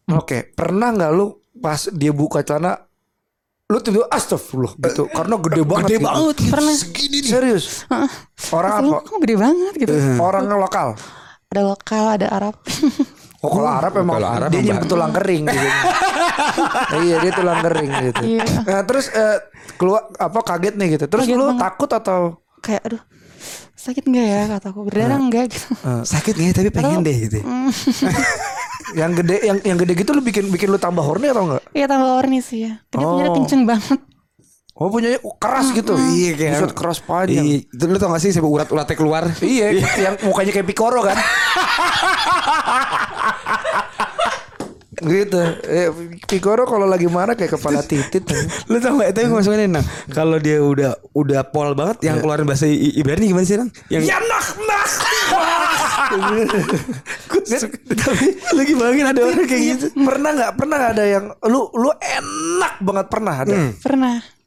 Oke, 0.08 0.38
pernah 0.48 0.88
nggak 0.90 1.10
lu 1.12 1.26
pas 1.54 1.90
dia 1.90 2.08
buka 2.10 2.40
celana 2.40 2.80
lu 3.68 3.76
tiba 3.78 4.08
astagfirullah 4.08 4.72
gitu 4.80 5.04
karena 5.06 5.36
gede 5.36 5.60
banget 5.60 5.84
Gede 5.84 5.92
gitu. 5.92 6.06
banget 6.08 6.36
gitu. 6.40 6.48
Pernah. 6.48 6.72
Segini 6.72 7.18
nih. 7.18 7.28
serius 7.28 7.64
orang 8.48 8.72
apa 8.72 8.96
gede 9.20 9.36
banget 9.36 9.72
gitu. 9.76 9.92
orang 10.16 10.48
lokal 10.48 10.88
Ada 11.48 11.62
lokal, 11.62 12.04
ada 12.16 12.26
Arab. 12.30 12.54
oh 13.38 13.50
kalau 13.50 13.70
Arab 13.70 13.92
emang 13.96 14.14
kalau 14.16 14.30
Arab 14.30 14.48
dia 14.48 14.60
nyimpen 14.60 14.86
tulang 14.86 15.12
kering 15.12 15.44
gitu 15.44 15.68
iya 17.02 17.16
dia 17.18 17.32
tulang 17.32 17.60
kering 17.60 17.90
gitu 18.04 18.22
Iya. 18.28 18.44
nah, 18.62 18.82
terus 18.82 19.06
eh, 19.10 19.38
keluar 19.74 20.10
apa 20.12 20.38
kaget 20.42 20.74
nih 20.74 20.88
gitu 20.94 21.04
terus 21.06 21.24
Kaget 21.24 21.36
lu 21.36 21.46
banget. 21.48 21.60
takut 21.60 21.90
atau 21.92 22.20
kayak 22.58 22.82
aduh 22.84 23.02
sakit 23.78 24.04
nggak 24.04 24.26
ya 24.26 24.42
kataku 24.50 24.78
berdarah 24.82 25.16
enggak 25.16 25.44
gitu. 25.48 25.70
Sakit 26.04 26.34
nggak 26.34 26.50
ya? 26.50 26.54
tapi 26.58 26.70
pengen 26.72 27.00
deh 27.00 27.16
gitu. 27.20 27.38
yang 28.98 29.14
gede 29.14 29.36
yang 29.40 29.58
yang 29.62 29.76
gede 29.76 29.92
gitu 29.94 30.10
lu 30.10 30.20
bikin 30.20 30.48
bikin 30.48 30.66
lu 30.66 30.76
tambah 30.76 31.00
horny 31.00 31.28
atau 31.28 31.46
enggak 31.46 31.62
Iya 31.70 31.86
tambah 31.86 32.10
warni 32.10 32.40
sih 32.40 32.66
ya. 32.66 32.82
Tapi 32.88 32.98
Oh. 33.00 33.14
punya 33.14 33.30
kenceng 33.30 33.62
banget. 33.64 34.00
Oh 34.78 34.88
punyanya 34.88 35.18
keras 35.36 35.74
gitu 35.74 35.98
Iya 35.98 36.30
kayak 36.34 36.52
Buset, 36.54 36.72
keras 36.72 36.98
panjang 37.02 37.42
Iya, 37.42 37.66
itu 37.66 37.84
lu 37.84 37.98
tau 37.98 38.14
gak 38.14 38.22
sih 38.22 38.30
sampai 38.30 38.46
urat-uratnya 38.46 38.94
keluar? 38.94 39.26
Iya, 39.42 39.74
yang 40.06 40.14
mukanya 40.22 40.54
kayak 40.54 40.68
Pikoro 40.70 41.02
kan. 41.02 41.18
gitu. 44.98 45.38
Eh, 45.62 45.88
Pikoro 46.26 46.66
kalau 46.66 46.86
lagi 46.86 47.06
marah 47.06 47.34
kayak 47.34 47.54
kepala 47.54 47.82
titit. 47.82 48.22
Lu 48.66 48.78
tau 48.78 48.98
gak? 48.98 49.14
Tapi 49.14 49.26
gue 49.26 49.38
masukin 49.38 49.70
nang 49.70 49.86
Kalau 50.10 50.38
dia 50.38 50.58
udah 50.58 50.94
udah 51.14 51.46
pol 51.50 51.74
banget 51.74 52.02
Yang 52.02 52.16
keluarin 52.22 52.46
bahasa 52.46 52.66
I- 52.66 52.98
Ibrani 52.98 53.30
gimana 53.30 53.46
sih 53.46 53.58
nang? 53.58 53.70
Yang 53.90 54.10
ya 54.10 54.18
nak 54.18 54.46
nak. 54.62 54.88
Tapi 57.98 58.26
lagi 58.54 58.72
bayangin 58.74 59.06
ada 59.06 59.20
orang 59.26 59.44
kayak 59.44 59.62
gitu 59.76 59.86
Pernah 59.92 60.30
nggak? 60.34 60.52
Pernah 60.56 60.78
ada 60.94 61.04
yang 61.04 61.24
lu 61.46 61.68
lu 61.74 61.90
enak 61.94 62.80
banget 62.80 63.06
pernah 63.12 63.34
ada 63.44 63.54
Pernah 63.76 64.37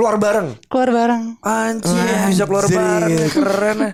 keluar 0.00 0.16
bareng. 0.16 0.48
keluar 0.64 0.90
bareng. 0.90 1.22
Anjir, 1.38 2.16
bisa 2.26 2.44
keluar 2.44 2.64
Anjir. 2.64 2.74
bareng 2.74 3.12
keren 3.36 3.78
ya. 3.78 3.90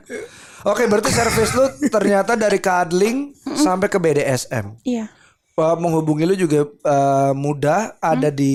Oke, 0.64 0.82
berarti 0.84 1.10
servis 1.10 1.50
lu 1.52 1.62
ternyata 1.88 2.34
dari 2.34 2.58
cuddling 2.58 3.34
sampai 3.56 3.86
ke 3.86 3.98
BDSM. 3.98 4.78
Iya. 4.82 5.10
Uh, 5.52 5.72
menghubungi 5.72 6.22
lu 6.22 6.36
juga 6.36 6.68
uh, 6.84 7.32
mudah 7.32 7.96
ada 7.96 8.28
di 8.28 8.54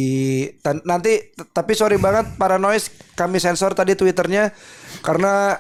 tan- 0.62 0.86
nanti 0.86 1.18
tapi 1.50 1.74
sorry 1.74 1.98
banget 1.98 2.38
para 2.38 2.56
noise 2.56 2.88
kami 3.16 3.42
sensor 3.42 3.74
tadi 3.74 3.98
twitternya 3.98 4.54
karena 5.02 5.58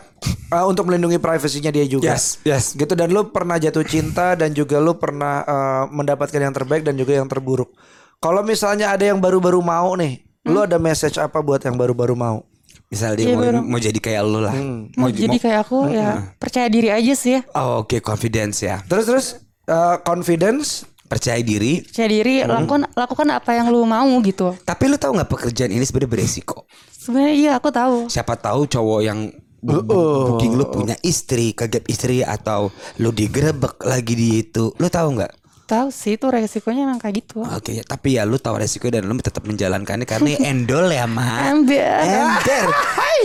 uh, 0.53 0.65
untuk 0.69 0.85
melindungi 0.85 1.17
privasinya 1.17 1.73
dia 1.73 1.81
juga 1.83 2.13
Yes, 2.13 2.37
yes. 2.45 2.77
gitu 2.77 2.93
dan 2.93 3.09
lu 3.09 3.33
pernah 3.33 3.57
jatuh 3.57 3.81
cinta 3.81 4.37
dan 4.37 4.53
juga 4.53 4.77
lu 4.77 4.93
pernah 4.93 5.41
uh, 5.41 5.83
mendapatkan 5.89 6.37
yang 6.37 6.53
terbaik 6.53 6.85
dan 6.85 6.93
juga 6.93 7.17
yang 7.17 7.25
terburuk 7.25 7.73
kalau 8.21 8.45
misalnya 8.45 8.93
ada 8.93 9.01
yang 9.01 9.17
baru-baru 9.17 9.65
mau 9.65 9.97
nih 9.97 10.21
lu 10.43 10.59
ada 10.59 10.77
message 10.77 11.17
apa 11.17 11.37
buat 11.39 11.61
yang 11.61 11.75
baru-baru 11.75 12.13
mau? 12.13 12.41
Misal 12.87 13.15
dia 13.15 13.31
Iya, 13.31 13.35
mau, 13.35 13.41
baru. 13.41 13.59
mau 13.63 13.79
jadi 13.79 13.99
kayak 13.99 14.21
lu 14.21 14.39
lah. 14.41 14.55
Mau 14.97 15.07
jadi 15.07 15.37
kayak 15.37 15.59
aku 15.63 15.87
ya 15.87 16.35
percaya 16.35 16.67
diri 16.67 16.89
aja 16.89 17.13
sih 17.13 17.39
ya. 17.39 17.41
Oh 17.53 17.83
oke 17.83 18.01
confidence 18.01 18.59
ya. 18.61 18.83
Terus 18.83 19.05
terus 19.05 19.25
uh, 19.65 20.01
confidence? 20.01 20.87
Percaya 21.07 21.39
diri. 21.39 21.83
Percaya 21.83 22.07
diri 22.07 22.39
lakukan 22.41 22.87
lakukan 22.89 23.27
apa 23.29 23.51
yang 23.53 23.67
lu 23.67 23.83
mau 23.83 24.07
gitu. 24.21 24.55
Tapi 24.61 24.83
lu 24.87 24.95
tahu 24.95 25.11
nggak 25.13 25.27
pekerjaan 25.29 25.67
ini 25.69 25.83
sebenarnya 25.83 26.07
beresiko? 26.09 26.63
Sebenarnya 26.89 27.33
iya 27.33 27.51
aku 27.55 27.67
tahu. 27.67 28.07
Siapa 28.07 28.35
tahu 28.35 28.63
cowok 28.63 28.99
yang 29.03 29.27
bu- 29.59 29.83
bu- 29.83 30.23
booking 30.31 30.55
lu 30.55 30.67
punya 30.67 30.95
istri 31.01 31.51
Kagak 31.51 31.83
istri 31.85 32.23
atau 32.23 32.71
lu 32.95 33.11
digerebek 33.11 33.83
lagi 33.83 34.13
di 34.15 34.27
itu. 34.41 34.71
Lu 34.73 34.87
tahu 34.87 35.19
nggak? 35.19 35.31
Tahu 35.71 35.87
sih 35.87 36.13
itu 36.13 36.27
resikonya 36.27 36.83
emang 36.83 36.99
kayak 36.99 37.23
gitu. 37.23 37.39
Oke, 37.41 37.79
tapi 37.81 38.19
ya 38.19 38.27
lu 38.27 38.35
tahu 38.35 38.59
resiko 38.59 38.91
dan 38.91 39.07
lu 39.07 39.15
tetap 39.17 39.39
menjalankannya 39.41 40.03
karena 40.03 40.35
endol 40.43 40.83
ya, 40.85 41.07
Ma. 41.07 41.47
Ember. 41.47 41.79
Ember. 42.03 42.67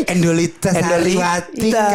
Endolita 0.07 0.71
Sariwatika. 0.71 1.87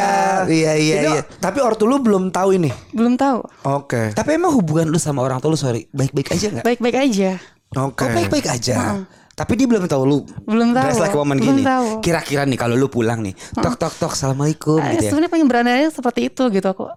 Iya, 0.44 0.74
iya, 0.76 0.96
iya. 1.08 1.22
tapi 1.34 1.62
ortu 1.62 1.86
lu 1.86 1.98
belum 1.98 2.30
tahu 2.30 2.58
ini 2.58 2.68
Belum 2.92 3.14
tahu. 3.14 3.46
oke 3.64 4.12
Tapi 4.12 4.30
emang 4.34 4.52
hubungan 4.52 4.90
lu 4.90 4.98
sama 4.98 5.22
orang 5.22 5.38
tua 5.38 5.48
lu 5.48 5.56
sorry, 5.56 5.88
baik-baik 5.90 6.32
aja 6.32 6.48
nggak? 6.50 6.66
Baik-baik 6.66 6.98
aja. 7.00 7.38
oke 7.72 8.02
Oh, 8.02 8.10
baik-baik 8.10 8.48
aja. 8.50 9.06
Tapi 9.32 9.56
dia 9.56 9.64
belum 9.66 9.86
tahu 9.86 10.04
lu 10.04 10.20
Belum 10.44 10.76
tahu. 10.76 10.84
dress 10.84 11.00
like 11.00 11.16
woman 11.16 11.38
Belum 11.38 11.56
gini. 11.56 11.64
tahu. 11.64 11.88
Kira-kira 12.02 12.44
nih 12.44 12.60
kalau 12.60 12.76
lu 12.76 12.90
pulang 12.90 13.22
nih, 13.22 13.32
tok 13.56 13.80
tok 13.80 13.94
tok, 13.96 14.12
assalamualaikum 14.12 14.82
Eh, 14.82 14.92
gitu 14.92 15.04
ya. 15.04 15.10
sebenarnya 15.10 15.32
pengen 15.32 15.48
berandanya 15.48 15.88
seperti 15.88 16.28
itu 16.28 16.44
gitu 16.50 16.68
aku 16.68 16.90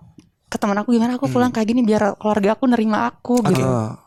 ke 0.54 0.58
teman 0.62 0.78
aku 0.78 0.94
gimana 0.94 1.18
aku 1.18 1.26
pulang 1.26 1.50
kayak 1.50 1.66
gini 1.66 1.82
biar 1.82 2.14
keluarga 2.14 2.54
aku 2.54 2.70
nerima 2.70 3.10
aku 3.10 3.42
gitu. 3.50 3.66
Ah. 3.66 3.98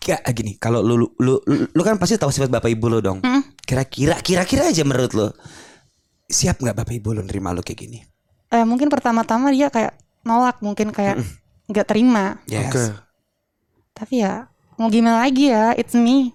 Kayak 0.00 0.22
gini, 0.32 0.56
kalau 0.56 0.80
lu, 0.80 1.10
lu 1.20 1.42
lu 1.44 1.66
lu 1.68 1.82
kan 1.84 1.98
pasti 1.98 2.16
tahu 2.16 2.30
sifat 2.32 2.48
bapak 2.48 2.70
ibu 2.70 2.86
lu 2.86 3.02
dong. 3.02 3.18
Kira-kira 3.66 4.16
kira-kira 4.22 4.70
aja 4.70 4.86
menurut 4.86 5.12
lu 5.12 5.26
siap 6.30 6.62
nggak 6.62 6.72
bapak 6.78 6.94
ibu 6.94 7.10
lu 7.12 7.26
nerima 7.26 7.50
lu 7.50 7.60
kayak 7.60 7.84
gini? 7.84 7.98
Eh 8.48 8.62
mungkin 8.62 8.86
pertama-tama 8.88 9.50
dia 9.50 9.68
kayak 9.68 9.98
nolak 10.22 10.62
mungkin 10.62 10.94
kayak 10.94 11.20
nggak 11.68 11.86
terima. 11.90 12.38
Yes. 12.46 12.70
Oke. 12.70 12.84
Tapi 13.92 14.24
ya 14.24 14.48
mau 14.80 14.88
gimana 14.88 15.26
lagi 15.26 15.52
ya, 15.52 15.74
it's 15.76 15.92
me. 15.92 16.32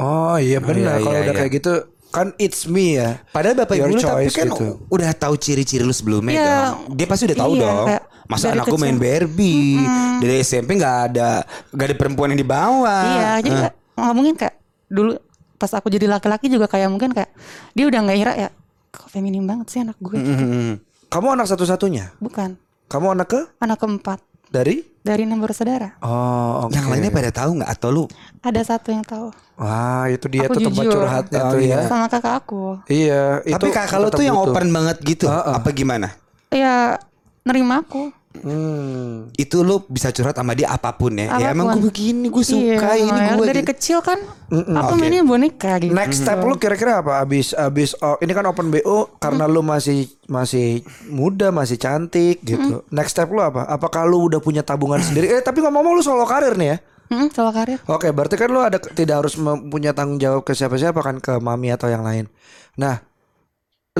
Oh 0.00 0.40
iya 0.40 0.56
benar 0.64 0.96
iya, 0.96 1.04
kalau 1.04 1.18
iya, 1.20 1.24
udah 1.28 1.34
iya. 1.36 1.40
kayak 1.44 1.52
gitu 1.60 1.72
kan 2.08 2.26
it's 2.40 2.64
me 2.64 2.96
ya. 2.96 3.20
Padahal 3.28 3.60
bapak 3.60 3.76
Your 3.76 3.92
ibu 3.92 4.00
lu 4.00 4.00
tapi 4.00 4.32
kan 4.32 4.48
gitu. 4.48 4.88
udah 4.88 5.10
tahu 5.12 5.34
ciri-ciri 5.36 5.84
lu 5.84 5.92
sebelumnya 5.92 6.32
Iya. 6.32 6.48
dong. 6.48 6.96
Dia 6.96 7.06
pasti 7.08 7.24
udah 7.28 7.38
tahu 7.44 7.52
Iya, 7.52 7.60
dong. 7.60 7.86
kayak 7.92 8.02
Masa 8.24 8.48
dari 8.48 8.56
anak 8.56 8.66
gue 8.66 8.78
main 8.78 8.92
kecil. 8.92 9.02
Barbie 9.02 9.76
dari 10.18 10.34
SMP 10.40 10.70
nggak 10.74 10.96
ada 11.08 11.30
nggak 11.68 11.86
ada 11.86 11.96
perempuan 11.96 12.28
yang 12.30 12.40
dibawa. 12.40 12.96
iya, 13.08 13.30
jadi 13.40 13.56
kayak, 13.60 13.74
nggak 13.94 14.14
mungkin 14.14 14.34
kayak 14.36 14.54
dulu 14.86 15.12
pas 15.56 15.72
aku 15.72 15.88
jadi 15.88 16.06
laki-laki 16.06 16.46
juga 16.46 16.66
kayak 16.66 16.88
mungkin 16.88 17.10
kayak 17.10 17.30
dia 17.72 17.84
udah 17.84 18.00
nggak 18.00 18.18
ira 18.18 18.32
ya 18.36 18.48
kok 18.88 19.08
feminim 19.08 19.42
banget 19.42 19.66
sih 19.68 19.80
anak 19.80 19.96
gue. 19.98 20.14
Hmm. 20.14 20.74
Kamu 21.06 21.32
anak 21.32 21.46
satu-satunya? 21.46 22.16
Bukan, 22.18 22.56
Kamu 22.86 23.12
anak 23.12 23.28
ke 23.28 23.40
anak 23.58 23.78
keempat 23.78 24.20
dari? 24.48 24.84
dari 25.02 25.26
enam 25.26 25.42
bersaudara. 25.42 25.98
Oh 25.98 26.66
oke. 26.66 26.72
Yang 26.72 26.86
lainnya 26.86 27.10
pada 27.10 27.30
tahu 27.32 27.58
nggak 27.58 27.70
atau 27.70 27.88
lu? 27.90 28.04
Ada 28.38 28.62
satu 28.68 28.94
yang 28.94 29.02
tahu. 29.02 29.34
Wah 29.58 30.06
itu 30.06 30.26
dia 30.26 30.46
Aku 30.46 30.54
tuh 30.54 30.70
tempat 30.70 30.84
jujur. 30.84 30.94
curhatnya 30.94 31.40
Oh, 31.42 31.50
tuh 31.50 31.58
iya. 31.58 31.74
ya. 31.74 31.88
Sama 31.90 32.06
kakak 32.06 32.34
aku. 32.38 32.64
Iya. 32.86 33.22
Tapi 33.42 33.50
itu 33.50 33.66
kakak 33.74 33.98
lu 33.98 34.08
tuh 34.08 34.22
yang 34.22 34.38
butuh. 34.38 34.54
open 34.54 34.66
banget 34.70 34.96
gitu. 35.02 35.26
Heeh. 35.26 35.54
Apa 35.58 35.68
gimana? 35.72 36.08
Ya 36.48 37.02
nerima 37.42 37.82
aku. 37.82 38.10
Hmm. 38.32 39.28
Itu 39.36 39.60
lu 39.60 39.84
bisa 39.86 40.08
curhat 40.08 40.32
sama 40.32 40.56
dia 40.56 40.72
apa 40.72 40.96
pun 40.96 41.12
ya. 41.12 41.36
Ya 41.36 41.52
emang 41.52 41.68
Apa 41.68 41.76
pun. 41.76 41.84
gue 41.84 41.92
begini, 41.92 42.32
gue 42.32 42.40
suka 42.40 42.96
Iya, 42.96 43.04
ini 43.04 43.20
gue. 43.36 43.44
dari 43.44 43.60
kecil 43.62 44.00
kan 44.00 44.16
aku 44.48 44.96
oke. 44.96 45.00
mainnya 45.04 45.20
boneka 45.20 45.76
gitu. 45.76 45.92
Next 45.92 46.24
step 46.24 46.40
lu 46.40 46.56
kira-kira 46.56 47.04
apa? 47.04 47.20
Abis 47.20 47.52
abis 47.52 47.92
oh, 48.00 48.16
ini 48.18 48.32
kan 48.32 48.48
open 48.48 48.72
BO 48.72 49.20
karena 49.20 49.44
lu 49.44 49.60
masih 49.60 50.08
masih 50.26 50.80
muda, 51.06 51.52
masih 51.52 51.76
cantik 51.76 52.40
gitu. 52.40 52.88
Next 52.88 53.12
step 53.12 53.28
lu 53.28 53.44
apa? 53.44 53.68
Apakah 53.68 54.08
lu 54.08 54.32
udah 54.32 54.40
punya 54.40 54.64
tabungan 54.64 54.98
sendiri? 54.98 55.28
Eh 55.28 55.44
tapi 55.44 55.60
ngomong-ngomong 55.60 56.00
lu 56.00 56.02
solo 56.02 56.24
karir 56.24 56.56
nih 56.56 56.68
ya. 56.72 56.76
Hmm, 57.12 57.28
soal 57.28 57.52
karir. 57.52 57.76
Oke, 57.84 58.08
berarti 58.08 58.40
kan 58.40 58.48
lu 58.48 58.64
ada 58.64 58.80
tidak 58.80 59.20
harus 59.20 59.36
mempunyai 59.36 59.92
tanggung 59.92 60.16
jawab 60.16 60.40
ke 60.40 60.56
siapa-siapa 60.56 61.04
kan 61.04 61.20
ke 61.20 61.36
mami 61.36 61.68
atau 61.68 61.92
yang 61.92 62.00
lain. 62.00 62.32
Nah, 62.80 63.04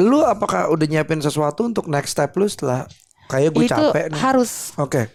lu 0.01 0.25
apakah 0.25 0.73
udah 0.73 0.87
nyiapin 0.89 1.21
sesuatu 1.21 1.69
untuk 1.69 1.85
next 1.85 2.17
step 2.17 2.33
lu 2.33 2.49
setelah 2.49 2.89
kayak 3.27 3.51
gue 3.51 3.65
Itu 3.65 3.73
capek 3.73 4.05
nih? 4.09 4.19
harus 4.19 4.51
Oke. 4.77 5.09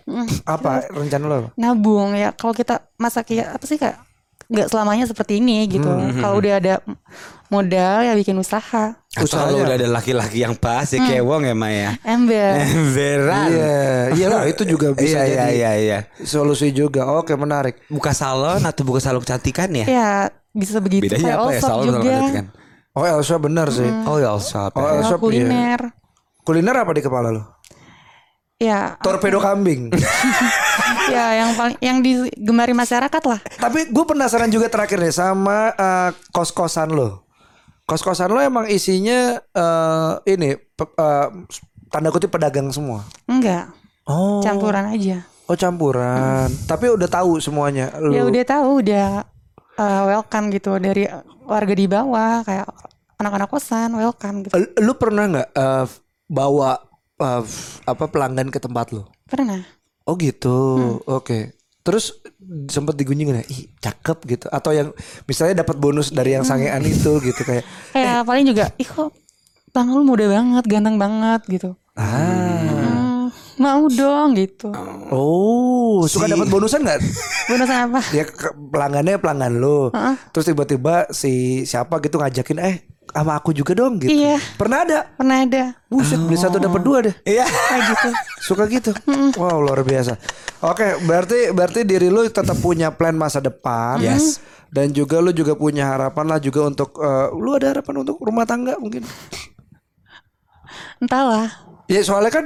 Apa 0.43 0.87
rencana 0.89 1.25
lo? 1.25 1.37
nabung 1.53 2.11
ya. 2.11 2.31
Kalau 2.31 2.51
kita 2.51 2.85
masa 2.95 3.21
kayak 3.21 3.55
apa 3.55 3.63
sih 3.63 3.75
kayak 3.75 3.97
nggak 4.47 4.67
selamanya 4.67 5.03
seperti 5.03 5.37
ini 5.37 5.67
gitu. 5.67 5.87
Kalau 6.15 6.37
udah 6.37 6.53
ada 6.55 6.75
modal 7.47 8.01
ya 8.01 8.13
bikin 8.13 8.35
usaha. 8.35 8.95
Kalau 9.09 9.25
Usahanya. 9.25 9.63
udah 9.65 9.75
ada 9.75 9.87
laki-laki 9.89 10.39
yang 10.39 10.53
pas 10.53 10.85
ya 10.85 11.01
kewong 11.01 11.43
ya 11.43 11.51
Maya. 11.51 11.97
Ember. 12.01 12.53
Emberan. 12.69 13.47
Iya, 13.49 13.75
iyalah 14.13 14.43
itu 14.45 14.63
juga 14.63 14.93
bisa 14.95 15.19
Iya 15.19 15.25
iya 15.25 15.35
jadi 15.41 15.53
iya 15.53 15.71
iya. 15.75 15.99
solusi 16.21 16.69
juga. 16.69 17.09
Oke, 17.11 17.33
menarik. 17.33 17.81
Buka 17.87 18.13
salon 18.13 18.61
atau 18.61 18.83
buka 18.83 18.99
salon 18.99 19.19
kecantikan 19.19 19.67
ya? 19.73 19.85
ya 19.85 20.09
bisa 20.51 20.77
begitu 20.79 21.05
Bedanya 21.05 21.23
kayak 21.27 21.37
apa 21.39 21.51
ya 21.51 21.61
salon 21.61 21.85
juga. 21.87 21.99
kecantikan? 21.99 22.45
Oh, 22.93 23.05
Elsa 23.05 23.35
benar 23.37 23.67
sih. 23.69 23.89
Oh 24.05 24.17
ya 24.17 24.33
shop. 24.37 24.73
Oh. 24.73 24.87
Elsa 24.87 25.15
kuliner. 25.17 25.81
Kuliner 26.41 26.75
apa 26.77 26.91
di 26.93 27.01
kepala 27.01 27.29
lo? 27.29 27.56
Ya, 28.57 28.97
Torpedo 29.05 29.37
kambing. 29.37 29.93
ya 31.13 31.25
yang 31.37 31.53
paling 31.53 31.77
yang 31.77 31.97
digemari 32.01 32.73
masyarakat 32.73 33.21
lah. 33.21 33.37
Tapi 33.53 33.93
gue 33.93 34.01
penasaran 34.01 34.49
juga 34.49 34.65
terakhir 34.65 34.97
nih 34.97 35.13
sama 35.13 35.77
eh, 35.77 36.09
kos-kosan 36.33 36.89
lo. 36.89 37.21
Kos-kosan 37.85 38.33
lo 38.33 38.41
emang 38.41 38.65
isinya 38.65 39.37
eh, 39.37 40.11
ini 40.25 40.57
pe- 40.57 40.89
eh, 40.89 41.27
tanda 41.93 42.09
kutip 42.09 42.33
pedagang 42.33 42.73
semua. 42.73 43.05
Enggak, 43.29 43.69
Oh. 44.09 44.41
campuran 44.41 44.89
aja. 44.89 45.21
Oh 45.45 45.53
campuran. 45.53 46.49
Tapi 46.65 46.89
udah 46.89 47.05
tahu 47.05 47.37
semuanya. 47.37 47.93
Lu. 48.01 48.09
Ya 48.09 48.25
udah 48.25 48.41
tahu 48.43 48.81
udah 48.81 49.21
uh, 49.77 50.03
welcome 50.09 50.49
gitu 50.49 50.81
dari 50.81 51.05
warga 51.45 51.71
di 51.71 51.85
bawah 51.85 52.41
kayak 52.41 52.65
anak-anak 53.15 53.47
kosan 53.47 53.93
welcome 53.93 54.43
gitu. 54.43 54.57
Lu- 54.81 54.97
pernah 54.97 55.29
nggak 55.29 55.49
eh, 55.53 55.85
bawa 56.25 56.86
eh, 57.17 57.43
apa 57.85 58.05
pelanggan 58.09 58.49
ke 58.53 58.59
tempat 58.61 58.93
lo? 58.93 59.09
Pernah. 59.27 59.61
Oh 60.07 60.15
gitu. 60.15 60.57
Oke. 61.09 61.57
Terus 61.83 62.19
sempat 62.67 62.99
digunjing 62.99 63.31
nggak? 63.31 63.47
Ih 63.47 63.71
cakep 63.79 64.17
gitu. 64.27 64.45
Atau 64.51 64.71
yang 64.75 64.91
misalnya 65.27 65.63
dapat 65.63 65.79
bonus 65.79 66.11
dari 66.11 66.35
yang 66.35 66.43
sangean 66.43 66.83
itu 66.83 67.19
gitu 67.23 67.41
kayak. 67.43 67.63
Kayak 67.95 68.27
paling 68.27 68.45
juga 68.47 68.71
ih 68.75 68.87
kok 68.87 69.11
tangan 69.71 69.93
lu 69.95 70.03
muda 70.03 70.25
banget, 70.27 70.63
ganteng 70.67 70.95
banget 70.99 71.41
gitu. 71.47 71.69
Ah. 71.97 72.13
Hmm, 72.13 72.76
mau 73.57 73.85
dong 73.87 74.33
gitu. 74.33 74.69
Oh, 75.09 76.05
suka 76.05 76.25
Si- 76.25 76.33
dapat 76.33 76.47
bonusan 76.47 76.81
nggak? 76.81 76.99
Bonusan 77.47 77.77
apa? 77.89 77.99
ya 78.11 78.23
pelanggannya 78.53 79.17
pelanggan 79.17 79.53
lo. 79.57 79.89
Terus 80.29 80.45
tiba-tiba 80.47 81.09
si 81.09 81.63
siapa 81.63 81.97
gitu 81.99 82.17
ngajakin 82.17 82.59
eh 82.59 82.75
sama 83.07 83.33
aku 83.33 83.49
juga 83.49 83.73
dong 83.73 83.97
gitu. 83.97 84.13
Iya. 84.13 84.37
Pernah 84.55 84.79
ada? 84.83 84.99
Pernah 85.09 85.37
ada. 85.41 85.63
Buset, 85.87 86.19
beli 86.19 86.37
satu 86.37 86.59
dapat 86.59 86.81
dua 86.83 86.97
deh. 87.01 87.15
Iya. 87.23 87.47
Kayak 87.47 87.83
gitu. 87.89 88.09
Suka 88.43 88.63
gitu. 88.67 88.91
Wow, 89.33 89.57
luar 89.59 89.81
biasa. 89.81 90.19
Oke, 90.61 91.01
berarti 91.01 91.49
berarti 91.49 91.81
diri 91.81 92.09
lu 92.09 92.21
tetap 92.25 92.57
punya 92.59 92.91
plan 92.91 93.15
masa 93.15 93.41
depan. 93.41 93.97
Yes. 93.97 94.37
Dan 94.67 94.91
juga 94.91 95.17
lu 95.17 95.31
juga 95.31 95.55
punya 95.55 95.87
harapan 95.87 96.27
lah 96.27 96.37
juga 96.37 96.67
untuk 96.67 96.99
eh, 96.99 97.27
lu 97.33 97.55
ada 97.55 97.71
harapan 97.73 98.03
untuk 98.03 98.19
rumah 98.19 98.43
tangga 98.43 98.75
mungkin. 98.75 99.01
Entahlah. 100.99 101.47
Ya 101.87 102.03
soalnya 102.03 102.29
kan 102.29 102.45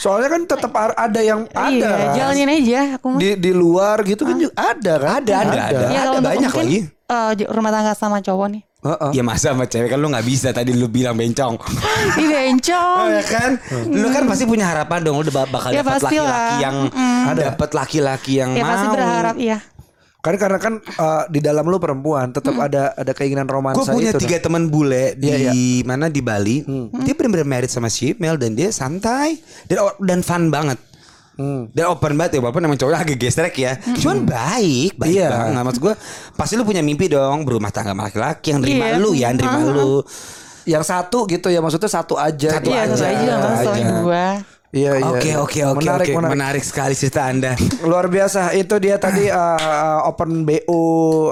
soalnya 0.00 0.28
kan 0.30 0.42
tetap 0.42 0.72
ada 0.72 1.20
yang 1.20 1.44
ada. 1.46 1.68
Iya, 1.68 1.90
kan. 1.92 2.14
jalanin 2.16 2.48
aja 2.50 2.80
aku 2.96 3.06
mah. 3.10 3.20
Di 3.20 3.30
di 3.36 3.52
luar 3.52 4.00
gitu 4.02 4.24
kan 4.24 4.34
juga 4.34 4.54
ada 4.56 4.92
kan? 4.96 5.10
Ada, 5.20 5.32
ada, 5.36 5.60
ada. 5.60 5.84
Ya 5.86 6.00
kalau 6.00 6.12
untuk 6.16 6.24
banyak 6.26 6.50
mungkin, 6.50 6.66
lagi. 6.66 6.78
eh, 7.06 7.30
j- 7.36 7.48
rumah 7.48 7.70
tangga 7.70 7.92
sama 7.92 8.18
cowok 8.18 8.48
nih. 8.48 8.62
Heeh. 8.80 9.10
Ya 9.12 9.20
masa 9.20 9.52
sama 9.52 9.68
cewek 9.68 9.86
kan 9.86 10.00
lu 10.00 10.08
nggak 10.08 10.24
bisa 10.24 10.48
tadi 10.50 10.72
lu 10.72 10.88
bilang 10.88 11.12
bencong. 11.12 11.60
Di 12.16 12.24
bencong. 12.24 13.04
ya 13.12 13.22
kan? 13.22 13.50
Lu 13.86 14.08
kan 14.08 14.24
pasti 14.24 14.48
punya 14.48 14.64
harapan 14.66 15.04
dong 15.04 15.14
lu 15.14 15.22
udah 15.22 15.44
bakal 15.44 15.68
Ya, 15.68 15.84
dapat 15.84 16.00
pasti 16.00 16.16
laki-laki 16.16 16.56
yang 16.58 16.76
Ada. 17.28 17.40
dapat 17.46 17.70
laki-laki 17.70 18.32
yang 18.34 18.50
Ya 18.50 18.64
mau. 18.64 18.72
pasti 18.72 18.86
berharap 18.88 19.36
iya. 19.36 19.58
Kan 20.20 20.36
karena 20.36 20.56
kan 20.56 20.74
eh, 20.78 21.22
di 21.28 21.40
dalam 21.40 21.64
lu 21.64 21.76
perempuan 21.76 22.28
tetap 22.28 22.52
ada 22.54 22.92
ada 22.92 23.12
keinginan 23.12 23.44
romansa 23.44 23.88
Gue 23.88 23.96
punya 23.96 24.12
itu. 24.12 24.20
tiga 24.20 24.36
teman 24.38 24.68
bule 24.68 25.16
di 25.16 25.32
Iya, 25.32 25.52
mana 25.82 26.06
di 26.06 26.20
Bali. 26.20 26.60
Dia 27.00 27.14
benar-benar 27.14 27.48
married 27.48 27.68
sama 27.68 27.88
si 27.88 28.12
Mel 28.14 28.36
dan 28.36 28.52
dia 28.52 28.68
santai 28.70 29.40
dan 29.64 29.80
dan 29.96 30.20
fun 30.20 30.48
banget. 30.48 30.76
Hmm. 31.34 31.72
Dan 31.72 31.88
open 31.88 32.12
banget 32.14 32.36
ya 32.36 32.40
walaupun 32.42 32.60
emang 32.60 32.76
cowoknya 32.76 33.00
agak 33.00 33.16
gestrek 33.16 33.56
ya. 33.56 33.72
Cuman 33.96 34.28
baik, 34.28 34.92
baik 34.94 35.16
Iya. 35.16 35.28
banget. 35.30 35.62
Maksud 35.64 35.80
gue 35.80 35.94
pasti 36.36 36.52
lu 36.52 36.64
punya 36.64 36.80
mimpi 36.80 37.08
dong 37.08 37.48
berumah 37.48 37.70
tangga 37.70 37.90
sama 37.90 38.04
laki-laki 38.04 38.52
yang 38.52 38.60
nerima 38.60 38.84
Iya. 38.86 38.96
lu 39.00 39.10
ya, 39.16 39.28
nerima 39.32 39.60
lu. 39.64 40.04
Yang 40.62 40.84
satu 40.84 41.24
gitu 41.24 41.48
ya 41.48 41.64
maksudnya 41.64 41.88
satu 41.88 42.14
aja. 42.14 42.60
Satu. 42.60 42.68
Iya, 42.68 42.84
aja, 42.84 42.92
satu 42.92 43.08
aja 43.08 43.72
aja. 43.72 43.92
dua. 43.96 44.26
Iya 44.70 45.02
iya. 45.02 45.10
Oke 45.10 45.30
iya. 45.34 45.36
oke 45.42 45.60
oke 45.66 45.78
Menarik 45.82 46.06
oke 46.06 46.14
menarik. 46.14 46.32
menarik 46.38 46.64
sekali 46.64 46.94
cerita 46.94 47.26
Anda. 47.26 47.58
Luar 47.90 48.06
biasa 48.06 48.54
itu 48.54 48.78
dia 48.78 49.02
tadi 49.02 49.26
uh, 49.26 49.58
uh, 49.58 50.00
open 50.06 50.46
BO 50.46 50.82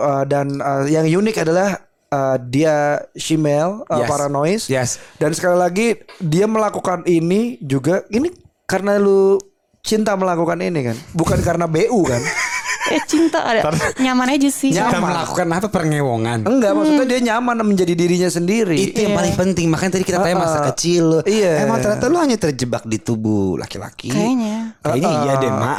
uh, 0.02 0.26
dan 0.26 0.58
uh, 0.58 0.82
yang 0.90 1.06
unik 1.06 1.46
adalah 1.46 1.78
uh, 2.10 2.36
dia 2.42 2.98
Shimel 3.14 3.86
uh, 3.86 3.98
Yes. 4.02 4.08
Paranoid. 4.10 4.60
Yes. 4.66 4.90
Dan 5.22 5.30
sekali 5.38 5.54
lagi 5.54 5.86
dia 6.18 6.50
melakukan 6.50 7.06
ini 7.06 7.62
juga 7.62 8.02
ini 8.10 8.34
karena 8.66 8.98
lu 8.98 9.38
cinta 9.86 10.18
melakukan 10.18 10.58
ini 10.60 10.92
kan, 10.92 10.96
bukan 11.14 11.38
karena 11.40 11.64
BU 11.70 12.00
kan? 12.04 12.20
Eh 12.88 13.02
cinta 13.04 13.44
ada 13.44 13.68
nyaman 13.98 14.32
aja 14.32 14.48
sih. 14.48 14.72
Nyaman. 14.72 15.00
melakukan 15.12 15.46
apa 15.50 15.68
pengewongan. 15.68 16.38
Enggak, 16.44 16.72
maksudnya 16.72 17.04
dia 17.04 17.20
nyaman 17.32 17.60
menjadi 17.60 17.92
dirinya 17.92 18.28
sendiri. 18.28 18.76
Itu 18.78 19.04
yang 19.04 19.14
paling 19.14 19.34
penting 19.34 19.66
Makanya 19.68 19.92
tadi 19.94 20.04
kita 20.04 20.18
tanya 20.20 20.36
masa 20.38 20.58
Uh-uh. 20.58 20.68
kecil 20.72 21.02
lu. 21.04 21.18
Iya. 21.24 21.64
Emang 21.64 21.78
ternyata 21.78 22.04
lu 22.08 22.16
hanya 22.16 22.36
terjebak 22.36 22.82
di 22.84 22.98
tubuh 22.98 23.56
laki-laki 23.56 24.08
Kayaknya. 24.08 24.56
Kayaknya 24.80 25.10
iya 25.20 25.32
deh 25.36 25.52
mak. 25.52 25.78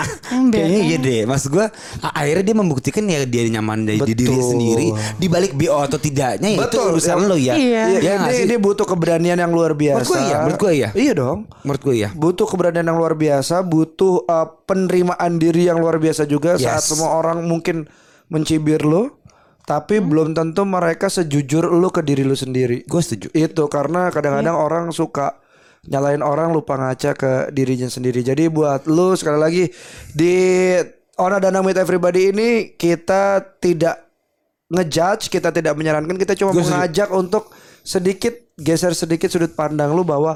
Kayaknya 0.49 0.79
iya 0.79 0.97
deh 0.97 1.21
Maksud 1.25 1.49
gue 1.49 1.65
Akhirnya 2.01 2.43
dia 2.43 2.55
membuktikan 2.55 3.03
ya 3.05 3.19
Dia 3.25 3.41
nyaman 3.49 3.85
dari 3.85 3.99
Betul. 4.01 4.15
diri 4.15 4.37
sendiri 4.39 4.87
Di 5.17 5.27
balik 5.27 5.53
BO 5.55 5.77
atau 5.79 5.97
tidaknya 5.97 6.49
ya 6.53 6.57
Itu 6.61 6.65
Betul. 6.69 6.85
urusan 6.93 7.17
lo 7.25 7.35
ya 7.35 7.53
Iya. 7.55 7.83
Iya, 7.89 7.99
Ya 7.99 8.11
ini, 8.19 8.29
sih? 8.31 8.43
ini 8.45 8.55
butuh 8.57 8.85
keberanian 8.85 9.37
yang 9.37 9.51
luar 9.51 9.73
biasa. 9.73 9.97
Menurut 9.97 10.09
gua 10.09 10.19
iya, 10.21 10.37
menurut 10.39 10.59
gua 10.59 10.71
iya. 10.71 10.89
Iya 10.93 11.13
dong. 11.15 11.39
Menurut 11.63 11.81
gue 11.81 11.95
ya 11.97 12.09
Butuh 12.13 12.45
keberanian 12.45 12.85
yang 12.85 12.97
luar 12.97 13.13
biasa, 13.13 13.55
butuh 13.61 14.25
uh, 14.25 14.47
penerimaan 14.65 15.31
diri 15.35 15.65
yang 15.65 15.77
luar 15.79 15.97
biasa 15.97 16.23
juga 16.23 16.55
saat 16.55 16.81
Yes. 16.81 16.89
Semua 16.99 17.15
orang 17.15 17.47
mungkin 17.47 17.87
mencibir 18.27 18.83
lo, 18.83 19.23
tapi 19.63 19.97
Hmm. 19.97 20.07
belum 20.11 20.27
tentu 20.33 20.63
mereka 20.63 21.07
sejujur 21.07 21.71
lo 21.71 21.89
ke 21.89 22.01
diri 22.01 22.21
lo 22.21 22.33
sendiri. 22.33 22.83
Gue 22.85 22.99
setuju 22.99 23.31
Itu 23.31 23.65
karena 23.67 24.09
kadang-kadang 24.09 24.53
Iya. 24.53 24.65
orang 24.65 24.85
suka 24.91 25.39
nyalain 25.85 26.19
orang 26.19 26.51
lupa 26.51 26.75
ngaca 26.75 27.15
ke 27.15 27.31
dirinya 27.49 27.87
sendiri. 27.87 28.19
Jadi 28.19 28.51
buat 28.51 28.83
lu 28.85 29.15
sekali 29.15 29.39
lagi 29.39 29.63
di 30.11 30.35
Ona 31.15 31.39
Danang 31.39 31.63
with 31.63 31.75
Everybody 31.75 32.31
ini 32.31 32.49
kita 32.75 33.41
tidak 33.57 34.07
ngejudge, 34.69 35.27
kita 35.27 35.49
tidak 35.49 35.73
menyarankan, 35.73 36.15
kita 36.15 36.35
cuma 36.35 36.51
Gua 36.51 36.61
setuju. 36.61 36.75
mengajak 36.75 37.09
untuk 37.11 37.43
sedikit 37.81 38.35
geser 38.53 38.91
sedikit 38.91 39.31
sudut 39.31 39.55
pandang 39.55 39.95
lu 39.95 40.03
bahwa 40.03 40.35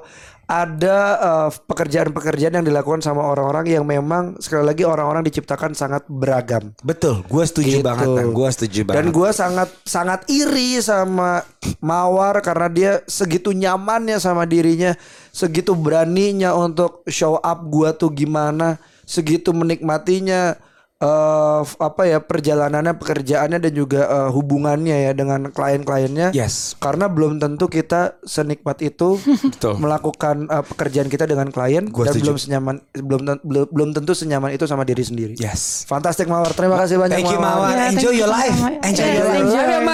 ada 0.53 0.97
eh, 1.17 1.49
pekerjaan-pekerjaan 1.65 2.61
yang 2.61 2.65
dilakukan 2.67 3.01
sama 3.01 3.25
orang-orang 3.25 3.73
yang 3.73 3.85
memang 3.87 4.37
sekali 4.37 4.61
lagi 4.61 4.85
orang-orang 4.85 5.25
diciptakan 5.25 5.73
sangat 5.73 6.05
beragam. 6.05 6.77
Betul 6.85 7.25
Gue 7.25 7.43
setuju 7.49 7.81
Gitu. 7.81 7.85
banget 7.85 8.07
Gue 8.29 8.49
setuju 8.53 8.79
banget 8.85 8.97
Dan 9.01 9.05
gue 9.09 9.29
sangat 9.33 9.69
sangat 9.81 10.29
iri 10.29 10.77
sama 10.77 11.41
Mawar 11.81 12.39
karena 12.45 12.67
dia 12.69 12.91
segitu 13.07 13.51
nyamannya 13.51 14.19
sama 14.19 14.43
dirinya, 14.47 14.95
segitu 15.31 15.75
beraninya 15.75 16.55
untuk 16.55 17.03
show 17.07 17.39
up 17.39 17.59
gua 17.67 17.95
tuh 17.95 18.11
gimana, 18.11 18.79
segitu 19.07 19.51
menikmatinya 19.55 20.59
eh 21.03 21.61
apa 21.83 22.01
ya 22.07 22.23
perjalanannya, 22.23 22.95
pekerjaannya 22.95 23.59
dan 23.59 23.73
juga 23.75 24.07
eh, 24.07 24.29
hubungannya 24.31 24.97
ya 25.03 25.11
dengan 25.11 25.51
klien-kliennya. 25.51 26.31
Yes 26.31 26.79
Karena 26.79 27.11
belum 27.11 27.37
tentu 27.37 27.67
kita 27.67 28.15
senikmat 28.23 28.79
itu 28.79 29.19
Betul 29.51 29.75
melakukan 29.77 30.47
eh, 30.47 30.63
pekerjaan 30.63 31.11
kita 31.11 31.27
dengan 31.27 31.51
klien 31.51 31.91
Gua 31.91 32.07
dan 32.07 32.15
setuju. 32.15 32.23
belum 32.23 32.37
senyaman 32.39 32.75
belum 32.95 33.21
belum 33.43 33.65
belum 33.67 33.89
tentu 33.91 34.15
senyaman 34.15 34.55
itu 34.55 34.63
sama 34.63 34.87
diri 34.87 35.03
sendiri. 35.03 35.33
Yes 35.35 35.83
Fantastik 35.83 36.25
Mawar, 36.25 36.55
terima 36.55 36.79
kasih 36.79 36.95
banyak 36.95 37.19
Thank 37.19 37.35
you 37.35 37.41
Mawar 37.41 37.75
Ya, 37.75 37.91
Enjoy 37.91 38.15
thank 38.15 38.21
your 38.23 38.31
you 38.31 38.37
life. 38.39 38.57
Enjoy 38.81 39.03
Yes, 39.03 39.17
your 39.19 39.27
life 39.27 39.43
enjoy. 39.43 39.65
Love. 39.65 39.91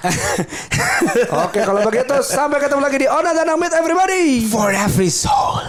Oke 1.46 1.60
kalau 1.60 1.80
begitu 1.84 2.14
sampai 2.20 2.58
ketemu 2.58 2.80
lagi 2.80 2.98
di 2.98 3.06
Ona 3.06 3.30
dan 3.30 3.46
Amit 3.48 3.70
everybody. 3.70 4.48
For 4.48 4.72
every 4.72 5.12
soul 5.12 5.62